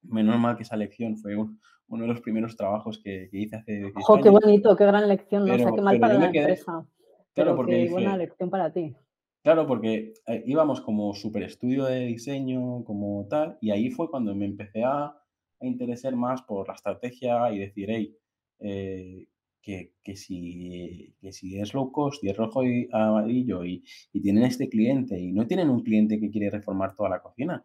menos 0.03 0.39
mal 0.39 0.55
que 0.57 0.63
esa 0.63 0.75
lección 0.75 1.17
fue 1.17 1.35
uno 1.35 2.03
de 2.03 2.07
los 2.07 2.21
primeros 2.21 2.55
trabajos 2.55 2.99
que, 3.03 3.29
hice 3.31 3.55
hace 3.55 3.91
¡Oh, 4.07 4.19
qué 4.21 4.29
bonito! 4.29 4.75
¡Qué 4.75 4.85
gran 4.85 5.07
lección! 5.07 5.45
no 5.45 5.57
sé 5.57 5.65
qué 5.75 5.81
mal 5.81 5.99
para 5.99 6.13
la 6.15 6.25
empresa. 6.25 6.85
Claro, 7.33 7.55
porque 7.55 7.85
qué 7.85 7.91
buena 7.91 8.17
lección 8.17 8.49
para 8.49 8.71
ti. 8.71 8.95
Claro, 9.43 9.65
porque 9.65 10.13
eh, 10.27 10.43
íbamos 10.45 10.81
como 10.81 11.13
super 11.13 11.43
estudio 11.43 11.85
de 11.85 12.05
diseño, 12.07 12.83
como 12.83 13.27
tal, 13.29 13.57
y 13.61 13.71
ahí 13.71 13.89
fue 13.91 14.09
cuando 14.09 14.35
me 14.35 14.45
empecé 14.45 14.83
a, 14.83 15.15
interesar 15.61 16.15
más 16.15 16.43
por 16.43 16.67
la 16.67 16.75
estrategia 16.75 17.51
y 17.51 17.59
decir, 17.59 17.87
hey, 17.89 18.15
eh, 18.59 19.27
que, 19.61 20.15
si, 20.15 21.15
que 21.19 21.31
si 21.31 21.59
es 21.59 21.73
low 21.73 21.91
cost 21.91 22.23
y 22.23 22.29
es 22.29 22.37
rojo 22.37 22.63
y 22.63 22.87
amarillo 22.91 23.65
y, 23.65 23.83
y 24.13 24.21
tienen 24.21 24.43
este 24.43 24.69
cliente 24.69 25.19
y 25.19 25.33
no 25.33 25.47
tienen 25.47 25.69
un 25.69 25.83
cliente 25.83 26.19
que 26.19 26.29
quiere 26.29 26.49
reformar 26.49 26.95
toda 26.95 27.09
la 27.09 27.21
cocina, 27.21 27.63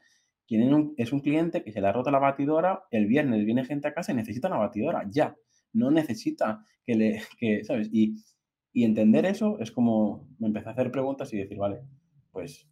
es 0.48 1.12
un 1.12 1.20
cliente 1.20 1.62
que 1.62 1.72
se 1.72 1.80
le 1.80 1.88
ha 1.88 1.92
roto 1.92 2.10
la 2.10 2.18
batidora, 2.18 2.84
el 2.90 3.06
viernes 3.06 3.44
viene 3.44 3.64
gente 3.64 3.88
a 3.88 3.94
casa 3.94 4.12
y 4.12 4.16
necesita 4.16 4.48
una 4.48 4.58
batidora, 4.58 5.06
ya. 5.10 5.36
No 5.72 5.90
necesita 5.90 6.64
que 6.84 6.94
le, 6.94 7.22
que, 7.38 7.64
¿sabes? 7.64 7.88
Y, 7.92 8.16
entender 8.74 9.26
eso 9.26 9.58
es 9.60 9.70
como, 9.70 10.28
me 10.38 10.46
empecé 10.46 10.68
a 10.68 10.72
hacer 10.72 10.90
preguntas 10.90 11.32
y 11.32 11.38
decir, 11.38 11.58
vale, 11.58 11.82
pues 12.30 12.66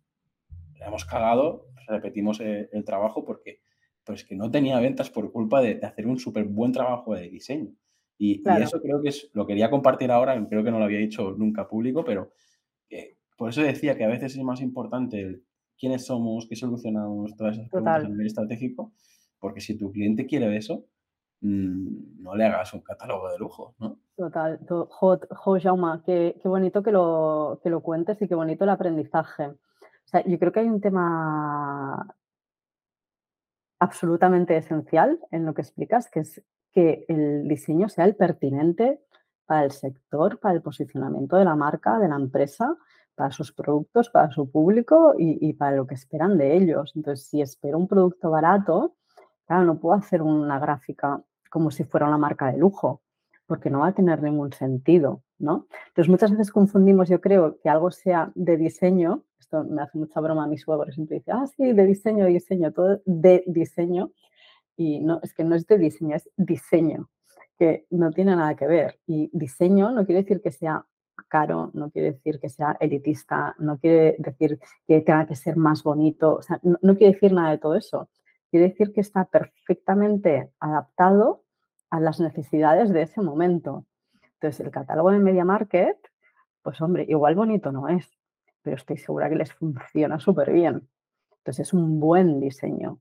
le 0.79 0.87
hemos 0.87 1.05
cagado, 1.05 1.67
repetimos 1.87 2.41
el, 2.41 2.85
trabajo 2.87 3.25
porque 3.25 3.61
pues 4.05 4.25
que 4.25 4.35
no 4.35 4.51
tenía 4.51 4.81
ventas 4.81 5.11
por 5.11 5.31
culpa 5.31 5.61
de, 5.61 5.79
hacer 5.83 6.07
un 6.07 6.19
súper 6.19 6.47
buen 6.47 6.73
trabajo 6.73 7.15
de 7.15 7.29
diseño. 7.29 7.75
Y, 8.17 8.43
eso 8.61 8.81
creo 8.81 9.03
que 9.03 9.11
es, 9.11 9.31
lo 9.35 9.47
quería 9.47 9.71
compartir 9.71 10.11
ahora, 10.11 10.47
creo 10.49 10.65
que 10.65 10.71
no 10.71 10.79
lo 10.79 10.85
había 10.85 10.99
dicho 10.99 11.33
nunca 11.33 11.69
público, 11.69 12.03
pero 12.05 12.33
por 13.41 13.49
eso 13.49 13.63
decía 13.63 13.97
que 13.97 14.05
a 14.05 14.09
veces 14.09 14.37
es 14.37 14.43
más 14.43 14.61
importante 14.61 15.19
el 15.19 15.45
quiénes 15.81 16.05
somos, 16.05 16.47
qué 16.47 16.55
solucionamos, 16.55 17.35
todas 17.37 17.57
esas 17.57 17.71
preguntas 17.71 18.05
a 18.05 18.09
nivel 18.09 18.27
estratégico, 18.27 18.93
porque 19.39 19.61
si 19.61 19.79
tu 19.79 19.91
cliente 19.91 20.27
quiere 20.27 20.55
eso, 20.57 20.85
mm, 21.41 22.23
no 22.23 22.37
le 22.37 22.45
hagas 22.45 22.75
un 22.75 22.83
catálogo 22.83 23.31
de 23.31 23.39
lujo, 23.39 23.75
¿no? 23.79 23.99
Total, 24.15 24.61
jo, 24.69 25.59
Jauma, 25.59 26.03
qué, 26.05 26.39
bonito 26.45 26.83
que 26.83 26.93
lo, 26.93 27.59
que 27.63 27.71
lo 27.71 27.81
cuentes 27.81 28.21
y 28.21 28.29
qué 28.29 28.35
bonito 28.35 28.65
el 28.65 28.71
aprendizaje. 28.71 29.47
O 29.47 30.09
sea, 30.11 30.23
yo 30.27 30.39
creo 30.39 30.53
que 30.53 30.61
hay 30.61 30.69
un 30.69 30.81
tema 30.83 32.15
absolutamente 33.79 34.57
esencial 34.59 35.19
en 35.31 35.47
lo 35.47 35.55
que 35.55 35.63
explicas, 35.63 36.11
que 36.11 36.21
es 36.21 36.45
que 36.73 37.07
el 37.09 37.49
diseño 37.49 37.89
sea 37.89 38.05
el 38.05 38.15
pertinente 38.15 39.01
para 39.47 39.65
el 39.65 39.73
sector, 39.73 40.39
para 40.39 40.55
el 40.55 40.63
posicionamiento 40.63 41.37
de 41.37 41.45
la 41.45 41.57
marca, 41.57 41.99
de 41.99 42.09
la 42.09 42.17
empresa, 42.17 42.77
para 43.21 43.33
sus 43.33 43.53
productos, 43.53 44.09
para 44.09 44.31
su 44.31 44.51
público 44.51 45.15
y, 45.19 45.53
para 45.53 45.77
lo 45.77 45.87
que 45.87 45.95
esperan 45.95 46.39
de 46.39 46.57
ellos. 46.57 46.93
Entonces, 46.97 47.27
si 47.27 47.43
espero 47.43 47.77
un 47.77 47.87
producto 47.87 48.31
barato, 48.31 48.95
claro, 49.47 49.67
no 49.67 49.79
puedo 49.79 49.95
hacer 49.95 50.23
una 50.23 50.59
gráfica 50.59 51.23
como 51.51 51.71
si 51.71 51.85
fuera 51.85 52.07
una 52.07 52.17
marca 52.17 52.51
de 52.51 52.57
lujo 52.57 53.03
porque 53.47 53.69
no 53.69 53.81
va 53.81 53.89
a 53.89 53.93
tener 53.93 54.23
ningún 54.23 54.55
sentido, 54.55 55.23
¿no? 55.39 55.67
Entonces 55.89 56.09
muchas 56.09 56.31
veces 56.31 56.51
confundimos, 56.51 57.11
yo 57.11 57.21
creo, 57.21 57.59
que 57.61 57.69
algo 57.69 57.91
sea 57.91 58.33
de 58.35 58.57
diseño, 58.57 59.25
esto 59.39 59.65
me 59.65 59.83
hace 59.83 59.99
mucha 59.99 60.19
broma 60.21 60.45
a 60.45 60.47
mis 60.47 60.63
suegros, 60.63 60.95
siempre 60.95 61.19
dice, 61.19 61.33
ah, 61.33 61.47
sí, 61.47 61.75
de 61.75 61.85
diseño, 61.85 62.25
diseño, 62.25 62.73
todo 62.73 63.03
de 63.05 63.45
diseño, 63.47 64.13
y 64.79 65.01
no, 65.01 65.21
es 65.23 65.35
que 65.35 65.45
no 65.45 65.57
es 65.57 65.67
de 65.67 65.77
diseño, 65.77 66.17
es 66.17 66.31
diseño, 66.39 67.11
que 67.59 67.85
no 67.91 68.13
tiene 68.13 68.35
nada 68.35 68.55
que 68.55 68.67
ver. 68.67 68.99
Y 69.07 69.29
diseño 69.35 69.91
no 69.91 70.07
quiere 70.07 70.23
decir 70.23 70.41
que 70.41 70.53
sea 70.53 70.87
caro, 71.29 71.71
no 71.75 71.91
quiere 71.91 72.13
decir 72.13 72.41
que 72.41 72.49
sea 72.49 72.77
elitista, 72.81 73.55
no 73.59 73.79
quiere 73.79 74.17
decir 74.19 74.59
que 74.87 75.01
tenga 75.01 75.27
que 75.27 75.37
ser 75.37 75.57
más 75.57 75.83
bonito, 75.83 76.37
o 76.37 76.43
sea, 76.43 76.61
no, 76.63 76.79
no 76.83 76.97
quiere 76.97 77.15
decir 77.15 77.33
nada 77.33 77.51
de 77.51 77.59
todo 77.59 77.75
eso. 77.75 78.09
Quiere 78.51 78.69
decir 78.69 78.93
que 78.93 79.01
está 79.01 79.25
perfectamente 79.27 80.51
adaptado 80.59 81.45
a 81.91 82.01
las 82.01 82.21
necesidades 82.21 82.91
de 82.91 83.03
ese 83.03 83.21
momento. 83.21 83.87
Entonces, 84.35 84.61
el 84.61 84.71
catálogo 84.71 85.11
de 85.11 85.19
Media 85.19 85.45
Market, 85.45 85.97
pues 86.63 86.81
hombre, 86.81 87.05
igual 87.09 87.35
bonito 87.35 87.73
no 87.73 87.89
es, 87.89 88.19
pero 88.63 88.77
estoy 88.77 88.97
segura 88.97 89.29
que 89.29 89.37
les 89.37 89.53
funciona 89.53 90.19
súper 90.19 90.53
bien. 90.53 90.89
Entonces, 91.39 91.69
es 91.69 91.73
un 91.73 92.01
buen 92.01 92.41
diseño. 92.41 93.01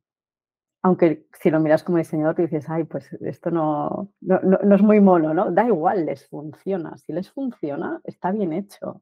Aunque 0.81 1.27
si 1.41 1.49
lo 1.49 1.59
miras 1.59 1.83
como 1.83 1.97
diseñador 1.97 2.35
te 2.35 2.43
dices, 2.43 2.69
ay, 2.69 2.85
pues 2.85 3.11
esto 3.21 3.51
no, 3.51 4.13
no, 4.21 4.75
es 4.75 4.81
muy 4.81 5.01
mono, 5.01 5.33
¿no? 5.33 5.51
Da 5.51 5.67
igual, 5.67 6.05
les 6.05 6.27
funciona. 6.27 6.97
Si 6.97 7.11
les 7.11 7.29
funciona, 7.29 7.99
está 8.05 8.31
bien 8.31 8.53
hecho. 8.53 9.01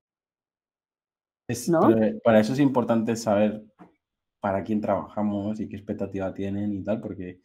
para 2.24 2.40
eso 2.40 2.54
es 2.54 2.60
importante 2.60 3.16
saber 3.16 3.64
para 4.40 4.64
quién 4.64 4.82
trabajamos 4.82 5.60
y 5.60 5.68
qué 5.68 5.76
expectativa 5.76 6.34
tienen 6.34 6.74
y 6.74 6.84
tal, 6.84 7.00
porque 7.00 7.42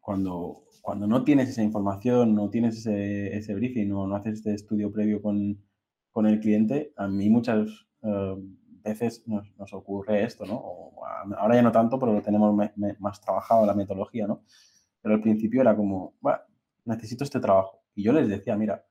cuando, 0.00 0.64
cuando 0.80 1.06
no 1.06 1.22
tienes 1.24 1.48
esa 1.48 1.62
información, 1.62 2.34
no 2.34 2.48
tienes 2.50 2.78
ese, 2.78 3.36
ese 3.36 3.54
briefing, 3.54 3.88
no, 3.88 4.06
no 4.06 4.16
haces 4.16 4.38
este 4.38 4.54
estudio 4.54 4.90
previo 4.90 5.20
con, 5.20 5.62
con 6.10 6.26
el 6.26 6.40
cliente, 6.40 6.92
a 6.96 7.08
mí 7.08 7.28
muchas 7.28 7.68
eh, 8.02 8.36
veces 8.82 9.22
nos, 9.26 9.54
nos, 9.56 9.72
ocurre 9.72 10.24
esto, 10.24 10.44
¿no? 10.46 10.92
ahora 11.36 11.54
ya 11.54 11.62
no 11.62 11.72
tanto, 11.72 11.98
pero 11.98 12.12
lo 12.12 12.22
tenemos 12.22 12.54
más 12.98 13.20
trabajado 13.20 13.66
la 13.66 13.74
metodología, 13.74 14.26
¿no? 14.26 14.42
Pero 15.02 15.14
al 15.14 15.20
principio 15.20 15.60
era 15.60 15.76
como, 15.76 16.14
necesito 16.84 17.24
este 17.24 17.40
trabajo. 17.40 17.82
Y 17.94 18.02
yo 18.02 18.12
les 18.12 18.28
decía, 18.28 18.56
mira, 18.56 18.84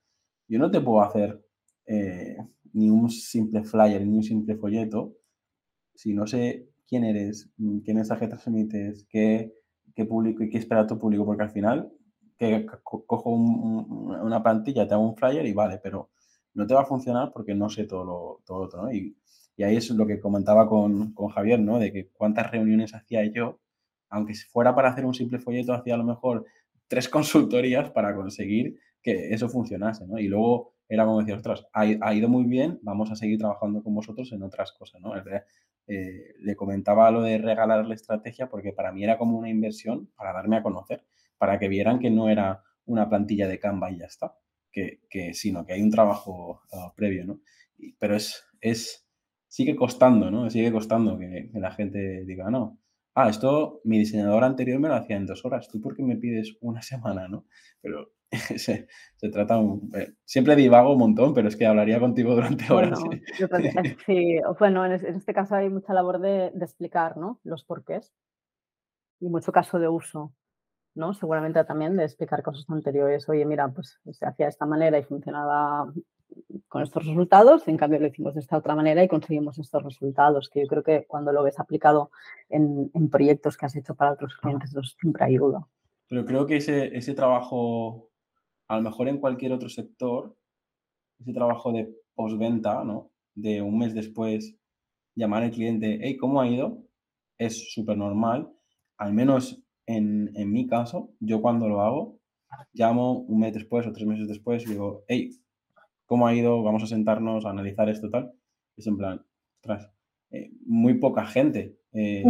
yo 0.47 0.59
no 0.59 0.69
te 0.71 0.81
puedo 0.81 1.01
hacer 1.01 1.43
eh, 1.85 2.37
ni 2.73 2.89
un 2.89 3.09
simple 3.09 3.63
flyer, 3.63 4.05
ni 4.05 4.17
un 4.17 4.23
simple 4.23 4.55
folleto, 4.55 5.15
si 5.95 6.13
no 6.13 6.27
sé 6.27 6.69
quién 6.87 7.03
eres, 7.03 7.51
qué 7.83 7.93
mensaje 7.93 8.27
transmites, 8.27 9.05
qué 9.09 9.53
qué 9.99 10.05
público 10.05 10.43
y 10.43 10.49
qué 10.49 10.57
espera 10.57 10.87
tu 10.87 10.97
público, 10.97 11.25
porque 11.25 11.43
al 11.43 11.49
final 11.49 11.91
que 12.37 12.65
cojo 12.83 13.31
una 13.31 14.41
plantilla, 14.41 14.87
te 14.87 14.93
hago 14.93 15.03
un 15.03 15.17
flyer 15.17 15.45
y 15.45 15.51
vale, 15.51 15.77
pero 15.83 16.09
no 16.59 16.67
te 16.67 16.73
va 16.73 16.81
a 16.81 16.85
funcionar 16.85 17.31
porque 17.33 17.55
no 17.55 17.69
sé 17.69 17.85
todo 17.85 18.03
lo 18.03 18.41
todo 18.45 18.63
otro, 18.63 18.83
¿no? 18.83 18.91
Y, 18.91 19.15
y, 19.55 19.63
ahí 19.63 19.77
es 19.77 19.89
lo 19.91 20.05
que 20.05 20.19
comentaba 20.19 20.67
con, 20.67 21.13
con, 21.13 21.29
Javier, 21.29 21.59
¿no? 21.59 21.79
De 21.79 21.91
que 21.91 22.09
cuántas 22.09 22.51
reuniones 22.51 22.93
hacía 22.93 23.25
yo, 23.25 23.59
aunque 24.09 24.33
fuera 24.35 24.75
para 24.75 24.89
hacer 24.89 25.05
un 25.05 25.13
simple 25.13 25.39
folleto, 25.39 25.73
hacía 25.73 25.95
a 25.95 25.97
lo 25.97 26.03
mejor 26.03 26.45
tres 26.87 27.09
consultorías 27.09 27.91
para 27.91 28.13
conseguir 28.15 28.77
que 29.01 29.33
eso 29.33 29.49
funcionase, 29.49 30.05
¿no? 30.05 30.19
Y 30.19 30.27
luego 30.27 30.73
era 30.89 31.05
como 31.05 31.19
decir, 31.19 31.35
ostras, 31.35 31.65
ha, 31.71 32.13
ido 32.13 32.27
muy 32.27 32.45
bien, 32.45 32.79
vamos 32.81 33.11
a 33.11 33.15
seguir 33.15 33.37
trabajando 33.37 33.83
con 33.83 33.93
vosotros 33.93 34.31
en 34.31 34.43
otras 34.43 34.71
cosas, 34.73 34.99
¿no? 35.01 35.13
Eh, 35.87 36.35
le 36.39 36.55
comentaba 36.55 37.09
lo 37.09 37.21
de 37.21 37.37
regalar 37.37 37.85
la 37.85 37.95
estrategia 37.95 38.49
porque 38.49 38.73
para 38.73 38.91
mí 38.91 39.03
era 39.03 39.17
como 39.17 39.37
una 39.37 39.49
inversión 39.49 40.07
para 40.15 40.33
darme 40.33 40.57
a 40.57 40.63
conocer, 40.63 41.03
para 41.37 41.57
que 41.57 41.67
vieran 41.67 41.99
que 41.99 42.11
no 42.11 42.29
era 42.29 42.63
una 42.85 43.07
plantilla 43.07 43.47
de 43.47 43.59
Canva 43.59 43.89
y 43.91 43.99
ya 43.99 44.05
está, 44.05 44.35
que, 44.71 45.01
que 45.09 45.33
sino 45.33 45.65
que 45.65 45.73
hay 45.73 45.81
un 45.81 45.91
trabajo 45.91 46.61
uh, 46.71 46.95
previo, 46.95 47.25
¿no? 47.25 47.41
pero 47.99 48.15
es, 48.15 48.45
es, 48.61 49.07
sigue 49.47 49.75
costando, 49.75 50.31
¿no? 50.31 50.49
Sigue 50.49 50.71
costando 50.71 51.17
que, 51.17 51.49
que, 51.51 51.59
la 51.59 51.71
gente 51.71 52.25
diga, 52.25 52.49
no, 52.49 52.79
ah, 53.15 53.29
esto 53.29 53.81
mi 53.83 53.97
diseñador 53.99 54.43
anterior 54.43 54.79
me 54.79 54.89
lo 54.89 54.95
hacía 54.95 55.17
en 55.17 55.25
dos 55.25 55.43
horas, 55.45 55.67
¿tú 55.69 55.81
por 55.81 55.95
qué 55.95 56.03
me 56.03 56.17
pides 56.17 56.57
una 56.61 56.81
semana, 56.81 57.27
no? 57.27 57.45
Pero 57.81 58.11
se, 58.57 58.87
se, 59.15 59.29
trata 59.29 59.57
un, 59.57 59.89
eh, 59.95 60.13
siempre 60.23 60.55
divago 60.55 60.93
un 60.93 60.99
montón, 60.99 61.33
pero 61.33 61.47
es 61.47 61.55
que 61.55 61.65
hablaría 61.65 61.99
contigo 61.99 62.35
durante 62.35 62.71
horas. 62.71 62.99
Bueno, 62.99 63.21
sí, 64.05 64.39
bueno 64.59 64.85
en, 64.85 64.93
este 64.93 65.33
caso 65.33 65.55
hay 65.55 65.69
mucha 65.69 65.93
labor 65.93 66.19
de, 66.19 66.51
de, 66.53 66.65
explicar 66.65 67.17
¿no? 67.17 67.39
los 67.43 67.63
porqués 67.63 68.13
y 69.19 69.29
mucho 69.29 69.51
caso 69.51 69.79
de 69.79 69.89
uso, 69.89 70.33
¿no? 70.99 71.13
Seguramente 71.13 71.63
también 71.63 71.97
de 71.97 72.03
explicar 72.03 72.43
cosas 72.43 72.69
anteriores. 72.69 73.27
Oye, 73.29 73.45
mira, 73.45 73.67
pues 73.69 73.99
se 74.11 74.25
hacía 74.25 74.45
de 74.45 74.51
esta 74.51 74.65
manera 74.65 74.99
y 74.99 75.03
funcionaba 75.03 75.91
con 76.67 76.83
estos 76.83 77.03
resultados, 77.07 77.67
en 77.67 77.77
cambio 77.77 77.99
lo 77.99 78.07
hicimos 78.07 78.35
de 78.35 78.41
esta 78.41 78.57
otra 78.57 78.75
manera 78.75 79.03
y 79.03 79.07
conseguimos 79.07 79.57
estos 79.57 79.81
resultados, 79.81 80.49
que 80.49 80.61
yo 80.61 80.67
creo 80.67 80.83
que 80.83 81.05
cuando 81.07 81.31
lo 81.31 81.41
ves 81.41 81.59
aplicado 81.59 82.11
en, 82.49 82.91
en 82.93 83.09
proyectos 83.09 83.57
que 83.57 83.65
has 83.65 83.75
hecho 83.75 83.95
para 83.95 84.11
otros 84.11 84.35
clientes, 84.35 84.69
eso 84.69 84.83
siempre 84.83 85.25
ayuda. 85.25 85.67
Pero 86.07 86.25
creo 86.25 86.45
que 86.45 86.57
ese, 86.57 86.95
ese 86.95 87.15
trabajo 87.15 88.09
a 88.67 88.75
lo 88.77 88.83
mejor 88.83 89.07
en 89.07 89.17
cualquier 89.17 89.51
otro 89.51 89.67
sector, 89.67 90.35
ese 91.19 91.33
trabajo 91.33 91.71
de 91.71 91.91
postventa, 92.13 92.83
¿no? 92.83 93.09
De 93.33 93.61
un 93.61 93.79
mes 93.79 93.95
después 93.95 94.55
llamar 95.15 95.43
al 95.43 95.51
cliente, 95.51 95.99
hey, 96.01 96.17
¿cómo 96.17 96.39
ha 96.39 96.47
ido? 96.47 96.83
Es 97.37 97.73
súper 97.73 97.97
normal. 97.97 98.51
Al 98.97 99.13
menos 99.13 99.63
en, 99.89 100.31
en, 100.35 100.51
mi 100.51 100.67
caso, 100.67 101.09
yo 101.19 101.41
cuando 101.41 101.67
lo 101.67 101.81
hago, 101.81 102.19
llamo 102.73 103.21
un 103.21 103.39
mes 103.39 103.53
después 103.53 103.87
o 103.87 103.91
tres 103.91 104.05
meses 104.05 104.27
después 104.27 104.63
y 104.65 104.71
digo, 104.71 105.03
hey, 105.07 105.31
¿cómo 106.05 106.27
ha 106.27 106.35
ido? 106.35 106.61
Vamos 106.61 106.83
a 106.83 106.87
sentarnos 106.87 107.45
a 107.45 107.49
analizar 107.49 107.89
esto 107.89 108.09
tal. 108.09 108.31
Es 108.77 108.85
en 108.85 108.97
plan, 108.97 109.25
ostras, 109.55 109.91
eh, 110.29 110.51
muy 110.65 110.95
poca 110.95 111.25
gente. 111.25 111.79
Eh, 111.93 112.23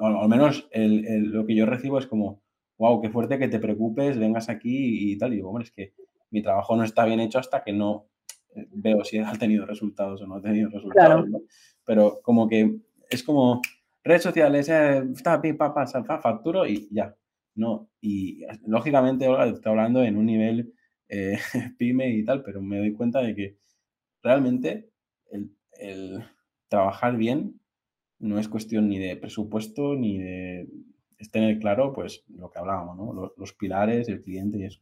al, 0.00 0.28
menos 0.28 0.68
el, 0.70 1.06
el, 1.06 1.24
lo 1.30 1.44
que 1.44 1.56
yo 1.56 1.66
recibo 1.66 1.98
es 1.98 2.06
como, 2.06 2.42
wow, 2.78 3.00
qué 3.00 3.10
fuerte 3.10 3.38
que 3.38 3.48
te 3.48 3.58
preocupes, 3.58 4.18
vengas 4.18 4.48
aquí 4.48 5.12
y 5.12 5.18
tal. 5.18 5.32
Y 5.32 5.36
digo, 5.36 5.48
hombre, 5.48 5.64
es 5.64 5.72
que 5.72 5.92
mi 6.30 6.40
trabajo 6.40 6.76
no 6.76 6.84
está 6.84 7.04
bien 7.04 7.18
hecho 7.18 7.40
hasta 7.40 7.64
que 7.64 7.72
no 7.72 8.06
eh, 8.54 8.68
veo 8.70 9.02
si 9.04 9.18
ha 9.18 9.32
tenido 9.32 9.66
resultados 9.66 10.22
o 10.22 10.26
no 10.28 10.36
ha 10.36 10.40
tenido 10.40 10.70
resultados. 10.70 11.28
¿no? 11.28 11.40
Pero 11.84 12.20
como 12.22 12.48
que 12.48 12.78
es 13.10 13.24
como 13.24 13.60
redes 14.04 14.22
sociales, 14.22 14.68
eh, 14.68 15.02
papá, 15.58 15.86
facturo 15.86 16.66
y 16.66 16.88
ya. 16.90 17.14
No, 17.54 17.90
y 18.00 18.44
lógicamente, 18.66 19.28
Olga, 19.28 19.46
está 19.46 19.70
hablando 19.70 20.02
en 20.02 20.16
un 20.16 20.26
nivel 20.26 20.72
eh, 21.08 21.38
pyme 21.78 22.10
y 22.10 22.24
tal, 22.24 22.42
pero 22.42 22.62
me 22.62 22.78
doy 22.78 22.92
cuenta 22.92 23.20
de 23.20 23.34
que 23.34 23.58
realmente 24.22 24.90
el, 25.30 25.54
el 25.72 26.24
trabajar 26.68 27.16
bien 27.16 27.60
no 28.18 28.38
es 28.38 28.48
cuestión 28.48 28.88
ni 28.88 28.98
de 28.98 29.16
presupuesto 29.16 29.94
ni 29.94 30.18
de 30.18 30.68
es 31.20 31.30
tener 31.30 31.58
claro, 31.58 31.92
pues, 31.92 32.24
lo 32.28 32.50
que 32.50 32.58
hablábamos, 32.58 32.96
¿no? 32.96 33.32
Los, 33.36 33.52
pilares, 33.52 34.08
el 34.08 34.22
cliente 34.22 34.58
y 34.58 34.64
eso. 34.64 34.80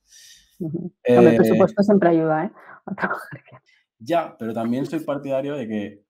el 1.02 1.36
presupuesto 1.36 1.82
siempre 1.82 2.10
ayuda, 2.10 2.46
¿eh? 2.46 2.52
A 2.86 2.94
trabajar 2.94 3.42
bien. 3.50 3.60
Ya, 3.98 4.36
pero 4.38 4.54
también 4.54 4.86
soy 4.86 5.00
partidario 5.00 5.56
de 5.56 5.66
que, 5.66 6.04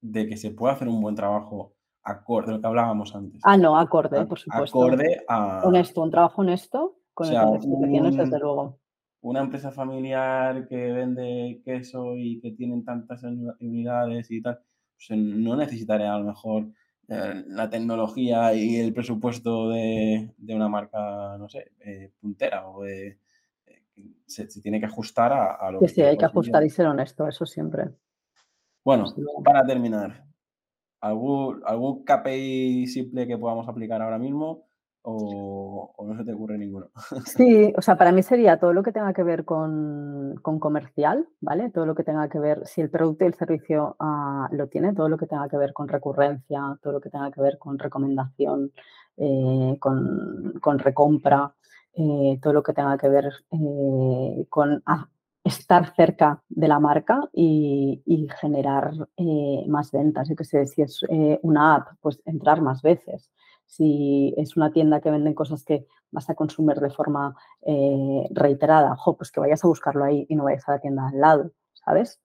de 0.00 0.26
que 0.26 0.36
se 0.36 0.50
pueda 0.50 0.74
hacer 0.74 0.88
un 0.88 1.00
buen 1.00 1.14
trabajo 1.14 1.76
acorde, 2.04 2.48
de 2.48 2.52
lo 2.54 2.60
que 2.60 2.66
hablábamos 2.66 3.14
antes. 3.14 3.40
Ah, 3.44 3.56
no, 3.56 3.78
acorde, 3.78 4.24
por 4.26 4.38
supuesto. 4.38 4.78
Acorde 4.78 5.24
a... 5.26 5.62
Honesto, 5.64 6.02
un 6.02 6.10
trabajo 6.10 6.42
honesto 6.42 6.98
con 7.14 7.26
o 7.26 7.30
sea, 7.30 7.44
el 7.44 8.16
desde 8.16 8.38
luego. 8.38 8.78
Una 9.22 9.40
empresa 9.40 9.70
familiar 9.70 10.68
que 10.68 10.76
vende 10.76 11.62
queso 11.64 12.14
y 12.16 12.40
que 12.40 12.50
tienen 12.52 12.84
tantas 12.84 13.22
unidades 13.22 14.30
y 14.30 14.42
tal, 14.42 14.60
pues 14.96 15.18
no 15.18 15.56
necesitaré 15.56 16.06
a 16.06 16.18
lo 16.18 16.24
mejor 16.24 16.66
eh, 17.08 17.44
la 17.46 17.70
tecnología 17.70 18.52
y 18.52 18.76
el 18.76 18.92
presupuesto 18.92 19.70
de, 19.70 20.34
de 20.36 20.54
una 20.54 20.68
marca, 20.68 21.38
no 21.38 21.48
sé, 21.48 21.72
eh, 21.80 22.12
puntera 22.20 22.68
o 22.68 22.82
de, 22.82 23.18
eh, 23.66 23.82
se, 24.26 24.50
se, 24.50 24.60
tiene 24.60 24.78
que 24.78 24.86
ajustar 24.86 25.32
a, 25.32 25.54
a 25.54 25.70
lo 25.70 25.80
que... 25.80 25.88
Sí, 25.88 26.02
hay 26.02 26.18
que 26.18 26.26
ajustar 26.26 26.62
y 26.62 26.68
ser 26.68 26.86
honesto, 26.86 27.26
eso 27.26 27.46
siempre. 27.46 27.90
Bueno, 28.84 29.06
para 29.42 29.64
terminar, 29.64 30.24
¿algún, 31.04 31.62
algún 31.64 32.04
KPI 32.04 32.86
simple 32.86 33.26
que 33.26 33.38
podamos 33.38 33.68
aplicar 33.68 34.00
ahora 34.02 34.18
mismo? 34.18 34.64
o, 35.06 35.94
no 36.06 36.16
se 36.16 36.24
te 36.24 36.32
ocurre 36.32 36.58
ninguno? 36.58 36.88
Sí, 37.26 37.72
o 37.76 37.82
sea, 37.82 37.96
para 37.96 38.12
mí 38.12 38.22
sería 38.22 38.58
todo 38.58 38.72
lo 38.72 38.82
que 38.82 38.92
tenga 38.92 39.12
que 39.12 39.22
ver 39.22 39.44
con, 39.44 40.34
comercial, 40.42 41.28
¿vale? 41.40 41.70
Todo 41.70 41.86
lo 41.86 41.94
que 41.94 42.04
tenga 42.04 42.28
que 42.28 42.38
ver, 42.38 42.66
si 42.66 42.80
el 42.80 42.90
producto 42.90 43.24
y 43.24 43.28
el 43.28 43.34
servicio 43.34 43.96
ah, 44.00 44.48
lo 44.50 44.68
tiene, 44.68 44.94
todo 44.94 45.08
lo 45.08 45.18
que 45.18 45.26
tenga 45.26 45.48
que 45.48 45.58
ver 45.58 45.72
con 45.72 45.88
recurrencia, 45.88 46.78
todo 46.82 46.94
lo 46.94 47.00
que 47.00 47.10
tenga 47.10 47.30
que 47.30 47.40
ver 47.40 47.58
con 47.58 47.78
recomendación, 47.78 48.72
eh, 49.18 49.76
con, 49.78 50.78
recompra, 50.78 51.54
eh, 51.94 52.38
todo 52.42 52.54
lo 52.54 52.62
que 52.62 52.72
tenga 52.72 52.96
que 52.96 53.08
ver 53.08 53.30
eh, 53.52 54.46
con 54.48 54.82
ah, 54.86 55.08
estar 55.44 55.94
cerca 55.94 56.42
de 56.48 56.68
la 56.68 56.80
marca 56.80 57.28
y, 57.32 58.02
generar 58.40 58.92
más 59.68 59.92
ventas. 59.92 60.28
Yo 60.28 60.36
que 60.36 60.44
sé, 60.44 60.66
si 60.66 60.82
es 60.82 61.00
una 61.42 61.76
app, 61.76 61.88
pues 62.00 62.20
entrar 62.24 62.60
más 62.62 62.82
veces 62.82 63.30
si 63.66 64.34
es 64.36 64.56
una 64.56 64.72
tienda 64.72 65.00
que 65.00 65.10
venden 65.10 65.34
cosas 65.34 65.64
que 65.64 65.86
vas 66.10 66.28
a 66.30 66.34
consumir 66.34 66.76
de 66.76 66.90
forma 66.90 67.36
eh, 67.62 68.28
reiterada, 68.30 68.96
pues 69.18 69.30
que 69.30 69.40
vayas 69.40 69.64
a 69.64 69.68
buscarlo 69.68 70.04
ahí 70.04 70.26
y 70.28 70.36
no 70.36 70.44
vayas 70.44 70.68
a 70.68 70.72
la 70.72 70.80
tienda 70.80 71.08
al 71.08 71.20
lado, 71.20 71.50
¿sabes? 71.72 72.20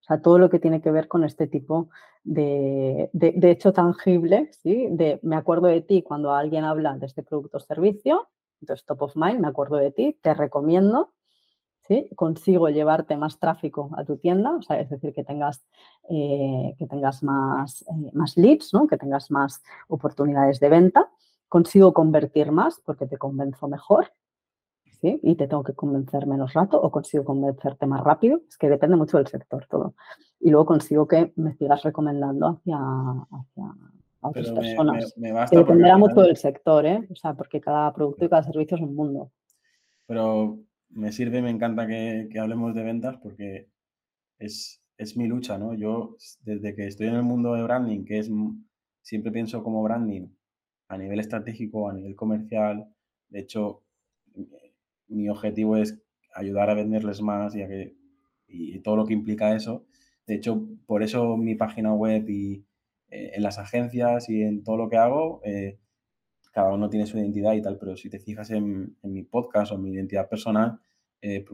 O 0.00 0.04
sea, 0.04 0.22
todo 0.22 0.38
lo 0.38 0.48
que 0.48 0.58
tiene 0.58 0.80
que 0.80 0.90
ver 0.90 1.08
con 1.08 1.24
este 1.24 1.46
tipo 1.46 1.90
de, 2.24 3.10
de, 3.12 3.50
hecho 3.50 3.72
tangible, 3.72 4.50
¿sí? 4.62 4.88
De 4.90 5.20
me 5.22 5.36
acuerdo 5.36 5.68
de 5.68 5.82
ti 5.82 6.02
cuando 6.02 6.32
alguien 6.32 6.64
habla 6.64 6.96
de 6.96 7.06
este 7.06 7.22
producto 7.22 7.58
o 7.58 7.60
servicio, 7.60 8.28
entonces 8.60 8.86
top 8.86 9.02
of 9.02 9.16
mind, 9.16 9.40
me 9.40 9.48
acuerdo 9.48 9.76
de 9.76 9.90
ti, 9.90 10.18
te 10.22 10.34
recomiendo 10.34 11.12
consigo 12.14 12.68
llevarte 12.68 13.16
más 13.16 13.38
tráfico 13.38 13.90
a 13.96 14.04
tu 14.04 14.16
tienda, 14.16 14.52
o 14.52 14.62
sea, 14.62 14.80
es 14.80 14.90
decir, 14.90 15.12
que 15.12 15.24
tengas, 15.24 15.64
eh, 16.08 16.74
que 16.78 16.86
tengas 16.86 17.22
más, 17.22 17.82
eh, 17.82 18.10
más 18.12 18.36
leads, 18.36 18.72
¿no? 18.72 18.86
que 18.86 18.96
tengas 18.96 19.30
más 19.30 19.62
oportunidades 19.88 20.60
de 20.60 20.68
venta, 20.68 21.10
consigo 21.48 21.92
convertir 21.92 22.52
más 22.52 22.80
porque 22.84 23.06
te 23.06 23.18
convenzo 23.18 23.66
mejor, 23.68 24.12
¿sí? 25.00 25.18
y 25.22 25.34
te 25.34 25.48
tengo 25.48 25.64
que 25.64 25.74
convencer 25.74 26.26
menos 26.26 26.52
rato 26.54 26.80
o 26.80 26.90
consigo 26.90 27.24
convencerte 27.24 27.86
más 27.86 28.02
rápido, 28.02 28.40
es 28.48 28.56
que 28.56 28.68
depende 28.68 28.96
mucho 28.96 29.16
del 29.16 29.26
sector 29.26 29.66
todo. 29.68 29.94
Y 30.38 30.50
luego 30.50 30.66
consigo 30.66 31.06
que 31.06 31.32
me 31.36 31.54
sigas 31.54 31.82
recomendando 31.82 32.46
hacia, 32.46 32.78
hacia 32.78 33.74
otras 34.20 34.50
personas. 34.52 35.14
dependerá 35.50 35.98
mucho 35.98 36.20
del 36.20 36.36
sector, 36.36 36.86
¿eh? 36.86 37.08
o 37.10 37.16
sea, 37.16 37.34
porque 37.34 37.60
cada 37.60 37.92
producto 37.92 38.24
y 38.24 38.28
cada 38.28 38.44
servicio 38.44 38.76
es 38.76 38.82
un 38.82 38.94
mundo. 38.94 39.30
Pero 40.06 40.58
me 40.90 41.12
sirve, 41.12 41.42
me 41.42 41.50
encanta 41.50 41.86
que, 41.86 42.28
hablemos 42.38 42.74
de 42.74 42.82
ventas 42.82 43.16
porque 43.22 43.68
es, 44.38 44.82
es, 44.96 45.16
mi 45.16 45.26
lucha, 45.26 45.58
¿no? 45.58 45.74
Yo, 45.74 46.16
desde 46.42 46.74
que 46.74 46.86
estoy 46.86 47.08
en 47.08 47.14
el 47.14 47.22
mundo 47.22 47.54
de 47.54 47.62
branding, 47.62 48.04
que 48.04 48.18
es, 48.18 48.30
siempre 49.02 49.32
pienso 49.32 49.62
como 49.62 49.82
branding 49.82 50.28
a 50.88 50.98
nivel 50.98 51.20
estratégico, 51.20 51.88
a 51.88 51.92
nivel 51.92 52.16
comercial, 52.16 52.88
de 53.30 53.40
hecho, 53.40 53.82
mi 55.08 55.28
objetivo 55.28 55.76
es 55.76 55.98
ayudar 56.34 56.70
a 56.70 56.74
venderles 56.74 57.20
más 57.22 57.54
y, 57.54 58.78
todo 58.80 58.96
lo 58.96 59.06
que 59.06 59.12
implica 59.12 59.54
eso. 59.54 59.86
De 60.26 60.34
hecho, 60.34 60.66
por 60.86 61.02
eso 61.02 61.36
mi 61.36 61.54
página 61.54 61.92
web 61.94 62.28
y 62.28 62.64
eh, 63.10 63.32
en 63.34 63.42
las 63.42 63.58
agencias 63.58 64.28
y 64.28 64.42
en 64.42 64.64
todo 64.64 64.76
lo 64.76 64.88
que 64.88 64.96
hago, 64.96 65.40
eh, 65.44 65.78
cada 66.50 66.72
uno 66.72 66.90
tiene 66.90 67.06
su 67.06 67.18
identidad 67.18 67.54
y 67.54 67.62
tal, 67.62 67.78
pero 67.78 67.96
si 67.96 68.10
te 68.10 68.18
fijas 68.18 68.50
en, 68.50 68.96
mi 69.02 69.22
podcast 69.22 69.72
o 69.72 69.76
en 69.76 69.82
mi 69.82 69.92
identidad 69.92 70.28
personal, 70.28 70.80
eh, 71.22 71.44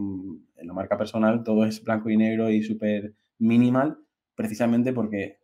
en 0.56 0.66
la 0.66 0.72
marca 0.72 0.96
personal, 0.96 1.42
todo 1.42 1.64
es 1.64 1.82
blanco 1.82 2.08
y 2.10 2.16
negro 2.16 2.50
y 2.50 2.62
súper 2.62 3.14
minimal, 3.38 3.98
precisamente 4.34 4.92
porque 4.92 5.38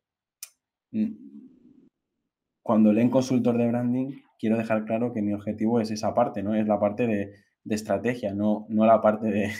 mm, 0.93 1.13
cuando 2.63 2.93
leen 2.93 3.11
consultor 3.11 3.59
de 3.59 3.69
branding, 3.69 4.13
quiero 4.39 4.57
dejar 4.57 4.85
claro 4.85 5.13
que 5.13 5.23
mi 5.23 5.33
objetivo 5.33 5.81
es 5.81 5.91
esa 5.91 6.15
parte, 6.15 6.43
¿no? 6.43 6.55
Es 6.55 6.67
la 6.67 6.79
parte 6.79 7.07
de, 7.07 7.35
estrategia, 7.69 8.35
no, 8.35 8.67
no 8.69 8.87
la 8.87 9.01
parte 9.01 9.29
de, 9.29 9.53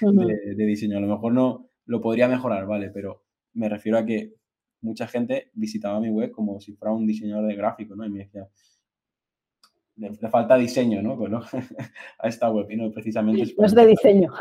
de, 0.00 0.66
diseño. 0.66 0.98
A 0.98 1.00
lo 1.00 1.06
mejor 1.06 1.32
no 1.32 1.70
lo 1.86 2.00
podría 2.00 2.28
mejorar, 2.28 2.66
¿vale? 2.66 2.90
Pero 2.90 3.24
me 3.54 3.68
refiero 3.68 3.98
a 3.98 4.06
que 4.06 4.34
mucha 4.80 5.06
gente 5.06 5.50
visitaba 5.54 6.00
mi 6.00 6.10
web 6.10 6.30
como 6.30 6.60
si 6.60 6.72
fuera 6.74 6.92
un 6.92 7.06
diseñador 7.06 7.46
de 7.46 7.56
gráfico, 7.56 7.94
¿no? 7.96 8.04
Y 8.04 8.10
me 8.10 8.20
decía, 8.20 8.48
le, 9.96 10.28
falta 10.28 10.56
diseño, 10.56 11.02
¿no? 11.02 11.16
Bueno, 11.16 11.42
a 12.18 12.28
esta 12.28 12.50
web, 12.50 12.70
y 12.70 12.76
no 12.76 12.90
precisamente 12.90 13.42
es, 13.42 13.58
no 13.58 13.66
es 13.66 13.74
de 13.74 13.86
diseño. 13.86 14.32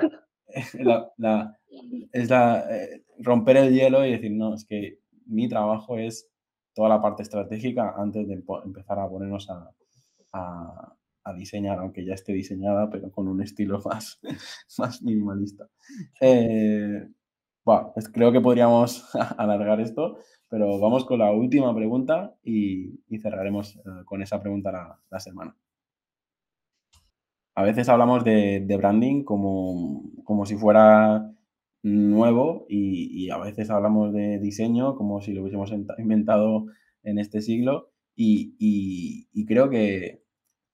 es 2.11 2.29
la, 2.29 2.65
eh, 2.69 3.03
romper 3.19 3.57
el 3.57 3.73
hielo 3.73 4.05
y 4.05 4.11
decir, 4.11 4.31
no, 4.31 4.53
es 4.53 4.65
que 4.65 4.99
mi 5.25 5.47
trabajo 5.47 5.97
es 5.97 6.27
toda 6.73 6.89
la 6.89 7.01
parte 7.01 7.23
estratégica 7.23 7.93
antes 7.97 8.27
de 8.27 8.43
empezar 8.63 8.99
a 8.99 9.09
ponernos 9.09 9.49
a, 9.49 9.71
a, 10.33 11.33
diseñar, 11.35 11.79
aunque 11.79 12.03
ya 12.05 12.13
esté 12.13 12.33
diseñada, 12.33 12.89
pero 12.89 13.11
con 13.11 13.27
un 13.27 13.41
estilo 13.41 13.79
más, 13.85 14.19
más 14.77 15.01
minimalista. 15.01 15.69
Eh, 16.19 17.07
bueno, 17.63 17.93
creo 18.13 18.31
que 18.31 18.41
podríamos 18.41 19.09
alargar 19.37 19.79
esto, 19.79 20.17
pero 20.49 20.79
vamos 20.79 21.05
con 21.05 21.19
la 21.19 21.31
última 21.31 21.73
pregunta 21.75 22.35
y, 22.43 22.99
cerraremos 23.21 23.77
eh, 23.77 24.03
con 24.05 24.21
esa 24.21 24.41
pregunta 24.41 24.99
la, 25.09 25.19
semana. 25.19 25.55
A 27.55 27.63
veces 27.63 27.89
hablamos 27.89 28.23
de, 28.23 28.65
branding 28.77 29.23
como, 29.23 30.03
como, 30.23 30.45
si 30.45 30.55
fuera 30.55 31.31
nuevo 31.83 32.65
y, 32.69 33.29
a 33.29 33.37
veces 33.37 33.69
hablamos 33.69 34.13
de 34.13 34.39
diseño 34.39 34.95
como 34.95 35.21
si 35.21 35.33
lo 35.33 35.41
hubiésemos 35.41 35.71
inventado 35.97 36.65
en 37.03 37.19
este 37.19 37.41
siglo 37.41 37.91
y, 38.15 39.45
creo 39.45 39.69
que 39.69 40.23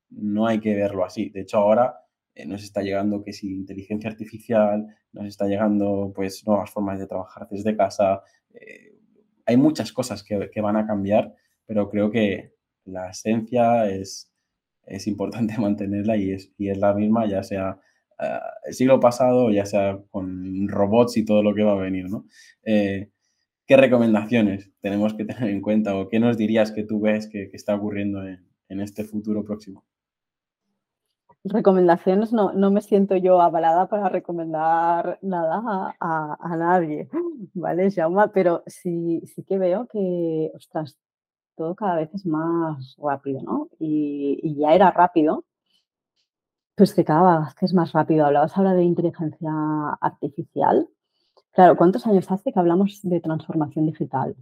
no 0.09 0.47
hay 0.47 0.59
que 0.59 0.75
verlo 0.75 1.03
así. 1.03 1.29
De 1.29 1.41
hecho, 1.41 1.57
ahora 1.57 2.06
nos 2.45 2.63
está 2.63 2.81
llegando 2.81 3.23
que 3.23 3.33
si 3.33 3.51
inteligencia 3.53 4.09
artificial, 4.09 4.87
nos 5.11 5.25
está 5.25 5.47
llegando 5.47 6.11
pues 6.15 6.45
nuevas 6.45 6.69
formas 6.69 6.99
de 6.99 7.07
trabajar 7.07 7.47
desde 7.49 7.75
casa, 7.75 8.21
eh, 8.53 8.97
hay 9.45 9.57
muchas 9.57 9.91
cosas 9.91 10.23
que, 10.23 10.61
van 10.61 10.75
a 10.75 10.85
cambiar, 10.85 11.33
pero 11.65 11.89
creo 11.89 12.11
que 12.11 12.53
la 12.85 13.09
esencia 13.09 13.89
es, 13.89 14.31
es 14.85 15.07
importante 15.07 15.57
mantenerla 15.59 16.17
y 16.17 16.31
es, 16.31 16.51
y 16.57 16.69
es 16.69 16.77
la 16.77 16.93
misma, 16.93 17.27
ya 17.27 17.43
sea 17.43 17.79
eh, 18.19 18.39
el 18.65 18.73
siglo 18.73 18.99
pasado, 18.99 19.49
ya 19.51 19.65
sea 19.65 19.99
con 20.11 20.67
robots 20.67 21.17
y 21.17 21.25
todo 21.25 21.41
lo 21.41 21.55
que 21.55 21.63
va 21.63 21.73
a 21.73 21.81
venir, 21.81 22.09
¿no? 22.09 22.25
Eh, 22.63 23.09
¿Qué 23.65 23.77
recomendaciones 23.77 24.71
tenemos 24.79 25.13
que 25.13 25.25
tener 25.25 25.49
en 25.49 25.61
cuenta 25.61 25.95
o 25.97 26.07
qué 26.07 26.19
nos 26.19 26.37
dirías 26.37 26.71
que 26.71 26.83
tú 26.83 27.01
ves 27.01 27.27
que, 27.27 27.49
está 27.53 27.75
ocurriendo 27.75 28.23
en 28.25 28.79
este 28.79 29.03
futuro 29.03 29.43
próximo? 29.43 29.85
Recomendaciones 31.49 32.33
no, 32.33 32.53
no 32.53 32.71
me 32.71 32.81
siento 32.81 33.15
yo 33.15 33.41
avalada 33.41 33.87
para 33.87 34.09
recomendar 34.09 35.19
nada 35.21 35.95
a, 35.99 36.55
nadie, 36.57 37.09
¿vale, 37.53 37.91
Jauma? 37.91 38.31
Pero 38.31 38.63
sí, 38.67 39.21
sí 39.25 39.43
que 39.43 39.57
veo 39.57 39.87
que, 39.87 40.51
ostras, 40.55 40.97
todo 41.55 41.75
cada 41.75 41.95
vez 41.95 42.09
es 42.13 42.25
más 42.25 42.95
rápido, 42.97 43.41
¿no? 43.41 43.69
Y, 43.79 44.55
ya 44.59 44.73
era 44.73 44.91
rápido, 44.91 45.45
pues 46.75 46.93
que 46.93 47.03
cada 47.03 47.39
vez 47.41 47.55
que 47.55 47.65
es 47.65 47.73
más 47.73 47.91
rápido. 47.91 48.25
Hablabas 48.25 48.55
ahora 48.55 48.73
de 48.73 48.83
inteligencia 48.83 49.51
artificial. 49.99 50.87
Claro, 51.51 51.75
¿cuántos 51.75 52.05
años 52.05 52.29
hace 52.31 52.53
que 52.53 52.59
hablamos 52.59 52.99
de 53.03 53.19
transformación 53.19 53.87
digital? 53.87 54.35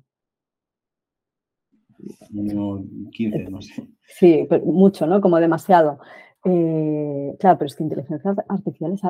15, 3.11 3.49
no 3.49 3.61
sé. 3.61 3.87
Sí, 4.07 4.47
mucho, 4.65 5.07
¿no? 5.07 5.21
Como 5.21 5.39
demasiado. 5.39 5.99
Eh, 6.45 7.35
claro, 7.39 7.57
pero 7.57 7.67
es 7.67 7.75
que 7.75 7.83
inteligencia 7.83 8.35
artificial 8.47 8.93
es 8.93 9.01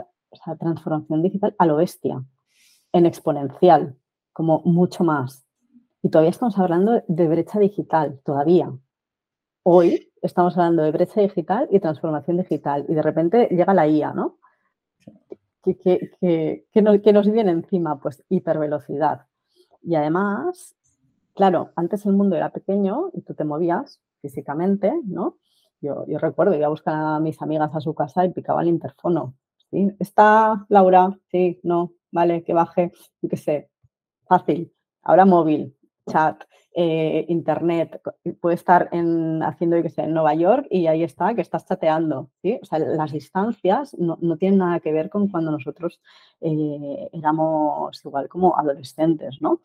transformación 0.58 1.22
digital 1.22 1.54
a 1.58 1.66
lo 1.66 1.76
bestia, 1.76 2.24
en 2.94 3.06
exponencial, 3.06 3.98
como 4.32 4.62
mucho 4.64 5.04
más. 5.04 5.46
Y 6.02 6.10
todavía 6.10 6.30
estamos 6.30 6.58
hablando 6.58 7.04
de 7.08 7.28
brecha 7.28 7.60
digital, 7.60 8.22
todavía. 8.24 8.72
Hoy 9.64 10.14
estamos 10.22 10.58
hablando 10.58 10.84
de 10.84 10.92
brecha 10.92 11.20
digital 11.20 11.68
y 11.72 11.80
transformación 11.80 12.38
digital. 12.38 12.86
Y 12.88 12.94
de 12.94 13.02
repente 13.02 13.48
llega 13.52 13.74
la 13.74 13.88
IA, 13.88 14.14
¿no? 14.14 14.38
¿Qué, 15.64 16.62
nos, 16.82 17.04
nos 17.04 17.32
viene 17.32 17.52
encima? 17.52 18.00
Pues 18.00 18.24
hipervelocidad. 18.30 19.26
Y 19.82 19.96
además, 19.96 20.76
claro, 21.34 21.72
antes 21.76 22.06
el 22.06 22.14
mundo 22.14 22.36
era 22.36 22.52
pequeño 22.52 23.10
y 23.14 23.22
tú 23.22 23.34
te 23.34 23.44
movías 23.44 24.00
físicamente, 24.22 24.94
¿no? 25.04 25.38
Yo, 25.82 26.06
recuerdo, 26.20 26.56
iba 26.56 26.66
a 26.66 26.70
buscar 26.70 26.96
a 26.96 27.20
mis 27.20 27.42
amigas 27.42 27.74
a 27.74 27.82
su 27.82 27.94
casa 27.94 28.26
y 28.26 28.32
picaba 28.32 28.62
el 28.62 28.70
interfono. 28.70 29.36
¿sí? 29.70 29.92
¿Está 30.00 30.66
Laura? 30.70 31.18
Sí, 31.32 31.60
no, 31.64 31.94
vale, 32.12 32.44
que 32.44 32.54
baje, 32.54 32.92
yo 33.22 33.30
qué 33.30 33.38
sé, 33.38 33.70
fácil. 34.28 34.74
Ahora 35.04 35.26
móvil, 35.26 35.76
chat, 36.10 36.44
eh, 36.74 37.26
internet, 37.30 38.02
puede 38.42 38.56
estar 38.56 38.90
en, 38.92 39.42
haciendo, 39.44 39.78
yo 39.78 39.84
qué 39.84 39.90
sé, 39.90 40.02
en 40.04 40.14
Nueva 40.14 40.34
York 40.34 40.68
y 40.70 40.88
ahí 40.88 41.04
está, 41.04 41.34
que 41.34 41.42
estás 41.42 41.66
chateando. 41.66 42.32
¿sí? 42.42 42.60
O 42.62 42.66
sea, 42.66 42.80
las 42.80 43.12
distancias 43.12 43.96
no, 43.98 44.18
tienen 44.38 44.60
nada 44.60 44.80
que 44.80 44.92
ver 44.92 45.10
con 45.10 45.30
cuando 45.30 45.52
nosotros 45.52 46.02
eh, 46.42 47.10
éramos 47.14 48.04
igual 48.04 48.28
como 48.28 48.58
adolescentes, 48.58 49.42
¿no? 49.42 49.62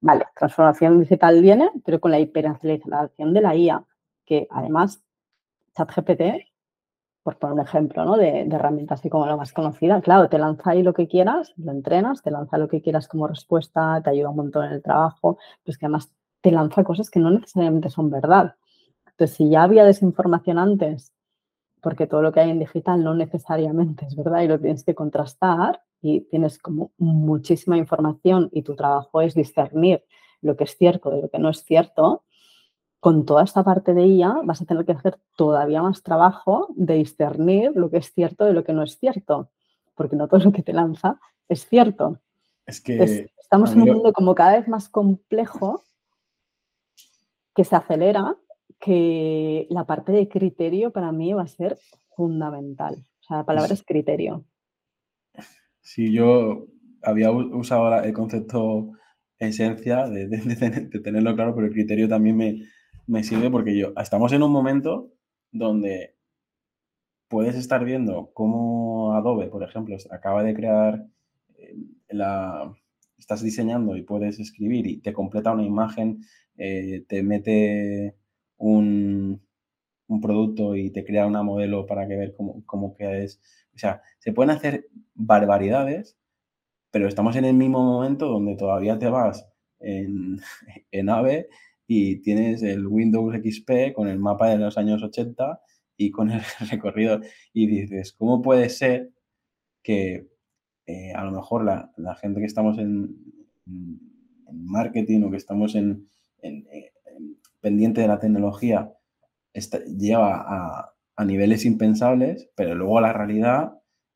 Vale, 0.00 0.26
transformación 0.34 0.98
digital 0.98 1.40
viene, 1.40 1.70
pero 1.84 2.00
con 2.00 2.10
la 2.10 2.18
hiperaceleración 2.18 3.32
de 3.32 3.40
la 3.40 3.54
IA, 3.54 3.84
que 4.24 4.48
además 4.50 5.04
ChatGPT, 5.76 6.46
por 7.22 7.38
poner 7.38 7.54
un 7.54 7.60
ejemplo 7.60 8.04
¿no? 8.04 8.16
de, 8.16 8.40
herramienta 8.42 8.94
así 8.94 9.08
como 9.08 9.26
la 9.26 9.36
más 9.36 9.52
conocida, 9.52 10.00
claro, 10.00 10.28
te 10.28 10.38
lanza 10.38 10.70
ahí 10.70 10.82
lo 10.82 10.92
que 10.92 11.08
quieras, 11.08 11.52
lo 11.56 11.72
entrenas, 11.72 12.22
te 12.22 12.30
lanza 12.30 12.58
lo 12.58 12.68
que 12.68 12.82
quieras 12.82 13.08
como 13.08 13.28
respuesta, 13.28 14.00
te 14.02 14.10
ayuda 14.10 14.30
un 14.30 14.36
montón 14.36 14.66
en 14.66 14.72
el 14.72 14.82
trabajo, 14.82 15.38
pues 15.64 15.78
que 15.78 15.86
además 15.86 16.12
te 16.40 16.50
lanza 16.50 16.82
cosas 16.82 17.10
que 17.10 17.20
no 17.20 17.30
necesariamente 17.30 17.90
son 17.90 18.10
verdad. 18.10 18.56
Entonces, 19.06 19.36
si 19.36 19.50
ya 19.50 19.62
había 19.62 19.84
desinformación 19.84 20.58
antes, 20.58 21.12
porque 21.80 22.06
todo 22.06 22.22
lo 22.22 22.32
que 22.32 22.40
hay 22.40 22.50
en 22.50 22.58
digital 22.58 23.02
no 23.02 23.14
necesariamente 23.14 24.06
es 24.06 24.16
verdad 24.16 24.42
y 24.42 24.48
lo 24.48 24.58
tienes 24.58 24.84
que 24.84 24.94
contrastar 24.94 25.82
y 26.00 26.22
tienes 26.22 26.58
como 26.58 26.92
muchísima 26.98 27.76
información 27.76 28.48
y 28.52 28.62
tu 28.62 28.74
trabajo 28.74 29.20
es 29.20 29.34
discernir 29.34 30.04
lo 30.40 30.56
que 30.56 30.64
es 30.64 30.76
cierto 30.76 31.10
de 31.10 31.22
lo 31.22 31.28
que 31.28 31.38
no 31.38 31.50
es 31.50 31.64
cierto, 31.64 32.24
con 33.02 33.26
toda 33.26 33.42
esta 33.42 33.64
parte 33.64 33.94
de 33.94 34.06
IA 34.06 34.42
vas 34.44 34.62
a 34.62 34.64
tener 34.64 34.84
que 34.86 34.92
hacer 34.92 35.18
todavía 35.34 35.82
más 35.82 36.04
trabajo 36.04 36.68
de 36.76 36.94
discernir 36.94 37.72
lo 37.74 37.90
que 37.90 37.96
es 37.96 38.12
cierto 38.14 38.44
de 38.44 38.52
lo 38.52 38.62
que 38.62 38.72
no 38.72 38.84
es 38.84 38.96
cierto, 38.96 39.50
porque 39.96 40.14
no 40.14 40.28
todo 40.28 40.38
lo 40.38 40.52
que 40.52 40.62
te 40.62 40.72
lanza 40.72 41.18
es 41.48 41.66
cierto. 41.66 42.20
Es 42.64 42.80
que 42.80 43.26
estamos 43.40 43.72
en 43.72 43.82
un 43.82 43.88
mundo 43.88 44.12
como 44.12 44.36
cada 44.36 44.56
vez 44.56 44.68
más 44.68 44.88
complejo 44.88 45.82
que 47.56 47.64
se 47.64 47.74
acelera, 47.74 48.36
que 48.78 49.66
la 49.68 49.84
parte 49.84 50.12
de 50.12 50.28
criterio 50.28 50.92
para 50.92 51.10
mí 51.10 51.32
va 51.32 51.42
a 51.42 51.48
ser 51.48 51.76
fundamental. 52.14 53.04
O 53.20 53.24
sea, 53.24 53.38
la 53.38 53.44
palabra 53.44 53.74
es 53.74 53.82
criterio. 53.82 54.44
Sí, 55.80 56.12
yo 56.12 56.68
había 57.02 57.32
usado 57.32 58.00
el 58.00 58.12
concepto 58.12 58.92
esencia 59.40 60.06
de 60.08 60.28
tenerlo 61.02 61.34
claro, 61.34 61.52
pero 61.52 61.66
el 61.66 61.72
criterio 61.72 62.08
también 62.08 62.36
me, 62.36 62.62
me 63.06 63.22
sirve 63.22 63.50
porque 63.50 63.76
yo, 63.76 63.92
estamos 63.96 64.32
en 64.32 64.42
un 64.42 64.52
momento 64.52 65.10
donde 65.50 66.16
puedes 67.28 67.56
estar 67.56 67.84
viendo 67.84 68.30
cómo 68.34 69.14
Adobe, 69.14 69.46
por 69.48 69.62
ejemplo, 69.62 69.96
acaba 70.10 70.42
de 70.42 70.54
crear 70.54 71.06
eh, 71.56 71.76
la... 72.10 72.74
Estás 73.18 73.42
diseñando 73.42 73.96
y 73.96 74.02
puedes 74.02 74.40
escribir 74.40 74.86
y 74.86 74.98
te 74.98 75.12
completa 75.12 75.52
una 75.52 75.62
imagen, 75.62 76.24
eh, 76.56 77.04
te 77.08 77.22
mete 77.22 78.16
un, 78.56 79.40
un, 80.08 80.20
producto 80.20 80.74
y 80.74 80.90
te 80.90 81.04
crea 81.04 81.26
una 81.26 81.44
modelo 81.44 81.86
para 81.86 82.08
que 82.08 82.16
ver 82.16 82.34
cómo, 82.36 82.64
cómo 82.66 82.96
es. 82.98 83.40
O 83.74 83.78
sea, 83.78 84.02
se 84.18 84.32
pueden 84.32 84.50
hacer 84.50 84.88
barbaridades, 85.14 86.18
pero 86.90 87.06
estamos 87.06 87.36
en 87.36 87.44
el 87.44 87.54
mismo 87.54 87.82
momento 87.82 88.26
donde 88.26 88.56
todavía 88.56 88.98
te 88.98 89.08
vas 89.08 89.48
en, 89.78 90.40
en 90.90 91.08
AVE 91.08 91.48
y 91.94 92.16
tienes 92.22 92.62
el 92.62 92.86
Windows 92.86 93.34
XP 93.34 93.92
con 93.94 94.08
el 94.08 94.18
mapa 94.18 94.48
de 94.48 94.56
los 94.56 94.78
años 94.78 95.02
80 95.02 95.60
y 95.98 96.10
con 96.10 96.30
el 96.30 96.40
recorrido 96.70 97.20
y 97.52 97.66
dices, 97.66 98.14
¿cómo 98.14 98.40
puede 98.40 98.70
ser 98.70 99.12
que 99.82 100.26
eh, 100.86 101.12
a 101.14 101.22
lo 101.24 101.32
mejor 101.32 101.64
la, 101.64 102.14
gente 102.16 102.40
que 102.40 102.46
estamos 102.46 102.78
en, 102.78 103.14
marketing 104.50 105.22
o 105.24 105.30
que 105.30 105.36
estamos 105.36 105.74
en, 105.74 106.08
pendiente 107.60 108.00
de 108.00 108.08
la 108.08 108.18
tecnología 108.18 108.90
lleva 109.86 110.88
a, 111.16 111.24
niveles 111.26 111.66
impensables, 111.66 112.50
pero 112.56 112.74
luego 112.74 113.00
la 113.00 113.12
realidad 113.12 113.74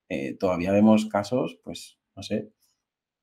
eh, 0.08 0.34
todavía 0.34 0.72
vemos 0.72 1.06
casos, 1.06 1.60
pues, 1.62 2.00
no 2.16 2.22
sé, 2.24 2.50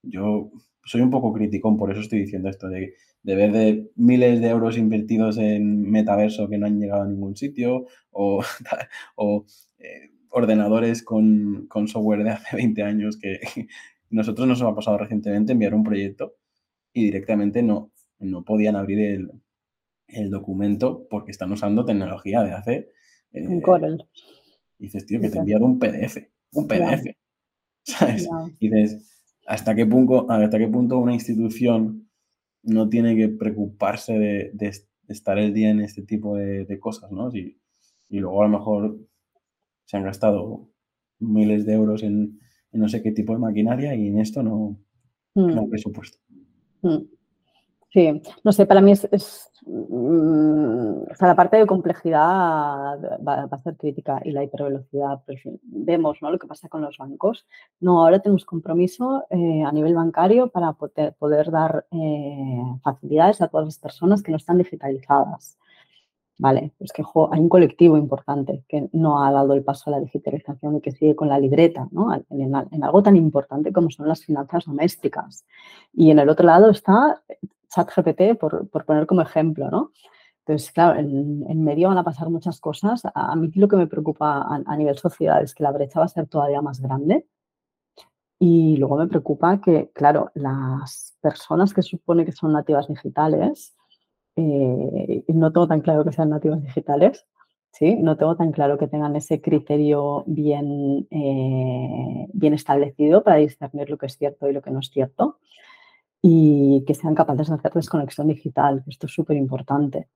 yo 0.04 0.51
soy 0.84 1.01
un 1.01 1.10
poco 1.10 1.34
criticón, 1.34 1.78
por 1.78 1.91
eso 1.91 2.01
estoy 2.01 2.20
diciendo 2.20 2.49
esto, 2.49 2.68
de 2.68 2.93
de 3.24 3.36
ver 3.36 3.51
de 3.54 3.91
miles 3.95 4.41
de 4.41 4.49
euros 4.49 4.78
invertidos 4.78 5.38
en 5.38 5.89
metaverso 5.89 6.49
que 6.49 6.58
no 6.58 6.68
han 6.68 6.80
llegado 6.80 7.04
a 7.04 7.08
ningún 7.08 7.36
sitio 7.36 7.88
o, 8.12 8.43
eh, 9.80 10.12
ordenadores 10.30 11.04
con, 11.04 11.68
software 11.88 12.24
de 12.24 12.32
hace 12.32 12.56
20 12.58 12.84
años 12.84 13.18
que 13.18 13.39
nosotros 14.10 14.47
nos 14.47 14.62
ha 14.62 14.76
pasado 14.76 14.97
recientemente 14.97 15.54
enviar 15.54 15.74
un 15.74 15.84
proyecto 15.84 16.36
y 16.91 17.06
directamente 17.06 17.64
no, 17.64 17.91
no 18.20 18.43
podían 18.43 18.76
abrir 18.76 18.99
el, 18.99 19.32
documento 20.30 21.08
porque 21.10 21.32
están 21.32 21.51
usando 21.51 21.86
tecnología 21.86 22.43
de 22.43 22.51
hace... 22.51 22.89
Eh, 23.32 23.62
Corel. 23.64 24.04
dices, 24.78 25.08
tío, 25.08 25.20
que 25.20 25.30
te 25.30 25.38
he 25.38 25.39
enviado 25.39 25.66
un 25.66 25.80
PDF, 25.80 26.18
un 26.51 26.68
PDF. 26.68 27.16
¿Sabes? 27.82 28.30
Y 28.60 28.70
dices, 28.70 29.12
¿hasta 29.46 29.76
qué, 29.76 29.86
punto, 29.86 30.30
¿hasta 30.30 30.58
qué 30.58 30.68
punto 30.68 30.98
una 30.98 31.14
institución 31.14 32.10
no 32.64 32.89
tiene 32.89 33.16
que 33.16 33.30
preocuparse 33.30 34.14
de, 34.18 34.72
estar 35.08 35.38
el 35.38 35.54
día 35.54 35.70
en 35.70 35.82
este 35.82 36.02
tipo 36.04 36.36
de, 36.36 36.80
cosas, 36.80 37.12
¿no? 37.12 37.30
y 37.34 38.20
luego 38.20 38.44
a 38.44 38.48
lo 38.48 38.58
mejor 38.58 39.00
se 39.86 39.98
han 39.98 40.04
gastado 40.04 40.70
miles 41.20 41.66
de 41.66 41.74
euros 41.74 42.04
en, 42.04 42.39
no 42.72 42.89
sé 42.89 43.02
qué 43.02 43.12
tipo 43.12 43.34
de 43.34 43.39
maquinaria 43.39 43.96
y 43.96 44.08
en 44.08 44.20
esto 44.20 44.44
no, 44.44 44.80
no 45.36 45.48
hay 45.48 45.68
mm. 45.68 45.70
presupuesto. 45.70 46.18
Mm. 46.82 46.98
Sí, 47.94 48.24
no 48.44 48.52
sé, 48.52 48.66
para 48.66 48.82
mí 48.82 48.91
es, 48.91 49.52
mm, 49.68 51.04
o 51.12 51.16
sea, 51.16 51.28
la 51.28 51.36
parte 51.36 51.58
de 51.58 51.68
complejidad 51.68 52.18
va, 52.20 53.44
a 53.52 53.60
ser 53.60 53.78
crítica 53.78 54.20
y 54.26 54.32
la 54.32 54.44
hipervelocidad, 54.44 55.22
vemos 55.62 56.18
¿no? 56.20 56.32
lo 56.32 56.39
que 56.39 56.48
pasa 56.48 56.70
con 56.70 56.82
los 56.82 56.98
bancos. 56.98 57.46
No, 57.80 58.02
ahora 58.04 58.20
tenemos 58.20 58.46
compromiso 58.46 59.26
eh, 59.30 59.64
a 59.64 59.72
nivel 59.72 59.94
bancario 59.94 60.50
para 60.50 60.74
poder, 60.74 61.14
poder 61.20 61.52
dar 61.52 61.86
eh, 61.91 62.64
facilidades 62.84 63.41
a 63.41 63.48
todas 63.48 63.68
las 63.68 63.78
personas 63.78 64.24
que 64.24 64.32
no 64.32 64.38
están 64.38 64.58
digitalizadas. 64.58 65.60
Vale, 66.39 66.74
es 66.80 66.91
que 66.91 67.04
hay 67.32 67.39
un 67.39 67.48
colectivo 67.48 67.96
importante 67.96 68.64
que 68.68 68.89
no 68.91 69.24
ha 69.24 69.32
dado 69.32 69.54
el 69.54 69.64
paso 69.64 69.91
a 69.91 69.91
la 69.91 70.00
digitalización 70.00 70.78
y 70.78 70.82
que 70.82 70.91
sigue 70.91 71.16
con 71.16 71.30
la 71.30 71.38
libreta, 71.38 71.88
¿no? 71.91 72.12
En, 72.32 72.84
algo 72.84 73.04
tan 73.04 73.16
importante 73.16 73.72
como 73.72 73.91
son 73.91 74.08
las 74.08 74.26
finanzas 74.26 74.66
domésticas. 74.66 75.46
Y 75.94 76.10
en 76.10 76.18
el 76.18 76.30
otro 76.30 76.48
lado 76.48 76.72
está 76.72 77.22
ChatGPT, 77.74 78.38
por, 78.39 78.69
por 78.69 78.86
poner 78.86 79.05
como 79.05 79.21
ejemplo, 79.21 79.69
¿no? 79.69 79.91
Entonces, 80.45 80.71
claro, 80.71 80.99
en, 80.99 81.63
medio 81.63 81.88
van 81.88 81.97
a 81.97 82.03
pasar 82.03 82.30
muchas 82.30 82.59
cosas. 82.59 83.01
A, 83.13 83.36
mí 83.36 83.49
lo 83.55 83.67
que 83.69 83.78
me 83.78 83.88
preocupa 83.88 84.41
a, 84.41 84.78
nivel 84.78 84.97
social 84.97 85.43
es 85.43 85.55
que 85.55 85.63
la 85.63 85.71
brecha 85.71 85.99
va 85.99 86.05
a 86.05 86.09
ser 86.09 86.28
todavía 86.28 86.61
más 86.61 86.82
grande. 86.82 87.26
Y 88.39 88.76
luego 88.76 88.97
me 88.97 89.07
preocupa 89.07 89.61
que, 89.61 89.89
claro, 89.93 90.32
las 90.34 91.15
personas 91.21 91.74
que 91.74 91.82
supone 91.82 92.26
que 92.26 92.34
son 92.34 92.51
nativas 92.51 92.89
digitales, 92.89 93.74
eh, 94.36 95.24
no 95.30 95.53
tengo 95.53 95.67
tan 95.67 95.80
claro 95.80 96.03
que 96.03 96.11
sean 96.11 96.30
nativas 96.30 96.61
digitales, 96.61 97.26
¿sí? 97.71 97.95
No 97.95 98.17
tengo 98.17 98.36
tan 98.36 98.51
claro 98.51 98.78
que 98.78 98.88
tengan 98.88 99.15
ese 99.15 99.39
criterio 99.41 100.26
bien, 100.28 101.07
eh, 101.09 102.28
bien 102.34 102.53
establecido 102.53 103.24
para 103.24 103.38
discernir 103.38 103.89
lo 103.89 103.97
que 103.97 104.07
es 104.07 104.17
cierto 104.17 104.49
y 104.49 104.53
lo 104.53 104.61
que 104.61 104.71
no 104.71 104.80
es 104.80 104.89
cierto 104.89 105.39
y 106.26 106.86
que 106.88 106.95
sean 106.95 107.15
capaces 107.15 107.49
de 107.49 107.55
hacer 107.55 107.74
desconexión 107.74 108.28
digital. 108.30 108.82
Esto 108.88 109.07
es 109.07 109.13
súper 109.13 109.36
importante. 109.36 110.07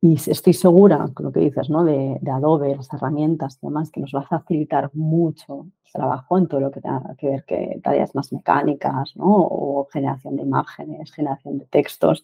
Y 0.00 0.14
estoy 0.14 0.52
segura, 0.52 1.08
con 1.12 1.26
lo 1.26 1.32
que 1.32 1.40
dices, 1.40 1.68
¿no? 1.68 1.82
De, 1.82 2.20
Adobe, 2.30 2.76
las 2.76 2.92
herramientas 2.94 3.58
y 3.60 3.66
demás, 3.66 3.90
que 3.90 4.00
nos 4.00 4.12
va 4.14 4.20
a 4.20 4.28
facilitar 4.28 4.90
mucho 4.94 5.66
trabajo 5.92 6.38
en 6.38 6.46
todo 6.46 6.60
lo 6.60 6.70
que 6.70 6.80
tenga 6.80 7.16
que 7.18 7.30
ver 7.30 7.44
con 7.44 7.82
tareas 7.82 8.14
más 8.14 8.32
mecánicas, 8.32 9.16
¿no? 9.16 9.26
O 9.26 9.88
generación 9.92 10.36
de 10.36 10.42
imágenes, 10.42 11.12
generación 11.12 11.58
de 11.58 11.66
textos. 11.66 12.22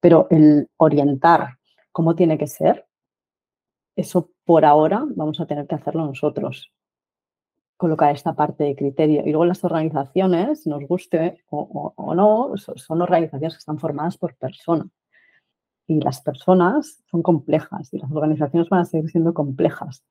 Pero 0.00 0.26
el 0.30 0.70
orientar 0.78 1.58
cómo 1.92 2.14
tiene 2.14 2.38
que 2.38 2.46
ser, 2.46 2.86
eso 3.94 4.30
por 4.46 4.64
ahora 4.64 5.04
vamos 5.14 5.38
a 5.38 5.46
tener 5.46 5.66
que 5.66 5.74
hacerlo 5.74 6.06
nosotros 6.06 6.72
colocar 7.82 8.14
esta 8.14 8.32
parte 8.34 8.62
de 8.62 8.76
criterio. 8.76 9.22
Y 9.26 9.30
luego 9.30 9.44
las 9.44 9.64
organizaciones, 9.64 10.68
nos 10.68 10.84
guste 10.86 11.42
o, 11.50 12.14
no, 12.14 12.52
son 12.56 13.02
organizaciones 13.02 13.54
que 13.54 13.58
están 13.58 13.80
formadas 13.80 14.16
por 14.16 14.36
personas. 14.36 14.86
Y 15.88 16.00
las 16.00 16.20
personas 16.20 17.02
son 17.10 17.22
complejas 17.22 17.92
y 17.92 17.98
las 17.98 18.08
organizaciones 18.12 18.68
van 18.68 18.82
a 18.82 18.84
seguir 18.84 19.10
siendo 19.10 19.34
complejas. 19.34 20.04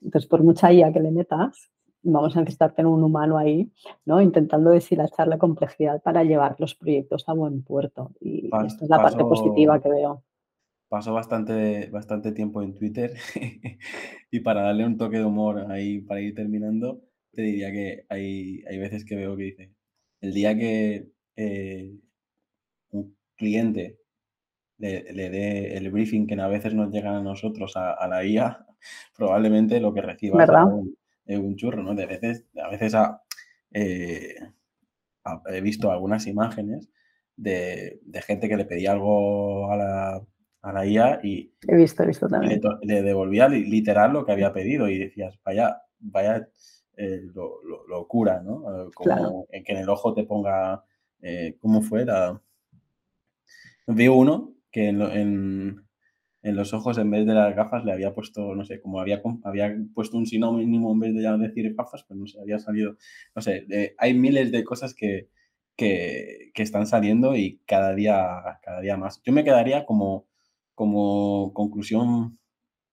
Entonces, 0.00 0.26
por 0.30 0.42
mucha 0.42 0.72
IA 0.72 0.94
que 0.94 1.00
le 1.00 1.10
metas, 1.10 1.70
vamos 2.02 2.34
a 2.34 2.40
necesitar 2.40 2.72
tener 2.72 2.90
un 2.90 3.04
humano 3.04 3.36
ahí, 3.36 3.70
¿no? 4.06 4.22
Intentando 4.22 4.70
deshilachar 4.70 5.28
la 5.28 5.36
complejidad 5.36 6.02
para 6.02 6.24
llevar 6.24 6.56
los 6.58 6.74
proyectos 6.74 7.28
a 7.28 7.34
buen 7.34 7.62
puerto. 7.62 8.12
Y 8.18 8.46
esta 8.64 8.84
es 8.84 8.88
la 8.88 9.02
parte 9.02 9.22
positiva 9.24 9.78
que 9.78 9.90
veo. 9.90 10.24
Paso 10.88 11.12
bastante, 11.12 11.90
bastante 11.90 12.32
tiempo 12.32 12.62
en 12.62 12.74
Twitter 12.74 13.12
y 14.30 14.40
para 14.40 14.62
darle 14.62 14.86
un 14.86 14.96
toque 14.96 15.18
de 15.18 15.24
humor 15.26 15.70
ahí, 15.70 16.00
para 16.00 16.22
ir 16.22 16.34
terminando, 16.34 17.02
te 17.32 17.42
diría 17.42 17.70
que 17.72 18.04
hay, 18.08 18.64
hay 18.68 18.78
veces 18.78 19.04
que 19.04 19.16
veo 19.16 19.36
que 19.36 19.44
dice, 19.44 19.70
el 20.20 20.34
día 20.34 20.56
que 20.56 21.08
eh, 21.36 21.94
un 22.90 23.16
cliente 23.36 23.98
le, 24.78 25.30
dé 25.30 25.76
el 25.76 25.90
briefing 25.90 26.26
que 26.26 26.40
a 26.40 26.48
veces 26.48 26.74
nos 26.74 26.90
llegan 26.90 27.14
a 27.14 27.22
nosotros 27.22 27.76
a, 27.76 28.06
la 28.08 28.24
IA, 28.24 28.66
probablemente 29.16 29.80
lo 29.80 29.92
que 29.92 30.02
reciba 30.02 30.42
es 31.26 31.38
un, 31.38 31.56
churro, 31.56 31.82
¿no? 31.82 31.94
De 31.94 32.06
veces, 32.06 32.46
a 32.60 32.68
veces 32.70 32.94
eh, 33.72 34.34
he 35.46 35.60
visto 35.60 35.90
algunas 35.90 36.26
imágenes 36.26 36.88
de, 37.36 38.00
gente 38.26 38.48
que 38.48 38.56
le 38.56 38.64
pedía 38.64 38.92
algo 38.92 39.70
a 39.70 39.76
la, 39.76 40.26
a 40.62 40.72
la 40.72 40.86
IA 40.86 41.20
y 41.22 41.54
he 41.68 41.76
visto, 41.76 42.02
he 42.02 42.06
visto 42.06 42.28
también. 42.28 42.60
Le, 42.82 43.02
devolvía 43.02 43.48
literal 43.48 44.12
lo 44.12 44.24
que 44.24 44.32
había 44.32 44.52
pedido 44.52 44.88
y 44.88 44.98
decías, 44.98 45.38
vaya, 45.44 45.82
vaya 45.98 46.48
eh, 46.96 47.22
locura, 47.88 48.40
¿no? 48.42 48.86
Eh, 48.86 48.90
como 48.94 49.46
en 49.50 49.64
que 49.64 49.72
en 49.72 49.78
el 49.78 49.88
ojo 49.88 50.14
te 50.14 50.24
ponga, 50.24 50.84
eh, 51.22 51.56
¿cómo 51.60 51.82
fue? 51.82 52.04
La... 52.04 52.40
Vi 53.86 54.08
uno 54.08 54.54
que 54.70 54.88
en, 54.88 55.00
en, 56.42 56.56
los 56.56 56.72
ojos 56.72 56.98
en 56.98 57.10
vez 57.10 57.26
de 57.26 57.34
las 57.34 57.54
gafas 57.56 57.84
le 57.84 57.92
había 57.92 58.14
puesto, 58.14 58.54
no 58.54 58.64
sé, 58.64 58.80
como 58.80 59.00
había, 59.00 59.20
había 59.42 59.76
puesto 59.94 60.16
un 60.16 60.26
sinónimo 60.26 60.92
en 60.92 61.00
vez 61.00 61.14
de 61.14 61.22
ya 61.22 61.36
decir 61.36 61.74
gafas, 61.74 62.04
pues 62.04 62.18
no 62.18 62.26
sé, 62.26 62.40
había 62.40 62.58
salido, 62.58 62.96
no 63.34 63.42
sé, 63.42 63.66
hay 63.98 64.14
miles 64.14 64.52
de 64.52 64.62
cosas 64.62 64.94
que, 64.94 65.28
que, 65.76 66.52
que, 66.54 66.62
están 66.62 66.86
saliendo 66.86 67.34
y 67.36 67.60
cada 67.66 67.94
día, 67.94 68.60
cada 68.62 68.80
día 68.80 68.96
más. 68.96 69.20
Yo 69.24 69.32
me 69.32 69.44
quedaría 69.44 69.84
como 69.84 70.30
como 70.80 71.52
conclusión 71.52 72.38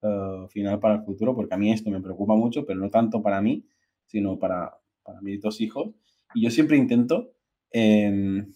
eh, 0.01 0.45
final 0.49 0.77
para 0.77 0.95
el 0.95 1.03
futuro, 1.03 1.33
porque 1.33 1.55
a 1.55 1.57
mí 1.57 1.71
esto 1.71 1.89
me 1.89 2.01
preocupa 2.01 2.35
mucho, 2.35 2.65
pero 2.65 2.81
no 2.81 2.89
tanto 2.89 3.21
para 3.23 3.41
mí, 3.41 3.65
sino 4.07 4.39
para, 4.39 4.77
para 5.03 5.21
mis 5.21 5.41
dos 5.41 5.61
hijos. 5.61 5.89
Y 6.33 6.43
yo 6.43 6.51
siempre 6.51 6.77
intento, 6.77 7.31
em, 7.71 8.51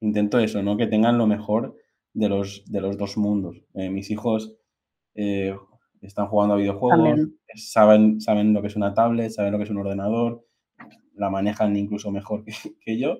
intento 0.00 0.38
eso, 0.38 0.62
¿no? 0.62 0.76
Que 0.76 0.86
tengan 0.86 1.18
lo 1.18 1.26
mejor 1.26 1.76
de 2.14 2.28
los, 2.28 2.64
de 2.66 2.80
los 2.80 2.96
dos 2.96 3.16
mundos. 3.16 3.62
Eh, 3.74 3.90
mis 3.90 4.10
hijos 4.10 4.56
eh, 5.14 5.54
están 6.00 6.28
jugando 6.28 6.54
a 6.54 6.58
videojuegos, 6.58 7.20
saben, 7.54 8.20
saben 8.20 8.52
lo 8.54 8.62
que 8.62 8.68
es 8.68 8.76
una 8.76 8.94
tablet, 8.94 9.30
saben 9.30 9.52
lo 9.52 9.58
que 9.58 9.64
es 9.64 9.70
un 9.70 9.78
ordenador, 9.78 10.44
la 11.14 11.30
manejan 11.30 11.76
incluso 11.76 12.10
mejor 12.10 12.44
que, 12.44 12.52
que 12.80 12.98
yo, 12.98 13.18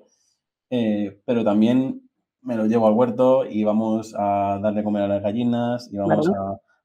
pero 1.25 1.43
también 1.43 2.01
me 2.41 2.55
lo 2.55 2.65
llevo 2.65 2.87
al 2.87 2.93
huerto 2.93 3.45
y 3.45 3.63
vamos 3.63 4.15
a 4.17 4.59
darle 4.61 4.83
comer 4.83 5.03
a 5.03 5.07
las 5.07 5.21
gallinas 5.21 5.89
y 5.91 5.97
vamos 5.97 6.29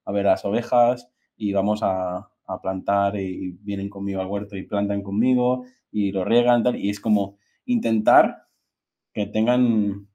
a, 0.04 0.12
ver 0.12 0.26
a 0.26 0.32
las 0.32 0.44
ovejas 0.44 1.10
y 1.36 1.52
vamos 1.52 1.80
a, 1.82 2.28
plantar 2.62 3.16
y 3.18 3.58
vienen 3.62 3.88
conmigo 3.88 4.20
al 4.20 4.28
huerto 4.28 4.56
y 4.56 4.62
plantan 4.62 5.02
conmigo 5.02 5.64
y 5.90 6.12
lo 6.12 6.24
riegan 6.24 6.62
tal, 6.62 6.76
y 6.76 6.90
es 6.90 7.00
como 7.00 7.38
intentar 7.64 8.44
que 9.12 9.26
tengan 9.26 10.06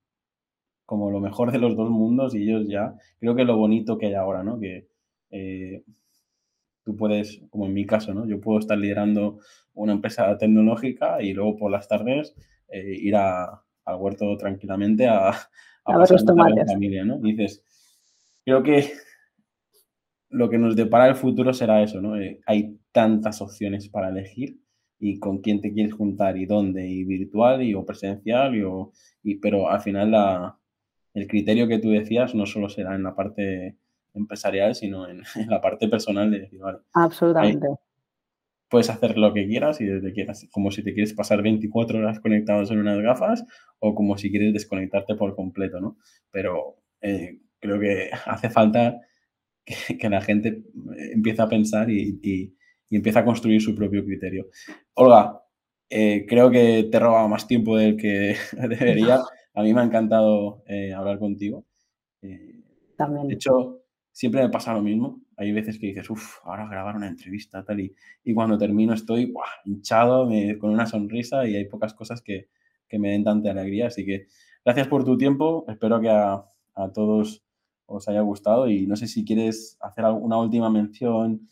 como 0.85 1.09
lo 1.09 1.19
mejor 1.19 1.51
de 1.51 1.57
los 1.57 1.75
dos 1.75 1.89
mundos 1.89 2.35
y 2.35 2.43
ellos 2.43 2.67
ya, 2.67 2.95
creo 3.19 3.35
que 3.35 3.45
lo 3.45 3.57
bonito 3.57 3.97
que 3.97 4.07
hay 4.07 4.13
ahora, 4.13 4.43
¿no? 4.43 4.59
Que 4.59 4.87
eh, 5.29 5.83
tú 6.83 6.95
puedes, 6.95 7.41
como 7.49 7.65
en 7.65 7.73
mi 7.73 7.85
caso, 7.85 8.13
¿no? 8.13 8.27
Yo 8.27 8.41
puedo 8.41 8.59
estar 8.59 8.77
liderando 8.77 9.39
una 9.73 9.93
empresa 9.93 10.37
tecnológica 10.37 11.21
y 11.21 11.33
luego 11.33 11.55
por 11.57 11.71
las 11.71 11.87
tardes 11.87 12.35
eh, 12.67 12.95
ir 12.99 13.15
a, 13.15 13.63
al 13.85 13.95
huerto 13.97 14.35
tranquilamente 14.37 15.07
a, 15.07 15.29
a, 15.29 15.49
a 15.85 15.97
ver 15.97 16.11
los 16.11 16.25
tomates. 16.25 16.71
familia, 16.71 17.05
¿no? 17.05 17.17
dices, 17.19 17.63
creo 18.43 18.61
que 18.61 18.91
lo 20.31 20.49
que 20.49 20.57
nos 20.57 20.75
depara 20.75 21.07
el 21.07 21.15
futuro 21.15 21.53
será 21.53 21.81
eso, 21.83 22.01
¿no? 22.01 22.17
Eh, 22.17 22.39
hay 22.45 22.79
tantas 22.91 23.41
opciones 23.41 23.89
para 23.89 24.09
elegir 24.09 24.59
y 24.99 25.19
con 25.19 25.39
quién 25.39 25.61
te 25.61 25.73
quieres 25.73 25.93
juntar 25.93 26.37
y 26.37 26.45
dónde, 26.45 26.87
y 26.87 27.03
virtual 27.03 27.63
y 27.63 27.73
o 27.73 27.85
presencial, 27.85 28.55
y, 28.55 28.63
o, 28.63 28.91
y 29.23 29.35
pero 29.35 29.69
al 29.69 29.81
final 29.81 30.11
la, 30.11 30.57
el 31.13 31.27
criterio 31.27 31.67
que 31.67 31.79
tú 31.79 31.89
decías 31.89 32.35
no 32.35 32.45
solo 32.45 32.69
será 32.69 32.95
en 32.95 33.03
la 33.03 33.15
parte 33.15 33.77
empresarial, 34.13 34.75
sino 34.75 35.07
en, 35.07 35.21
la 35.49 35.61
parte 35.61 35.87
personal 35.87 36.31
de 36.31 36.39
decir, 36.41 36.59
vale. 36.59 36.79
Absolutamente 36.93 37.67
puedes 38.71 38.89
hacer 38.89 39.17
lo 39.17 39.33
que 39.33 39.45
quieras 39.45 39.81
y 39.81 39.85
desde 39.85 40.13
quieras, 40.13 40.47
como 40.49 40.71
si 40.71 40.81
te 40.81 40.93
quieres 40.93 41.13
pasar 41.13 41.41
24 41.43 41.99
horas 41.99 42.21
conectados 42.21 42.71
en 42.71 42.79
unas 42.79 43.01
gafas 43.01 43.45
o 43.79 43.93
como 43.93 44.17
si 44.17 44.31
quieres 44.31 44.53
desconectarte 44.53 45.15
por 45.15 45.35
completo, 45.35 45.81
¿no? 45.81 45.97
Pero 46.31 46.77
eh, 47.01 47.41
creo 47.59 47.81
que 47.81 48.09
hace 48.25 48.49
falta 48.49 49.01
que, 49.99 50.09
la 50.09 50.21
gente 50.21 50.63
empiece 51.13 51.41
a 51.41 51.49
pensar 51.49 51.89
y, 51.89 52.19
y, 52.21 52.55
empiece 52.95 53.19
a 53.19 53.25
construir 53.25 53.61
su 53.61 53.73
propio 53.73 54.03
criterio. 54.03 54.47
Olga, 54.95 55.41
eh, 55.89 56.25
creo 56.27 56.49
que 56.49 56.87
te 56.91 56.97
he 56.97 56.99
robado 56.99 57.27
más 57.27 57.47
tiempo 57.47 57.77
del 57.77 57.97
que 57.97 58.35
debería. 58.69 59.19
A 59.53 59.63
mí 59.63 59.73
me 59.73 59.81
ha 59.81 59.83
encantado 59.83 60.63
eh, 60.65 60.93
hablar 60.93 61.19
contigo. 61.19 61.65
También. 62.95 63.27
De 63.27 63.33
hecho, 63.33 63.83
siempre 64.11 64.41
me 64.41 64.49
pasa 64.49 64.73
lo 64.73 64.81
mismo. 64.81 65.21
Hay 65.35 65.51
veces 65.51 65.77
que 65.77 65.87
dices, 65.87 66.09
uff, 66.09 66.37
ahora 66.43 66.67
grabar 66.69 66.95
una 66.95 67.07
entrevista, 67.09 67.65
tal, 67.65 67.81
y, 67.81 67.93
y 68.23 68.33
cuando 68.33 68.57
termino 68.57 68.93
estoy 68.93 69.33
hinchado, 69.65 70.29
con 70.59 70.69
una 70.69 70.85
sonrisa 70.85 71.45
y 71.47 71.55
hay 71.57 71.65
pocas 71.65 71.93
cosas 71.93 72.21
que, 72.21 72.47
que, 72.87 72.99
me 72.99 73.09
den 73.09 73.25
tanta 73.25 73.51
alegría. 73.51 73.87
Así 73.87 74.05
que 74.05 74.27
gracias 74.63 74.87
por 74.87 75.03
tu 75.03 75.17
tiempo, 75.17 75.65
espero 75.67 75.99
que 75.99 76.09
a, 76.09 76.45
a 76.75 76.91
todos 76.93 77.43
os 77.91 78.07
haya 78.07 78.21
gustado 78.21 78.67
y 78.69 78.87
no 78.87 78.95
sé 78.95 79.07
si 79.07 79.25
quieres 79.25 79.77
hacer 79.81 80.05
una 80.05 80.39
última 80.39 80.69
mención. 80.69 81.49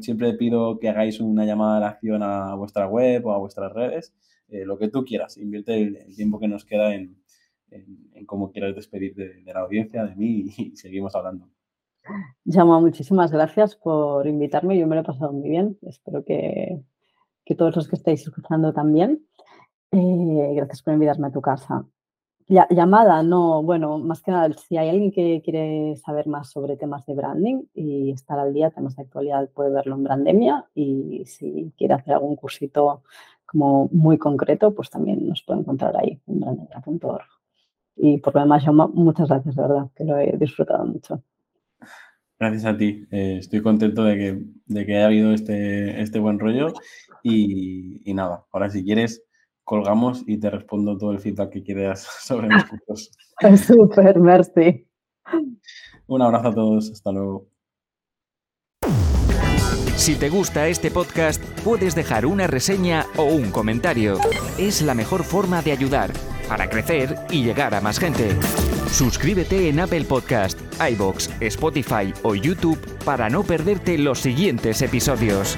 Siempre 0.00 0.34
pido 0.34 0.78
que 0.78 0.88
hagáis 0.88 1.20
una 1.20 1.44
llamada 1.44 1.80
de 1.80 1.86
acción 1.86 2.22
a 2.22 2.54
vuestra 2.54 2.86
web 2.86 3.26
o 3.26 3.32
a 3.32 3.38
vuestras 3.38 3.72
redes, 3.72 4.14
eh, 4.48 4.64
lo 4.64 4.78
que 4.78 4.88
tú 4.88 5.04
quieras. 5.04 5.36
Invierte 5.36 5.80
el, 5.80 6.16
tiempo 6.16 6.40
que 6.40 6.48
nos 6.48 6.64
queda 6.64 6.94
en, 6.94 7.16
en, 7.70 8.26
cómo 8.26 8.50
quieras 8.50 8.74
despedir 8.74 9.14
de, 9.14 9.42
de, 9.42 9.54
la 9.54 9.60
audiencia, 9.60 10.04
de 10.04 10.16
mí 10.16 10.46
y 10.58 10.76
seguimos 10.76 11.14
hablando. 11.14 11.48
Llama, 12.44 12.80
muchísimas 12.80 13.30
gracias 13.30 13.76
por 13.76 14.26
invitarme. 14.26 14.78
Yo 14.78 14.86
me 14.86 14.96
lo 14.96 15.02
he 15.02 15.04
pasado 15.04 15.32
muy 15.32 15.48
bien. 15.48 15.78
Espero 15.82 16.24
que, 16.24 16.82
que 17.44 17.54
todos 17.54 17.76
los 17.76 17.88
que 17.88 17.96
estáis 17.96 18.22
escuchando 18.22 18.72
también. 18.72 19.24
Eh, 19.92 20.52
gracias 20.54 20.82
por 20.82 20.94
invitarme 20.94 21.28
a 21.28 21.32
tu 21.32 21.40
casa. 21.40 21.86
Llamada, 22.50 23.22
no, 23.22 23.62
bueno, 23.62 23.98
más 23.98 24.22
que 24.22 24.32
nada, 24.32 24.52
si 24.54 24.76
hay 24.76 24.88
alguien 24.88 25.12
que 25.12 25.40
quiere 25.44 25.94
saber 25.94 26.26
más 26.26 26.50
sobre 26.50 26.76
temas 26.76 27.06
de 27.06 27.14
branding 27.14 27.62
y 27.74 28.10
estar 28.10 28.40
al 28.40 28.52
día, 28.52 28.72
temas 28.72 28.96
de 28.96 29.02
actualidad, 29.02 29.48
puede 29.50 29.70
verlo 29.70 29.94
en 29.94 30.02
Brandemia 30.02 30.66
y 30.74 31.22
si 31.26 31.72
quiere 31.78 31.94
hacer 31.94 32.14
algún 32.14 32.34
cursito 32.34 33.04
como 33.46 33.88
muy 33.92 34.18
concreto, 34.18 34.74
pues 34.74 34.90
también 34.90 35.28
nos 35.28 35.44
puede 35.44 35.60
encontrar 35.60 35.96
ahí 35.96 36.20
en 36.26 36.40
brandemia.org. 36.40 37.22
Y 37.94 38.18
por 38.18 38.34
lo 38.34 38.40
demás, 38.40 38.64
muchas 38.94 39.28
gracias, 39.28 39.54
de 39.54 39.62
verdad, 39.62 39.90
que 39.94 40.04
lo 40.04 40.18
he 40.18 40.36
disfrutado 40.36 40.84
mucho. 40.84 41.22
Gracias 42.36 42.64
a 42.64 42.76
ti. 42.76 43.06
Eh, 43.12 43.36
estoy 43.38 43.62
contento 43.62 44.02
de 44.02 44.16
que, 44.16 44.42
de 44.66 44.86
que 44.86 44.96
haya 44.96 45.06
habido 45.06 45.32
este, 45.32 46.00
este 46.00 46.18
buen 46.18 46.40
rollo. 46.40 46.72
Y, 47.22 48.00
y, 48.10 48.14
nada, 48.14 48.46
ahora 48.50 48.70
si 48.70 48.82
quieres, 48.82 49.22
colgamos 49.70 50.24
y 50.26 50.36
te 50.40 50.50
respondo 50.50 50.98
todo 50.98 51.12
el 51.12 51.20
feedback 51.20 51.50
que 51.50 51.62
quieras 51.62 52.00
sobre 52.24 52.48
mis 52.48 52.64
cursos. 52.64 53.12
Súper, 53.64 54.18
merci. 54.18 54.84
Un 56.08 56.22
abrazo 56.22 56.48
a 56.48 56.54
todos. 56.54 56.90
Hasta 56.90 57.12
luego. 57.12 57.46
Si 59.94 60.16
te 60.16 60.28
gusta 60.28 60.66
este 60.66 60.90
podcast, 60.90 61.40
puedes 61.62 61.94
dejar 61.94 62.26
una 62.26 62.48
reseña 62.48 63.06
o 63.16 63.24
un 63.24 63.52
comentario. 63.52 64.18
Es 64.58 64.82
la 64.82 64.94
mejor 64.94 65.22
forma 65.22 65.62
de 65.62 65.70
ayudar 65.70 66.10
para 66.48 66.68
crecer 66.68 67.14
y 67.30 67.44
llegar 67.44 67.72
a 67.74 67.80
más 67.80 68.00
gente. 68.00 68.30
Suscríbete 68.90 69.68
en 69.68 69.78
Apple 69.78 70.04
Podcast, 70.04 70.58
iBox, 70.80 71.30
Spotify 71.40 72.12
o 72.24 72.34
YouTube 72.34 72.80
para 73.04 73.30
no 73.30 73.44
perderte 73.44 73.98
los 73.98 74.18
siguientes 74.18 74.82
episodios. 74.82 75.56